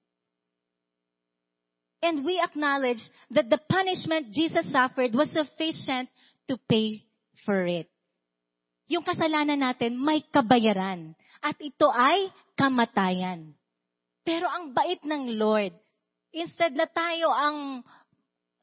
And 2.00 2.22
we 2.22 2.38
acknowledge 2.38 3.02
that 3.34 3.50
the 3.50 3.58
punishment 3.58 4.30
Jesus 4.30 4.70
suffered 4.70 5.18
was 5.18 5.34
sufficient 5.34 6.08
to 6.48 6.62
pay 6.70 7.02
for 7.44 7.66
it. 7.66 7.90
Yung 8.88 9.04
kasalanan 9.04 9.60
natin 9.60 10.00
may 10.00 10.24
kabayaran. 10.32 11.12
At 11.44 11.60
ito 11.60 11.92
ay 11.92 12.32
kamatayan. 12.56 13.54
Pero 14.24 14.48
ang 14.48 14.76
bait 14.76 15.00
ng 15.04 15.40
Lord, 15.40 15.72
instead 16.36 16.76
na 16.76 16.88
tayo 16.88 17.32
ang 17.32 17.84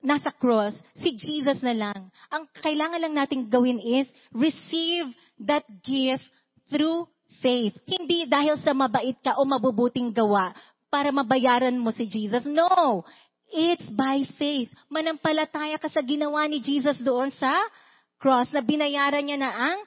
nasa 0.05 0.29
cross, 0.37 0.77
si 1.01 1.17
Jesus 1.17 1.65
na 1.65 1.73
lang. 1.73 2.13
Ang 2.29 2.45
kailangan 2.61 3.01
lang 3.01 3.15
nating 3.17 3.49
gawin 3.49 3.81
is 3.81 4.05
receive 4.37 5.09
that 5.41 5.65
gift 5.81 6.29
through 6.69 7.09
faith. 7.41 7.73
Hindi 7.89 8.29
dahil 8.29 8.61
sa 8.61 8.77
mabait 8.77 9.17
ka 9.25 9.41
o 9.41 9.49
mabubuting 9.49 10.13
gawa 10.13 10.53
para 10.93 11.09
mabayaran 11.09 11.75
mo 11.81 11.89
si 11.91 12.05
Jesus. 12.05 12.45
No! 12.45 13.03
It's 13.49 13.89
by 13.93 14.25
faith. 14.37 14.69
Manampalataya 14.93 15.81
ka 15.81 15.89
sa 15.89 16.05
ginawa 16.05 16.45
ni 16.49 16.61
Jesus 16.61 17.01
doon 17.01 17.33
sa 17.35 17.53
cross 18.21 18.49
na 18.53 18.61
binayaran 18.61 19.25
niya 19.25 19.41
na 19.41 19.53
ang 19.53 19.79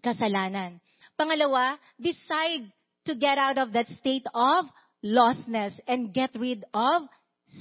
kasalanan. 0.00 0.80
Pangalawa, 1.18 1.76
decide 1.98 2.70
to 3.06 3.16
get 3.16 3.38
out 3.38 3.58
of 3.58 3.72
that 3.72 3.88
state 3.98 4.26
of 4.34 4.68
lostness 5.02 5.74
and 5.86 6.14
get 6.14 6.30
rid 6.36 6.64
of 6.74 7.08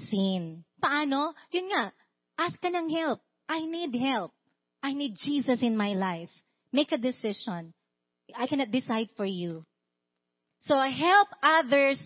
sin. 0.09 0.65
Paano? 0.77 1.33
Yun 1.53 1.71
nga, 1.71 1.93
ask 2.38 2.57
ka 2.61 2.69
ng 2.69 2.89
help. 2.91 3.23
I 3.47 3.63
need 3.65 3.95
help. 3.95 4.35
I 4.83 4.93
need 4.93 5.17
Jesus 5.17 5.63
in 5.63 5.73
my 5.73 5.95
life. 5.97 6.31
Make 6.69 6.91
a 6.91 7.01
decision. 7.01 7.73
I 8.35 8.45
cannot 8.45 8.69
decide 8.75 9.07
for 9.15 9.25
you. 9.25 9.63
So 10.67 10.75
help 10.75 11.29
others. 11.39 11.97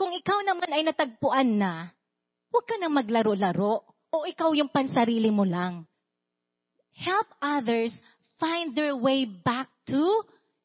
Kung 0.00 0.10
ikaw 0.16 0.40
naman 0.42 0.72
ay 0.72 0.82
natagpuan 0.88 1.60
na, 1.60 1.92
huwag 2.48 2.64
ka 2.64 2.80
na 2.80 2.88
maglaro-laro 2.88 3.84
o 4.10 4.16
ikaw 4.24 4.56
yung 4.56 4.72
pansarili 4.72 5.28
mo 5.28 5.44
lang. 5.44 5.84
Help 6.96 7.28
others 7.44 7.92
find 8.40 8.74
their 8.74 8.96
way 8.96 9.24
back 9.24 9.68
to 9.88 10.22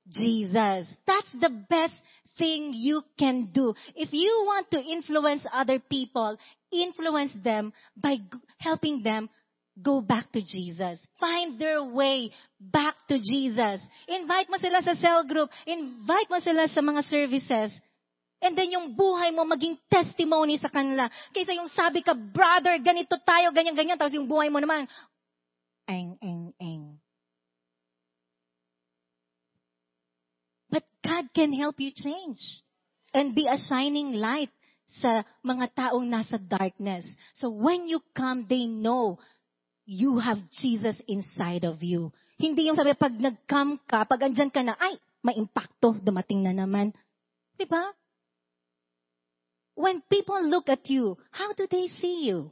Jesus. 0.09 0.87
That's 1.05 1.33
the 1.39 1.51
best 1.69 1.93
thing 2.37 2.71
you 2.73 3.01
can 3.19 3.49
do. 3.53 3.73
If 3.95 4.09
you 4.11 4.43
want 4.45 4.71
to 4.71 4.79
influence 4.79 5.43
other 5.53 5.79
people, 5.79 6.37
influence 6.71 7.31
them 7.43 7.73
by 7.95 8.17
helping 8.57 9.03
them 9.03 9.29
go 9.81 10.01
back 10.01 10.31
to 10.31 10.41
Jesus. 10.41 10.99
Find 11.19 11.59
their 11.59 11.83
way 11.83 12.31
back 12.59 12.95
to 13.09 13.19
Jesus. 13.19 13.83
Invite 14.07 14.47
mo 14.47 14.57
sila 14.57 14.79
sa 14.81 14.95
cell 14.95 15.27
group. 15.27 15.51
Invite 15.67 16.29
mo 16.31 16.39
sila 16.39 16.67
sa 16.71 16.79
mga 16.79 17.03
services. 17.11 17.75
And 18.43 18.53
then 18.55 18.71
yung 18.71 18.95
buhay 18.95 19.31
mo 19.31 19.47
maging 19.47 19.79
testimony 19.87 20.59
sa 20.59 20.67
kanila. 20.71 21.07
Kaysa 21.31 21.55
yung 21.55 21.71
sabi 21.71 22.03
ka, 22.03 22.13
brother, 22.13 22.77
ganito 22.83 23.15
tayo, 23.23 23.51
ganyan-ganyan. 23.51 23.97
Tapos 23.99 24.15
yung 24.15 24.27
buhay 24.27 24.51
mo 24.51 24.59
naman, 24.59 24.87
eng, 25.87 26.19
eng, 26.19 26.34
God 31.05 31.29
can 31.37 31.53
help 31.53 31.77
you 31.77 31.93
change 31.93 32.41
and 33.13 33.37
be 33.37 33.45
a 33.45 33.61
shining 33.61 34.17
light 34.17 34.49
sa 35.01 35.21
mga 35.45 35.69
taong 35.77 36.09
nasa 36.09 36.41
darkness. 36.41 37.05
So 37.37 37.53
when 37.53 37.85
you 37.85 38.01
come, 38.17 38.49
they 38.49 38.65
know 38.65 39.21
you 39.85 40.17
have 40.17 40.41
Jesus 40.49 40.97
inside 41.05 41.63
of 41.63 41.85
you. 41.85 42.09
Hindi 42.41 42.67
yung 42.67 42.75
sabi, 42.75 42.97
pag 42.97 43.13
nag-come 43.13 43.77
ka, 43.85 44.09
pag 44.09 44.25
andyan 44.25 44.49
ka 44.49 44.65
na, 44.65 44.73
ay, 44.81 44.97
may 45.21 45.37
impacto, 45.37 45.93
dumating 46.01 46.41
na 46.41 46.53
naman. 46.57 46.89
Di 47.55 47.69
ba? 47.69 47.93
When 49.77 50.01
people 50.09 50.41
look 50.49 50.69
at 50.69 50.89
you, 50.89 51.17
how 51.31 51.53
do 51.53 51.69
they 51.69 51.87
see 52.01 52.25
you? 52.25 52.49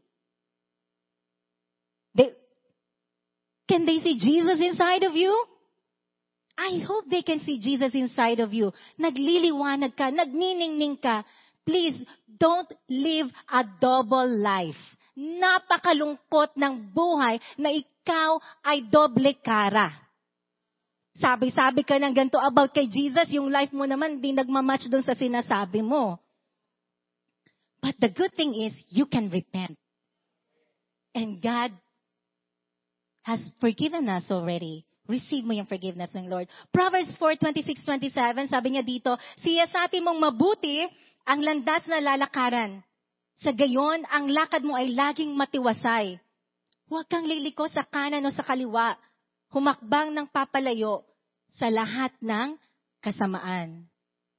They, 2.14 2.38
can 3.68 3.86
they 3.90 3.98
see 4.00 4.20
Jesus 4.22 4.62
inside 4.62 5.04
of 5.04 5.18
you? 5.18 5.34
I 6.58 6.86
hope 6.86 7.10
they 7.10 7.26
can 7.26 7.42
see 7.42 7.58
Jesus 7.58 7.98
inside 7.98 8.40
of 8.40 8.54
you. 8.54 8.70
Nagliliwanag 9.02 9.98
ka, 9.98 10.14
nagniningning 10.14 11.02
ka. 11.02 11.26
Please, 11.66 11.98
don't 12.28 12.70
live 12.90 13.32
a 13.50 13.66
double 13.82 14.30
life. 14.30 14.78
Napakalungkot 15.18 16.54
ng 16.60 16.94
buhay 16.94 17.42
na 17.58 17.74
ikaw 17.74 18.38
ay 18.62 18.86
doble 18.86 19.34
kara. 19.42 19.90
Sabi-sabi 21.14 21.86
ka 21.86 21.98
ng 22.02 22.14
ganito 22.14 22.42
about 22.42 22.74
kay 22.74 22.90
Jesus, 22.90 23.30
yung 23.34 23.50
life 23.54 23.70
mo 23.70 23.86
naman 23.86 24.18
di 24.18 24.34
nagmamatch 24.34 24.90
dun 24.90 25.06
sa 25.06 25.14
sinasabi 25.14 25.86
mo. 25.86 26.18
But 27.82 27.98
the 28.02 28.10
good 28.10 28.34
thing 28.34 28.58
is, 28.58 28.74
you 28.90 29.06
can 29.06 29.30
repent. 29.30 29.78
And 31.14 31.38
God 31.38 31.70
has 33.24 33.40
forgiven 33.62 34.10
us 34.10 34.26
already. 34.34 34.86
Receive 35.04 35.44
mo 35.44 35.52
yung 35.52 35.68
forgiveness 35.68 36.16
ng 36.16 36.32
Lord. 36.32 36.48
Proverbs 36.72 37.12
4, 37.20 37.36
26, 37.36 37.84
27, 37.84 38.48
sabi 38.48 38.68
niya 38.72 38.84
dito, 38.88 39.12
Siyasati 39.44 40.00
mong 40.00 40.16
mabuti 40.16 40.80
ang 41.28 41.44
landas 41.44 41.84
na 41.92 42.00
lalakaran. 42.00 42.80
Sa 43.36 43.52
gayon, 43.52 44.08
ang 44.08 44.32
lakad 44.32 44.64
mo 44.64 44.80
ay 44.80 44.96
laging 44.96 45.36
matiwasay. 45.36 46.16
Huwag 46.88 47.06
kang 47.12 47.28
liliko 47.28 47.68
sa 47.68 47.84
kanan 47.84 48.24
o 48.24 48.32
sa 48.32 48.48
kaliwa. 48.48 48.96
Humakbang 49.52 50.16
ng 50.16 50.28
papalayo 50.32 51.04
sa 51.60 51.68
lahat 51.68 52.16
ng 52.24 52.56
kasamaan. 53.04 53.84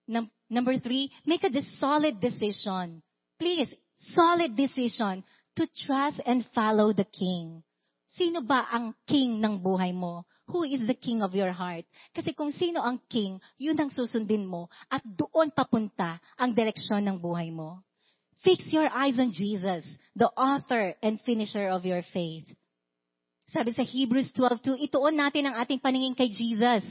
Num- 0.09 0.33
number 0.49 0.81
three, 0.81 1.13
make 1.29 1.45
a 1.45 1.53
solid 1.77 2.17
decision. 2.25 3.05
Please, 3.37 3.69
solid 4.17 4.57
decision 4.57 5.21
to 5.61 5.69
trust 5.85 6.25
and 6.25 6.41
follow 6.57 6.97
the 6.97 7.05
King. 7.05 7.61
Sino 8.15 8.41
ba 8.47 8.71
ang 8.71 8.95
king 9.05 9.43
ng 9.43 9.59
buhay 9.59 9.91
mo? 9.91 10.23
Who 10.53 10.69
is 10.69 10.85
the 10.85 10.97
king 10.97 11.25
of 11.25 11.33
your 11.33 11.57
heart? 11.57 11.89
Kasi 12.13 12.37
kung 12.37 12.53
sino 12.53 12.85
ang 12.85 13.01
king, 13.09 13.41
yun 13.57 13.81
ang 13.81 13.89
susundin 13.89 14.45
mo 14.45 14.69
at 14.93 15.01
doon 15.01 15.49
papunta 15.49 16.21
ang 16.37 16.53
direksyon 16.53 17.01
ng 17.09 17.17
buhay 17.17 17.49
mo. 17.49 17.81
Fix 18.45 18.69
your 18.69 18.93
eyes 18.93 19.17
on 19.17 19.33
Jesus, 19.33 19.89
the 20.13 20.29
author 20.37 20.93
and 21.01 21.17
finisher 21.25 21.73
of 21.73 21.89
your 21.89 22.05
faith. 22.13 22.45
Sabi 23.49 23.73
sa 23.73 23.81
Hebrews 23.81 24.37
12.2, 24.37 24.85
ituon 24.85 25.17
natin 25.17 25.49
ang 25.49 25.57
ating 25.65 25.81
paningin 25.81 26.13
kay 26.13 26.29
Jesus. 26.29 26.85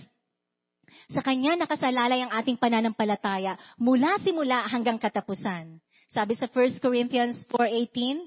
Sa 1.14 1.22
Kanya 1.22 1.54
nakasalalay 1.54 2.26
ang 2.26 2.32
ating 2.34 2.58
pananampalataya 2.58 3.54
mula 3.78 4.18
simula 4.26 4.66
hanggang 4.66 4.98
katapusan. 4.98 5.78
Sabi 6.10 6.34
sa 6.38 6.50
1 6.50 6.82
Corinthians 6.82 7.38
4.18, 7.54 8.22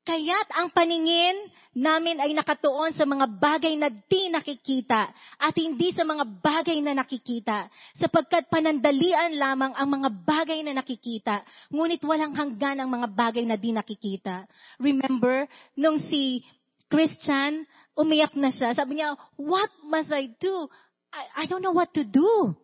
Kaya't 0.00 0.48
ang 0.56 0.72
paningin 0.72 1.36
namin 1.76 2.16
ay 2.18 2.32
nakatuon 2.32 2.96
sa 2.96 3.04
mga 3.04 3.28
bagay 3.36 3.76
na 3.76 3.92
di 3.92 4.32
nakikita 4.32 5.12
at 5.36 5.54
hindi 5.54 5.92
sa 5.92 6.08
mga 6.08 6.24
bagay 6.40 6.80
na 6.80 6.96
nakikita 6.96 7.68
sapagkat 8.00 8.48
panandalian 8.48 9.36
lamang 9.36 9.76
ang 9.76 9.88
mga 10.00 10.08
bagay 10.24 10.64
na 10.64 10.72
nakikita 10.72 11.44
ngunit 11.68 12.00
walang 12.02 12.32
hanggan 12.32 12.80
ang 12.80 12.88
mga 12.88 13.08
bagay 13.12 13.44
na 13.44 13.60
di 13.60 13.76
nakikita. 13.76 14.48
Remember, 14.80 15.44
nung 15.76 16.00
si 16.08 16.42
Christian, 16.90 17.68
umiyak 17.94 18.34
na 18.34 18.50
siya. 18.50 18.74
Sabi 18.74 18.98
niya, 18.98 19.14
what 19.36 19.70
must 19.84 20.10
I 20.10 20.32
do? 20.40 20.66
I, 21.12 21.44
I 21.44 21.46
don't 21.46 21.62
know 21.62 21.76
what 21.76 21.92
to 21.94 22.02
do. 22.02 22.56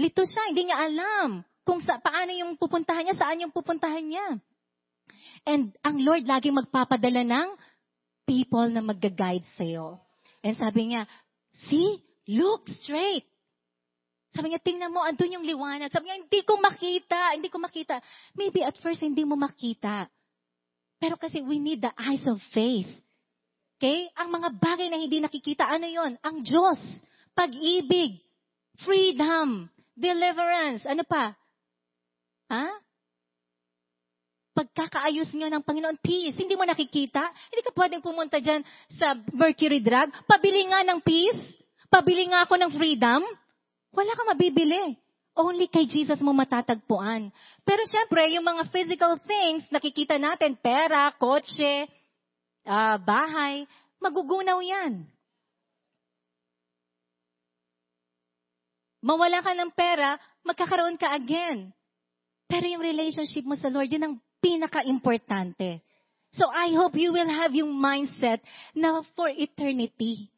Lito 0.00 0.24
siya, 0.24 0.48
hindi 0.48 0.70
niya 0.70 0.78
alam 0.88 1.44
kung 1.66 1.84
sa, 1.84 2.00
paano 2.00 2.32
yung 2.32 2.56
pupuntahan 2.56 3.04
niya, 3.04 3.18
saan 3.20 3.44
yung 3.44 3.52
pupuntahan 3.52 4.00
niya. 4.00 4.40
And 5.46 5.72
ang 5.80 6.02
Lord 6.02 6.26
laging 6.26 6.56
magpapadala 6.56 7.22
ng 7.26 7.48
people 8.28 8.68
na 8.70 8.84
mag-guide 8.84 9.46
sa'yo. 9.58 9.98
And 10.40 10.54
sabi 10.56 10.94
niya, 10.94 11.08
see, 11.68 12.00
look 12.30 12.64
straight. 12.84 13.26
Sabi 14.30 14.54
niya, 14.54 14.62
tingnan 14.62 14.94
mo, 14.94 15.02
andun 15.02 15.34
yung 15.34 15.46
liwanag. 15.46 15.90
Sabi 15.90 16.06
niya, 16.06 16.22
hindi 16.22 16.40
ko 16.46 16.54
makita, 16.62 17.34
hindi 17.34 17.50
ko 17.50 17.58
makita. 17.58 17.98
Maybe 18.38 18.62
at 18.62 18.78
first 18.78 19.02
hindi 19.02 19.26
mo 19.26 19.34
makita. 19.34 20.06
Pero 21.02 21.18
kasi 21.18 21.42
we 21.42 21.58
need 21.58 21.82
the 21.82 21.90
eyes 21.98 22.22
of 22.30 22.38
faith. 22.54 22.88
Okay? 23.80 24.06
Ang 24.14 24.30
mga 24.30 24.48
bagay 24.60 24.86
na 24.92 25.00
hindi 25.00 25.18
nakikita, 25.18 25.66
ano 25.66 25.88
yon? 25.88 26.14
Ang 26.22 26.44
Diyos, 26.44 26.78
pag-ibig, 27.32 28.20
freedom, 28.84 29.66
deliverance, 29.96 30.84
ano 30.86 31.02
pa? 31.02 31.34
Ha? 32.52 32.66
Pagkakaayos 34.54 35.30
nyo 35.34 35.48
ng 35.48 35.62
Panginoon, 35.62 35.98
peace. 36.02 36.36
Hindi 36.36 36.58
mo 36.58 36.66
nakikita? 36.66 37.22
Hindi 37.50 37.62
ka 37.62 37.72
pwedeng 37.74 38.02
pumunta 38.02 38.42
dyan 38.42 38.60
sa 38.98 39.14
Mercury 39.30 39.78
Drug. 39.80 40.10
Pabili 40.26 40.66
nga 40.68 40.82
ng 40.84 41.00
peace. 41.00 41.42
Pabili 41.90 42.26
nga 42.30 42.46
ako 42.46 42.54
ng 42.58 42.70
freedom. 42.74 43.22
Wala 43.90 44.12
kang 44.14 44.30
mabibili. 44.30 44.98
Only 45.34 45.70
kay 45.70 45.86
Jesus 45.86 46.18
mo 46.20 46.34
matatagpuan. 46.34 47.30
Pero 47.62 47.82
syempre, 47.86 48.26
yung 48.34 48.44
mga 48.44 48.66
physical 48.68 49.14
things, 49.22 49.66
nakikita 49.70 50.18
natin, 50.18 50.58
pera, 50.58 51.14
kotse, 51.14 51.86
uh, 52.66 52.98
bahay, 52.98 53.64
magugunaw 54.02 54.58
yan. 54.58 55.06
Mawala 59.00 59.40
ka 59.40 59.56
ng 59.56 59.72
pera, 59.72 60.20
magkakaroon 60.44 61.00
ka 61.00 61.08
again. 61.16 61.72
Pero 62.50 62.66
yung 62.68 62.84
relationship 62.84 63.46
mo 63.48 63.56
sa 63.56 63.72
Lord, 63.72 63.88
yun 63.88 64.04
ang 64.04 64.14
pinaka-importante. 64.40 65.84
So 66.34 66.46
I 66.48 66.72
hope 66.74 66.96
you 66.96 67.12
will 67.12 67.28
have 67.28 67.52
yung 67.54 67.74
mindset 67.76 68.40
na 68.74 69.02
for 69.14 69.28
eternity. 69.30 70.30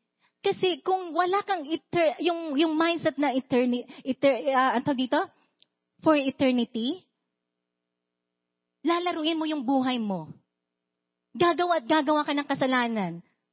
Kasi 0.42 0.82
kung 0.82 1.14
wala 1.14 1.38
kang 1.46 1.62
eter, 1.62 2.18
yung 2.18 2.58
yung 2.58 2.74
mindset 2.74 3.14
na 3.14 3.30
eternity, 3.30 3.86
eter, 4.02 4.42
uh, 4.50 4.74
ano 4.74 4.90
dito? 4.96 5.20
For 6.02 6.18
eternity, 6.18 6.98
lalaruin 8.82 9.38
mo 9.38 9.46
yung 9.46 9.62
buhay 9.62 10.02
mo. 10.02 10.26
Gagawa 11.32 11.78
at 11.78 11.86
gagawa 11.86 12.26
ka 12.26 12.34
ng 12.34 12.48
kasalanan. 12.48 13.12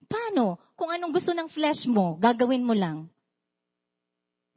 Paano? 0.09 0.57
Kung 0.73 0.89
anong 0.89 1.13
gusto 1.13 1.31
ng 1.31 1.47
flesh 1.53 1.85
mo, 1.85 2.17
gagawin 2.17 2.65
mo 2.65 2.73
lang. 2.73 3.05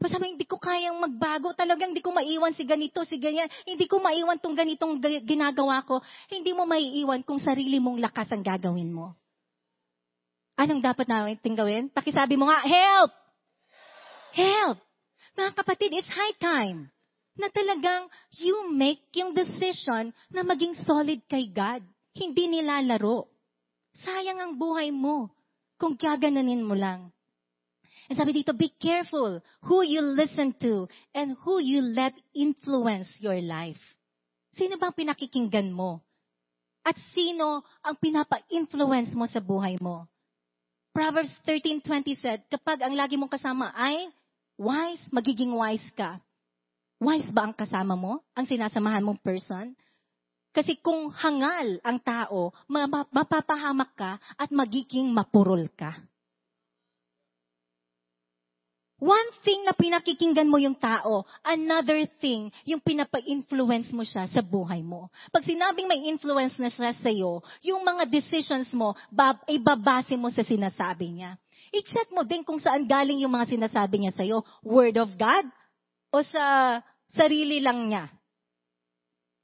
Pero 0.02 0.18
sabi, 0.18 0.34
hindi 0.34 0.50
ko 0.50 0.58
kayang 0.58 0.98
magbago. 0.98 1.54
Talagang 1.54 1.94
hindi 1.94 2.02
ko 2.02 2.10
maiwan 2.10 2.50
si 2.58 2.66
ganito, 2.66 3.06
si 3.06 3.22
ganyan. 3.22 3.46
Hindi 3.62 3.86
ko 3.86 4.02
maiwan 4.02 4.42
tong 4.42 4.58
ganitong 4.58 4.98
ginagawa 5.22 5.86
ko. 5.86 6.02
Hindi 6.26 6.50
mo 6.50 6.66
maiiwan 6.66 7.22
kung 7.22 7.38
sarili 7.38 7.78
mong 7.78 8.02
lakas 8.02 8.34
ang 8.34 8.42
gagawin 8.42 8.90
mo. 8.90 9.14
Anong 10.58 10.82
dapat 10.82 11.06
natin 11.06 11.54
gawin? 11.54 11.86
Pakisabi 11.86 12.34
mo 12.34 12.50
nga, 12.50 12.66
help! 12.66 13.14
Help! 14.34 14.82
Mga 15.38 15.50
kapatid, 15.54 15.94
it's 15.94 16.10
high 16.10 16.34
time 16.42 16.90
na 17.38 17.46
talagang 17.54 18.10
you 18.42 18.74
make 18.74 19.06
yung 19.14 19.30
decision 19.30 20.10
na 20.34 20.42
maging 20.42 20.82
solid 20.82 21.22
kay 21.30 21.46
God. 21.46 21.86
Hindi 22.10 22.58
nilalaro. 22.58 23.30
Sayang 24.02 24.42
ang 24.42 24.52
buhay 24.58 24.90
mo 24.90 25.30
kung 25.78 25.94
gaganunin 25.94 26.66
mo 26.66 26.74
lang. 26.74 27.14
And 28.12 28.20
sabi 28.20 28.44
dito, 28.44 28.52
be 28.52 28.68
careful 28.76 29.40
who 29.64 29.80
you 29.80 30.04
listen 30.04 30.52
to 30.60 30.84
and 31.16 31.32
who 31.48 31.64
you 31.64 31.80
let 31.80 32.12
influence 32.36 33.08
your 33.24 33.40
life. 33.40 33.80
Sino 34.52 34.76
bang 34.76 34.92
pinakikinggan 34.92 35.72
mo? 35.72 36.04
At 36.84 37.00
sino 37.16 37.64
ang 37.80 37.96
pinapa-influence 37.96 39.16
mo 39.16 39.24
sa 39.24 39.40
buhay 39.40 39.80
mo? 39.80 40.04
Proverbs 40.92 41.32
13.20 41.48 42.12
said, 42.20 42.44
kapag 42.52 42.84
ang 42.84 42.92
lagi 42.92 43.16
mong 43.16 43.32
kasama 43.32 43.72
ay 43.72 44.12
wise, 44.60 45.08
magiging 45.08 45.56
wise 45.56 45.88
ka. 45.96 46.20
Wise 47.00 47.32
ba 47.32 47.48
ang 47.48 47.56
kasama 47.56 47.96
mo? 47.96 48.20
Ang 48.36 48.44
sinasamahan 48.44 49.00
mong 49.00 49.24
person? 49.24 49.72
Kasi 50.52 50.76
kung 50.84 51.08
hangal 51.16 51.80
ang 51.80 51.96
tao, 51.96 52.52
mapapahamak 53.08 53.96
ka 53.96 54.20
at 54.36 54.52
magiging 54.52 55.08
mapurol 55.08 55.64
ka. 55.72 55.96
One 59.02 59.28
thing 59.42 59.66
na 59.66 59.74
pinakikinggan 59.74 60.46
mo 60.46 60.62
yung 60.62 60.78
tao, 60.78 61.26
another 61.42 62.06
thing, 62.22 62.54
yung 62.62 62.78
pinapa-influence 62.78 63.90
mo 63.90 64.06
siya 64.06 64.30
sa 64.30 64.38
buhay 64.38 64.78
mo. 64.78 65.10
Pag 65.34 65.42
sinabing 65.42 65.90
may 65.90 66.06
influence 66.06 66.54
na 66.62 66.70
siya 66.70 66.94
sa 66.94 67.10
iyo, 67.10 67.42
yung 67.66 67.82
mga 67.82 68.06
decisions 68.06 68.70
mo, 68.70 68.94
bab, 69.10 69.42
ibabase 69.50 70.14
mo 70.14 70.30
sa 70.30 70.46
sinasabi 70.46 71.18
niya. 71.18 71.34
I-check 71.74 72.14
mo 72.14 72.22
din 72.22 72.46
kung 72.46 72.62
saan 72.62 72.86
galing 72.86 73.18
yung 73.26 73.34
mga 73.34 73.50
sinasabi 73.58 74.06
niya 74.06 74.14
sa 74.14 74.22
iyo. 74.22 74.46
Word 74.62 74.94
of 75.02 75.10
God 75.18 75.50
o 76.14 76.22
sa 76.22 76.78
sarili 77.10 77.58
lang 77.58 77.90
niya. 77.90 78.06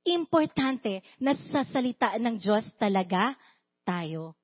Importante 0.06 1.02
na 1.18 1.34
sa 1.34 1.66
salita 1.66 2.14
ng 2.14 2.38
Diyos 2.38 2.62
talaga 2.78 3.34
tayo. 3.82 4.38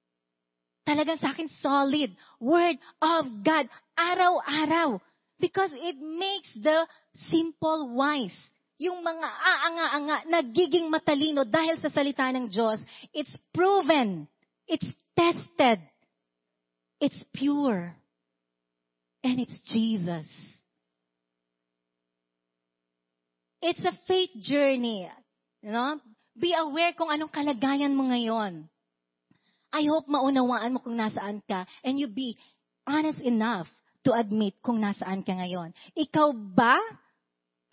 Talagang 0.84 1.16
sa 1.16 1.32
akin 1.32 1.48
solid. 1.64 2.12
Word 2.36 2.76
of 3.00 3.24
God. 3.40 3.66
Araw-araw. 3.96 5.00
Because 5.40 5.72
it 5.72 5.96
makes 5.98 6.52
the 6.60 6.84
simple 7.32 7.96
wise. 7.96 8.36
Yung 8.76 9.00
mga 9.00 9.28
aanga-anga, 9.28 10.16
nagiging 10.28 10.92
matalino 10.92 11.48
dahil 11.48 11.80
sa 11.80 11.88
salita 11.88 12.28
ng 12.28 12.52
Diyos. 12.52 12.84
It's 13.16 13.32
proven. 13.50 14.28
It's 14.68 14.86
tested. 15.16 15.80
It's 17.00 17.18
pure. 17.32 17.96
And 19.24 19.40
it's 19.40 19.56
Jesus. 19.72 20.28
It's 23.64 23.80
a 23.80 23.96
faith 24.04 24.36
journey. 24.44 25.08
You 25.64 25.72
know? 25.72 25.96
Be 26.36 26.52
aware 26.52 26.92
kung 26.92 27.08
anong 27.08 27.32
kalagayan 27.32 27.96
mo 27.96 28.12
ngayon. 28.12 28.68
I 29.74 29.90
hope 29.90 30.06
maunawaan 30.06 30.70
mo 30.70 30.78
kung 30.78 30.94
nasaan 30.94 31.42
ka 31.42 31.66
and 31.82 31.98
you 31.98 32.06
be 32.06 32.38
honest 32.86 33.18
enough 33.26 33.66
to 34.06 34.14
admit 34.14 34.54
kung 34.62 34.78
nasaan 34.78 35.26
ka 35.26 35.34
ngayon. 35.34 35.74
Ikaw 35.98 36.30
ba 36.54 36.78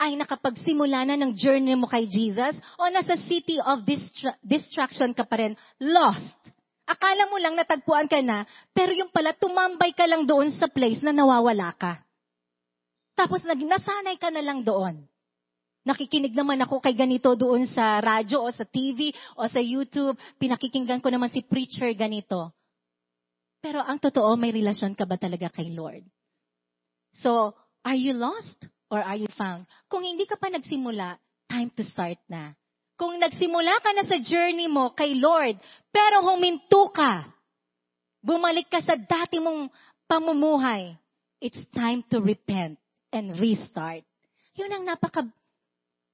ay 0.02 0.18
nakapagsimula 0.18 1.06
na 1.06 1.16
ng 1.20 1.38
journey 1.38 1.78
mo 1.78 1.86
kay 1.86 2.10
Jesus 2.10 2.58
o 2.82 2.90
nasa 2.90 3.14
city 3.22 3.62
of 3.62 3.86
distra- 3.86 4.40
distraction 4.42 5.14
ka 5.14 5.22
pa 5.30 5.38
rin, 5.38 5.54
lost? 5.78 6.42
Akala 6.90 7.30
mo 7.30 7.38
lang 7.38 7.54
natagpuan 7.54 8.10
ka 8.10 8.18
na, 8.26 8.44
pero 8.74 8.92
yung 8.98 9.14
pala 9.14 9.38
tumambay 9.38 9.94
ka 9.94 10.10
lang 10.10 10.26
doon 10.26 10.50
sa 10.58 10.66
place 10.66 11.00
na 11.06 11.14
nawawala 11.14 11.78
ka. 11.78 12.02
Tapos 13.14 13.46
nag 13.46 13.62
nasanay 13.62 14.18
ka 14.18 14.34
na 14.34 14.42
lang 14.42 14.66
doon. 14.66 15.06
Nakikinig 15.82 16.38
naman 16.38 16.62
ako 16.62 16.78
kay 16.78 16.94
ganito 16.94 17.34
doon 17.34 17.66
sa 17.66 17.98
radyo 17.98 18.46
o 18.46 18.50
sa 18.54 18.66
TV 18.70 19.10
o 19.34 19.50
sa 19.50 19.58
YouTube. 19.58 20.14
Pinakikinggan 20.38 21.02
ko 21.02 21.10
naman 21.10 21.34
si 21.34 21.42
preacher 21.42 21.90
ganito. 21.98 22.54
Pero 23.62 23.82
ang 23.82 23.98
totoo, 23.98 24.38
may 24.38 24.54
relasyon 24.54 24.94
ka 24.94 25.06
ba 25.10 25.18
talaga 25.18 25.50
kay 25.50 25.74
Lord? 25.74 26.06
So, 27.18 27.54
are 27.82 27.98
you 27.98 28.14
lost 28.14 28.58
or 28.94 29.02
are 29.02 29.18
you 29.18 29.30
found? 29.34 29.66
Kung 29.90 30.06
hindi 30.06 30.30
ka 30.30 30.38
pa 30.38 30.54
nagsimula, 30.54 31.18
time 31.50 31.70
to 31.74 31.86
start 31.86 32.18
na. 32.30 32.54
Kung 32.98 33.18
nagsimula 33.18 33.82
ka 33.82 33.90
na 33.98 34.06
sa 34.06 34.22
journey 34.22 34.70
mo 34.70 34.94
kay 34.94 35.18
Lord, 35.18 35.58
pero 35.90 36.22
huminto 36.22 36.94
ka, 36.94 37.26
bumalik 38.22 38.70
ka 38.70 38.82
sa 38.86 38.94
dati 38.94 39.42
mong 39.42 39.70
pamumuhay, 40.06 40.94
it's 41.42 41.62
time 41.74 42.06
to 42.14 42.22
repent 42.22 42.78
and 43.10 43.34
restart. 43.42 44.06
Yun 44.54 44.70
ang 44.70 44.84
napaka 44.86 45.26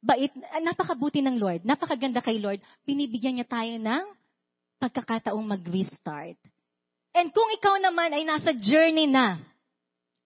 bait, 0.02 0.34
napakabuti 0.62 1.20
ng 1.26 1.38
Lord, 1.41 1.62
napakaganda 1.66 2.22
kay 2.22 2.38
Lord, 2.38 2.62
binibigyan 2.86 3.41
niya 3.41 3.48
tayo 3.50 3.76
ng 3.78 4.04
pagkakataong 4.78 5.45
mag-restart. 5.45 6.38
And 7.18 7.34
kung 7.34 7.50
ikaw 7.58 7.82
naman 7.82 8.14
ay 8.14 8.24
nasa 8.26 8.54
journey 8.54 9.10
na, 9.10 9.41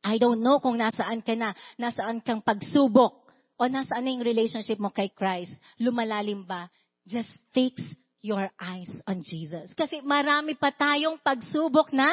I 0.04 0.20
don't 0.20 0.44
know 0.44 0.60
kung 0.60 0.76
nasaan 0.76 1.24
ka 1.24 1.38
na, 1.38 1.56
nasaan 1.80 2.20
kang 2.20 2.44
pagsubok, 2.44 3.22
o 3.62 3.70
nasaan 3.70 4.04
na 4.04 4.12
yung 4.18 4.26
relationship 4.26 4.82
mo 4.82 4.90
kay 4.90 5.14
Christ, 5.14 5.54
lumalalim 5.78 6.44
ba, 6.44 6.66
just 7.06 7.30
fix 7.54 7.78
your 8.22 8.50
eyes 8.58 8.90
on 9.06 9.22
Jesus. 9.22 9.74
Kasi 9.78 10.02
marami 10.02 10.58
pa 10.58 10.74
tayong 10.74 11.22
pagsubok 11.22 11.94
na 11.94 12.10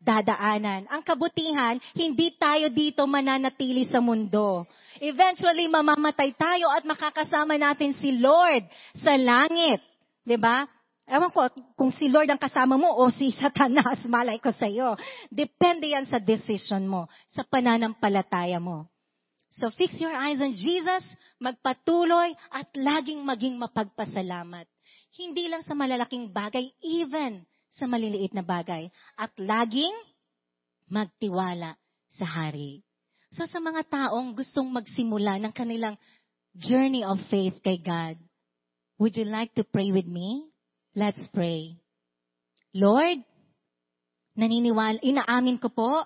dadaanan. 0.00 0.88
Ang 0.88 1.02
kabutihan, 1.04 1.76
hindi 1.92 2.32
tayo 2.40 2.72
dito 2.72 3.04
mananatili 3.04 3.84
sa 3.84 4.00
mundo. 4.00 4.64
Eventually, 4.96 5.68
mamamatay 5.68 6.32
tayo 6.34 6.72
at 6.72 6.82
makakasama 6.88 7.60
natin 7.60 7.92
si 8.00 8.16
Lord 8.16 8.64
sa 9.04 9.14
langit. 9.14 9.84
ba? 10.40 10.64
Ewan 11.04 11.30
ko 11.34 11.44
kung 11.76 11.92
si 11.92 12.08
Lord 12.08 12.32
ang 12.32 12.40
kasama 12.40 12.80
mo 12.80 12.96
o 12.96 13.12
si 13.12 13.34
Satanas, 13.36 14.00
malay 14.10 14.40
ko 14.40 14.50
sa 14.56 14.64
iyo. 14.64 14.96
Depende 15.28 15.92
yan 15.92 16.08
sa 16.08 16.16
decision 16.16 16.88
mo, 16.88 17.06
sa 17.36 17.44
pananampalataya 17.44 18.56
mo. 18.62 18.88
So 19.50 19.66
fix 19.74 19.98
your 19.98 20.14
eyes 20.14 20.38
on 20.38 20.54
Jesus, 20.54 21.02
magpatuloy 21.42 22.30
at 22.54 22.70
laging 22.78 23.26
maging 23.26 23.58
mapagpasalamat. 23.58 24.64
Hindi 25.10 25.50
lang 25.50 25.66
sa 25.66 25.74
malalaking 25.74 26.30
bagay, 26.30 26.70
even 26.78 27.42
sa 27.78 27.86
maliliit 27.86 28.34
na 28.34 28.42
bagay 28.42 28.90
at 29.14 29.30
laging 29.38 29.94
magtiwala 30.90 31.78
sa 32.18 32.26
hari. 32.26 32.82
So 33.30 33.46
sa 33.46 33.62
mga 33.62 33.86
taong 33.86 34.34
gustong 34.34 34.66
magsimula 34.66 35.38
ng 35.38 35.52
kanilang 35.54 35.94
journey 36.58 37.06
of 37.06 37.22
faith 37.30 37.62
kay 37.62 37.78
God, 37.78 38.18
would 38.98 39.14
you 39.14 39.26
like 39.26 39.54
to 39.54 39.62
pray 39.62 39.94
with 39.94 40.06
me? 40.06 40.50
Let's 40.98 41.22
pray. 41.30 41.78
Lord, 42.74 43.22
naniniwala, 44.34 44.98
inaamin 45.02 45.62
ko 45.62 45.70
po 45.70 46.02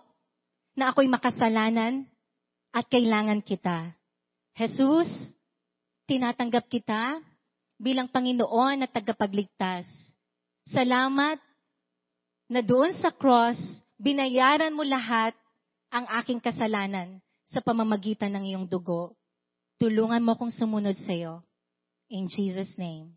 na 0.77 0.93
ako'y 0.93 1.09
makasalanan 1.09 2.05
at 2.77 2.85
kailangan 2.93 3.41
kita. 3.41 3.97
Jesus, 4.55 5.09
tinatanggap 6.05 6.69
kita 6.69 7.25
bilang 7.81 8.09
Panginoon 8.13 8.85
at 8.85 8.91
tagapagligtas. 8.93 9.89
Salamat 10.69 11.41
na 12.49 12.61
doon 12.61 12.93
sa 13.01 13.09
cross, 13.15 13.57
binayaran 13.97 14.75
mo 14.75 14.85
lahat 14.85 15.33
ang 15.89 16.05
aking 16.23 16.43
kasalanan 16.43 17.23
sa 17.49 17.63
pamamagitan 17.63 18.35
ng 18.35 18.45
iyong 18.51 18.67
dugo. 18.67 19.15
Tulungan 19.79 20.23
mo 20.23 20.35
kong 20.35 20.51
sumunod 20.55 20.99
sa 21.07 21.15
iyo. 21.15 21.41
In 22.11 22.27
Jesus' 22.27 22.75
name. 22.77 23.15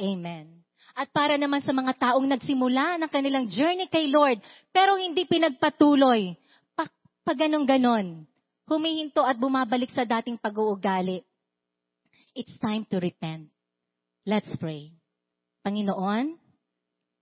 Amen. 0.00 0.64
At 0.96 1.12
para 1.12 1.36
naman 1.36 1.60
sa 1.60 1.76
mga 1.76 1.92
taong 2.00 2.24
nagsimula 2.24 2.96
ng 2.98 3.10
kanilang 3.12 3.46
journey 3.52 3.86
kay 3.86 4.08
Lord, 4.08 4.40
pero 4.72 4.96
hindi 4.96 5.28
pinagpatuloy, 5.28 6.34
pa, 6.72 6.88
pa 7.22 7.32
ganon-ganon, 7.36 8.24
humihinto 8.64 9.20
at 9.22 9.36
bumabalik 9.36 9.92
sa 9.92 10.08
dating 10.08 10.40
pag-uugali. 10.40 11.20
It's 12.32 12.56
time 12.58 12.88
to 12.88 12.96
repent. 12.96 13.52
Let's 14.24 14.48
pray. 14.56 14.96
Panginoon, 15.60 16.39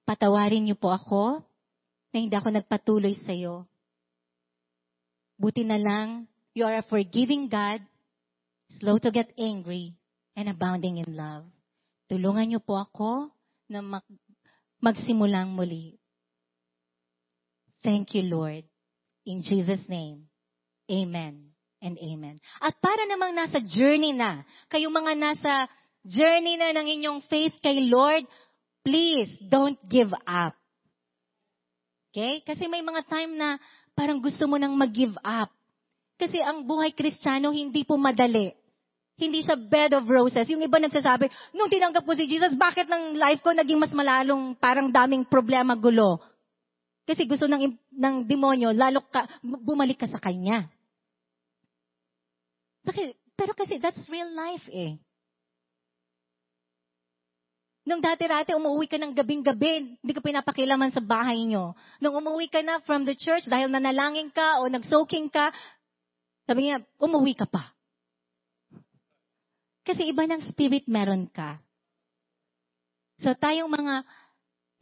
Patawarin 0.09 0.65
niyo 0.65 0.81
po 0.81 0.89
ako 0.89 1.45
na 2.09 2.17
hindi 2.17 2.33
ako 2.33 2.49
nagpatuloy 2.49 3.13
sa 3.21 3.37
iyo. 3.37 3.69
Buti 5.37 5.69
na 5.69 5.77
lang, 5.77 6.25
you 6.57 6.65
are 6.65 6.81
a 6.81 6.89
forgiving 6.89 7.53
God, 7.53 7.85
slow 8.81 8.97
to 8.97 9.13
get 9.13 9.29
angry, 9.37 9.93
and 10.33 10.49
abounding 10.49 10.97
in 10.97 11.13
love. 11.13 11.45
Tulungan 12.09 12.49
niyo 12.49 12.65
po 12.65 12.81
ako 12.81 13.29
na 13.69 13.85
mag- 13.85 14.17
magsimulang 14.81 15.53
muli. 15.53 16.01
Thank 17.85 18.17
you, 18.17 18.25
Lord. 18.33 18.65
In 19.29 19.45
Jesus' 19.45 19.85
name, 19.93 20.25
Amen 20.89 21.53
and 21.85 22.01
Amen. 22.01 22.41
At 22.65 22.81
para 22.81 23.05
namang 23.05 23.37
nasa 23.37 23.61
journey 23.61 24.17
na, 24.17 24.41
kayong 24.73 24.97
mga 24.97 25.15
nasa 25.21 25.53
journey 26.01 26.57
na 26.57 26.73
ng 26.73 26.89
inyong 26.97 27.21
faith 27.29 27.61
kay 27.61 27.77
Lord, 27.93 28.25
please 28.83 29.31
don't 29.47 29.79
give 29.87 30.13
up. 30.27 30.55
Okay? 32.11 32.43
Kasi 32.43 32.67
may 32.67 32.83
mga 32.83 33.07
time 33.07 33.37
na 33.37 33.61
parang 33.95 34.19
gusto 34.19 34.47
mo 34.49 34.57
nang 34.57 34.75
mag-give 34.75 35.15
up. 35.23 35.53
Kasi 36.19 36.43
ang 36.43 36.67
buhay 36.67 36.91
kristyano 36.91 37.55
hindi 37.55 37.87
po 37.87 37.95
madali. 37.95 38.51
Hindi 39.19 39.43
siya 39.43 39.59
bed 39.59 39.99
of 39.99 40.07
roses. 40.07 40.47
Yung 40.47 40.63
iba 40.63 40.79
nagsasabi, 40.79 41.27
nung 41.55 41.71
tinanggap 41.71 42.07
ko 42.07 42.15
si 42.15 42.31
Jesus, 42.31 42.55
bakit 42.55 42.87
ng 42.87 43.19
life 43.19 43.43
ko 43.43 43.51
naging 43.51 43.79
mas 43.79 43.91
malalong 43.91 44.55
parang 44.59 44.91
daming 44.95 45.27
problema, 45.27 45.75
gulo? 45.75 46.23
Kasi 47.03 47.27
gusto 47.27 47.51
ng, 47.51 47.75
ng 47.99 48.15
demonyo, 48.29 48.71
lalo 48.71 49.03
ka, 49.11 49.27
bumalik 49.43 49.99
ka 49.99 50.07
sa 50.07 50.23
kanya. 50.23 50.71
Kasi, 52.87 53.17
pero 53.35 53.57
kasi 53.59 53.83
that's 53.83 54.07
real 54.07 54.31
life 54.31 54.67
eh. 54.71 55.03
Nung 57.89 58.05
dati-rati, 58.05 58.53
umuwi 58.53 58.85
ka 58.85 59.01
ng 59.01 59.17
gabing-gabi, 59.17 59.97
hindi 59.97 60.13
ka 60.13 60.21
pinapakilaman 60.21 60.93
sa 60.93 61.01
bahay 61.01 61.49
nyo. 61.49 61.73
Nung 62.05 62.21
umuwi 62.21 62.53
ka 62.53 62.61
na 62.61 62.85
from 62.85 63.09
the 63.09 63.17
church, 63.17 63.49
dahil 63.49 63.73
nanalangin 63.73 64.29
ka 64.29 64.61
o 64.61 64.69
nag-soaking 64.69 65.33
ka, 65.33 65.49
sabi 66.45 66.69
niya, 66.69 66.85
umuwi 67.01 67.33
ka 67.33 67.49
pa. 67.49 67.73
Kasi 69.89 70.05
iba 70.05 70.29
ng 70.29 70.53
spirit 70.53 70.85
meron 70.85 71.33
ka. 71.33 71.65
So 73.25 73.33
tayong 73.33 73.73
mga 73.73 74.05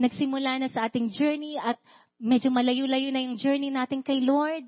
nagsimula 0.03 0.59
na 0.59 0.67
sa 0.67 0.91
ating 0.91 1.15
journey 1.15 1.55
at 1.63 1.79
medyo 2.19 2.51
malayo-layo 2.51 3.15
na 3.15 3.23
yung 3.23 3.39
journey 3.39 3.71
natin 3.71 4.03
kay 4.03 4.19
Lord, 4.19 4.67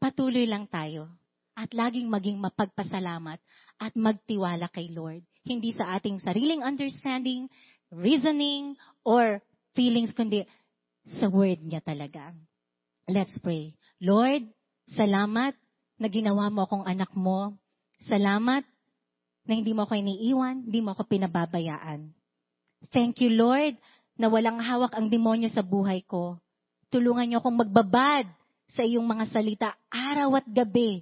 patuloy 0.00 0.48
lang 0.48 0.64
tayo. 0.72 1.12
At 1.52 1.76
laging 1.76 2.08
maging 2.08 2.40
mapagpasalamat 2.40 3.36
at 3.76 3.92
magtiwala 3.92 4.72
kay 4.72 4.88
Lord 4.96 5.28
hindi 5.48 5.72
sa 5.72 5.96
ating 5.96 6.20
sariling 6.20 6.60
understanding, 6.60 7.48
reasoning, 7.88 8.76
or 9.02 9.40
feelings, 9.72 10.12
kundi 10.12 10.44
sa 11.18 11.32
word 11.32 11.64
niya 11.64 11.80
talaga. 11.80 12.36
Let's 13.08 13.32
pray. 13.40 13.72
Lord, 14.04 14.44
salamat 14.92 15.56
na 15.96 16.06
ginawa 16.12 16.52
mo 16.52 16.68
akong 16.68 16.84
anak 16.84 17.08
mo. 17.16 17.56
Salamat 18.04 18.62
na 19.48 19.52
hindi 19.56 19.72
mo 19.72 19.88
ako 19.88 19.96
iniiwan, 19.96 20.68
hindi 20.68 20.84
mo 20.84 20.92
ako 20.92 21.08
pinababayaan. 21.08 22.12
Thank 22.92 23.24
you, 23.24 23.32
Lord, 23.32 23.80
na 24.20 24.28
walang 24.28 24.60
hawak 24.60 24.92
ang 24.92 25.08
demonyo 25.08 25.48
sa 25.48 25.64
buhay 25.64 26.04
ko. 26.04 26.36
Tulungan 26.92 27.26
niyo 27.26 27.40
akong 27.40 27.56
magbabad 27.56 28.28
sa 28.68 28.84
iyong 28.84 29.08
mga 29.08 29.24
salita 29.32 29.72
araw 29.88 30.36
at 30.36 30.46
gabi 30.52 31.00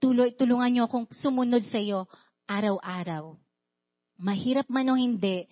tuloy, 0.00 0.32
tulungan 0.34 0.72
niyo 0.72 0.88
akong 0.88 1.06
sumunod 1.12 1.62
sa 1.68 1.78
iyo 1.78 2.08
araw-araw. 2.48 3.36
Mahirap 4.20 4.66
man 4.72 4.90
o 4.90 4.98
hindi, 4.98 5.46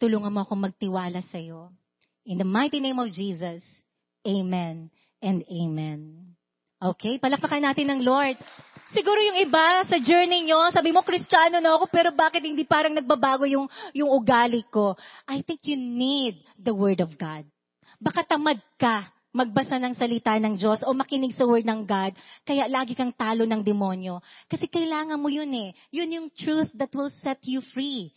tulungan 0.00 0.32
mo 0.32 0.42
akong 0.42 0.58
magtiwala 0.58 1.22
sa 1.28 1.38
iyo. 1.38 1.70
In 2.28 2.40
the 2.40 2.48
mighty 2.48 2.80
name 2.80 2.98
of 2.98 3.12
Jesus, 3.12 3.62
Amen 4.26 4.92
and 5.22 5.44
Amen. 5.48 6.32
Okay, 6.78 7.16
palakpakan 7.18 7.64
natin 7.64 7.90
ng 7.90 8.00
Lord. 8.04 8.36
Siguro 8.92 9.20
yung 9.20 9.40
iba 9.44 9.84
sa 9.84 10.00
journey 10.00 10.48
nyo, 10.48 10.72
sabi 10.72 10.94
mo, 10.94 11.04
Kristiyano 11.04 11.60
na 11.60 11.76
ako, 11.76 11.92
pero 11.92 12.08
bakit 12.14 12.40
hindi 12.40 12.64
parang 12.64 12.96
nagbabago 12.96 13.44
yung, 13.44 13.68
yung 13.92 14.08
ugali 14.08 14.64
ko? 14.72 14.96
I 15.28 15.44
think 15.44 15.60
you 15.68 15.76
need 15.76 16.40
the 16.56 16.72
Word 16.72 17.04
of 17.04 17.12
God. 17.20 17.44
Baka 18.00 18.24
tamad 18.24 18.62
ka 18.78 19.10
magbasa 19.38 19.78
ng 19.78 19.94
salita 19.94 20.34
ng 20.34 20.58
Diyos 20.58 20.82
o 20.82 20.90
makinig 20.90 21.38
sa 21.38 21.46
word 21.46 21.62
ng 21.62 21.86
God, 21.86 22.18
kaya 22.42 22.66
lagi 22.66 22.98
kang 22.98 23.14
talo 23.14 23.46
ng 23.46 23.62
demonyo. 23.62 24.18
Kasi 24.50 24.66
kailangan 24.66 25.22
mo 25.22 25.30
yun 25.30 25.48
eh. 25.54 25.70
Yun 25.94 26.10
yung 26.10 26.28
truth 26.34 26.74
that 26.74 26.90
will 26.90 27.12
set 27.22 27.38
you 27.46 27.62
free. 27.70 28.10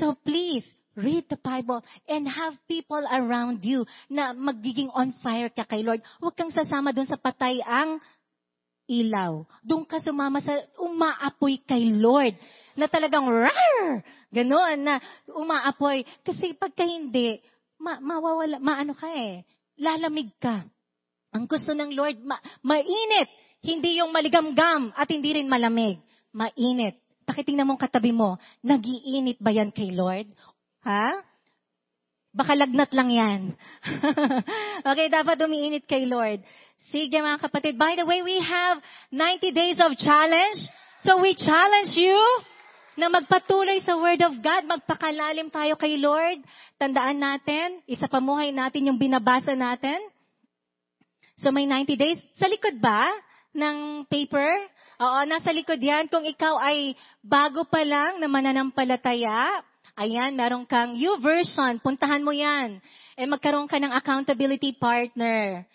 So 0.00 0.16
please, 0.16 0.64
read 0.96 1.28
the 1.28 1.36
Bible 1.36 1.84
and 2.08 2.24
have 2.24 2.56
people 2.64 3.02
around 3.04 3.60
you 3.60 3.84
na 4.08 4.32
magiging 4.32 4.88
on 4.94 5.12
fire 5.20 5.52
ka 5.52 5.68
kay 5.68 5.84
Lord. 5.84 6.00
Huwag 6.22 6.34
kang 6.38 6.54
sasama 6.54 6.96
doon 6.96 7.10
sa 7.10 7.20
patay 7.20 7.60
ang 7.60 8.00
ilaw. 8.88 9.44
Doon 9.60 9.84
ka 9.84 10.00
sumama 10.00 10.40
sa 10.40 10.54
umaapoy 10.80 11.60
kay 11.68 11.92
Lord. 11.92 12.36
Na 12.74 12.88
talagang 12.88 13.28
rar! 13.28 14.02
Ganon 14.34 14.82
na 14.82 14.98
umaapoy. 15.30 16.02
Kasi 16.26 16.56
pagka 16.58 16.82
hindi, 16.82 17.38
ma- 17.78 18.02
mawawala, 18.02 18.58
maano 18.58 18.96
ka 18.96 19.12
eh 19.12 19.44
lalamig 19.78 20.30
ka. 20.38 20.64
Ang 21.34 21.50
gusto 21.50 21.74
ng 21.74 21.90
Lord, 21.94 22.22
ma- 22.22 22.42
mainit. 22.62 23.30
Hindi 23.64 23.98
yung 23.98 24.12
maligamgam 24.14 24.92
at 24.94 25.08
hindi 25.10 25.34
rin 25.34 25.50
malamig. 25.50 25.98
Mainit. 26.30 27.00
Pakitingnan 27.24 27.64
mong 27.64 27.80
katabi 27.80 28.12
mo, 28.12 28.36
nagiinit 28.60 29.40
ba 29.40 29.50
yan 29.50 29.72
kay 29.72 29.90
Lord? 29.90 30.28
Ha? 30.84 31.24
Baka 32.34 32.52
lagnat 32.58 32.90
lang 32.92 33.10
yan. 33.14 33.40
okay, 34.90 35.06
dapat 35.08 35.38
umiinit 35.40 35.88
kay 35.88 36.04
Lord. 36.04 36.44
Sige 36.92 37.16
mga 37.16 37.40
kapatid. 37.40 37.78
By 37.80 37.96
the 37.96 38.04
way, 38.04 38.20
we 38.20 38.36
have 38.42 38.82
90 39.08 39.54
days 39.54 39.78
of 39.80 39.96
challenge. 39.96 40.60
So 41.06 41.22
we 41.22 41.32
challenge 41.38 41.96
you 41.96 42.18
na 42.94 43.10
magpatuloy 43.10 43.82
sa 43.82 43.98
Word 43.98 44.22
of 44.22 44.34
God, 44.38 44.62
magpakalalim 44.66 45.50
tayo 45.50 45.74
kay 45.74 45.98
Lord. 45.98 46.42
Tandaan 46.78 47.18
natin, 47.18 47.82
isa 47.90 48.06
pamuhay 48.06 48.54
natin 48.54 48.90
yung 48.90 48.98
binabasa 48.98 49.54
natin. 49.54 49.98
So 51.42 51.50
may 51.50 51.66
90 51.66 51.98
days. 51.98 52.20
Sa 52.38 52.46
likod 52.46 52.78
ba 52.78 53.10
ng 53.54 54.06
paper, 54.06 54.74
Oo, 54.94 55.26
nasa 55.26 55.50
likod 55.50 55.82
yan. 55.82 56.06
Kung 56.06 56.22
ikaw 56.22 56.54
ay 56.62 56.94
bago 57.18 57.66
pa 57.66 57.82
lang 57.82 58.22
na 58.22 58.30
mananampalataya, 58.30 59.58
ayan, 59.98 60.38
meron 60.38 60.62
kang 60.62 60.94
version, 61.18 61.82
puntahan 61.82 62.22
mo 62.22 62.30
yan. 62.30 62.78
Eh, 63.18 63.26
magkaroon 63.26 63.66
ka 63.66 63.78
ng 63.82 63.90
accountability 63.90 64.70
partner. 64.78 65.66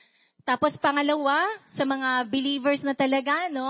Tapos 0.47 0.71
pangalawa, 0.79 1.43
sa 1.75 1.83
mga 1.83 2.31
believers 2.31 2.79
na 2.79 2.95
talaga, 2.95 3.51
no, 3.51 3.67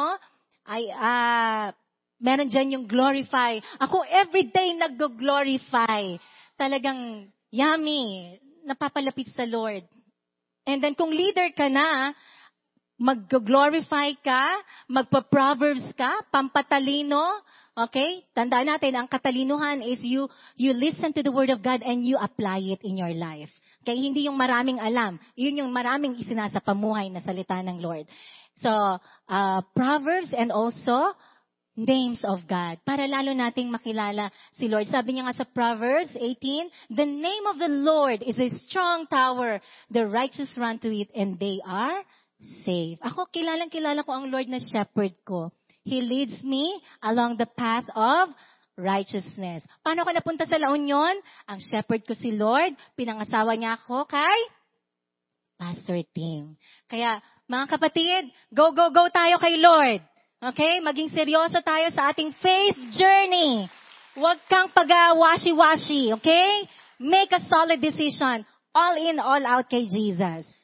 ay, 0.70 0.86
ah, 0.94 1.74
meron 2.20 2.52
dyan 2.52 2.76
yung 2.80 2.86
glorify. 2.86 3.58
Ako 3.80 4.04
everyday 4.06 4.76
nag-glorify. 4.76 6.20
Talagang 6.60 7.32
yummy. 7.50 8.36
Napapalapit 8.68 9.32
sa 9.34 9.48
Lord. 9.48 9.88
And 10.68 10.84
then 10.84 10.94
kung 10.94 11.10
leader 11.10 11.50
ka 11.56 11.72
na, 11.72 12.14
mag-glorify 13.00 14.12
ka, 14.20 14.44
magpa-proverbs 14.92 15.96
ka, 15.96 16.28
pampatalino, 16.28 17.24
okay? 17.72 18.28
Tandaan 18.36 18.68
natin, 18.68 18.92
ang 19.00 19.08
katalinuhan 19.08 19.80
is 19.80 20.04
you, 20.04 20.28
you 20.60 20.76
listen 20.76 21.16
to 21.16 21.24
the 21.24 21.32
word 21.32 21.48
of 21.48 21.64
God 21.64 21.80
and 21.80 22.04
you 22.04 22.20
apply 22.20 22.60
it 22.60 22.84
in 22.84 23.00
your 23.00 23.16
life. 23.16 23.50
Okay? 23.82 23.96
Hindi 23.96 24.28
yung 24.28 24.36
maraming 24.36 24.84
alam. 24.84 25.16
Yun 25.40 25.64
yung 25.64 25.72
maraming 25.72 26.20
isinasapamuhay 26.20 27.08
na 27.08 27.24
salita 27.24 27.56
ng 27.64 27.80
Lord. 27.80 28.04
So, 28.60 28.70
uh, 29.32 29.60
proverbs 29.72 30.36
and 30.36 30.52
also 30.52 31.16
names 31.80 32.20
of 32.28 32.44
God. 32.44 32.84
Para 32.84 33.08
lalo 33.08 33.32
nating 33.32 33.72
makilala 33.72 34.28
si 34.60 34.68
Lord. 34.68 34.92
Sabi 34.92 35.16
niya 35.16 35.32
nga 35.32 35.40
sa 35.40 35.48
Proverbs 35.48 36.12
18, 36.18 36.92
The 36.92 37.08
name 37.08 37.46
of 37.48 37.56
the 37.56 37.72
Lord 37.72 38.20
is 38.28 38.36
a 38.36 38.52
strong 38.68 39.08
tower. 39.08 39.64
The 39.88 40.04
righteous 40.04 40.52
run 40.60 40.84
to 40.84 40.92
it 40.92 41.08
and 41.16 41.40
they 41.40 41.64
are 41.64 42.04
safe. 42.68 43.00
Ako, 43.00 43.32
kilalang 43.32 43.72
kilala 43.72 44.04
ko 44.04 44.12
ang 44.12 44.28
Lord 44.28 44.52
na 44.52 44.60
shepherd 44.60 45.16
ko. 45.24 45.56
He 45.88 46.04
leads 46.04 46.44
me 46.44 46.78
along 47.02 47.40
the 47.40 47.48
path 47.48 47.88
of 47.96 48.36
righteousness. 48.80 49.64
Paano 49.84 50.04
ako 50.04 50.12
napunta 50.16 50.48
sa 50.48 50.60
La 50.60 50.72
Union? 50.72 51.16
Ang 51.48 51.60
shepherd 51.60 52.04
ko 52.08 52.16
si 52.16 52.36
Lord, 52.36 52.76
pinangasawa 52.96 53.56
niya 53.56 53.80
ako 53.80 54.08
kay 54.08 54.40
Pastor 55.60 56.00
Tim. 56.16 56.56
Kaya, 56.88 57.20
mga 57.52 57.66
kapatid, 57.76 58.32
go, 58.56 58.72
go, 58.72 58.96
go 58.96 59.12
tayo 59.12 59.36
kay 59.44 59.60
Lord. 59.60 60.00
Okay? 60.40 60.80
Maging 60.80 61.12
seryoso 61.12 61.60
tayo 61.60 61.92
sa 61.92 62.16
ating 62.16 62.32
faith 62.40 62.78
journey. 62.96 63.68
Huwag 64.16 64.40
kang 64.48 64.72
pag-washi-washi, 64.72 66.16
okay? 66.16 66.68
Make 67.00 67.32
a 67.32 67.44
solid 67.48 67.80
decision. 67.80 68.44
All 68.76 68.96
in, 69.00 69.20
all 69.20 69.44
out 69.44 69.68
kay 69.68 69.88
Jesus. 69.88 70.59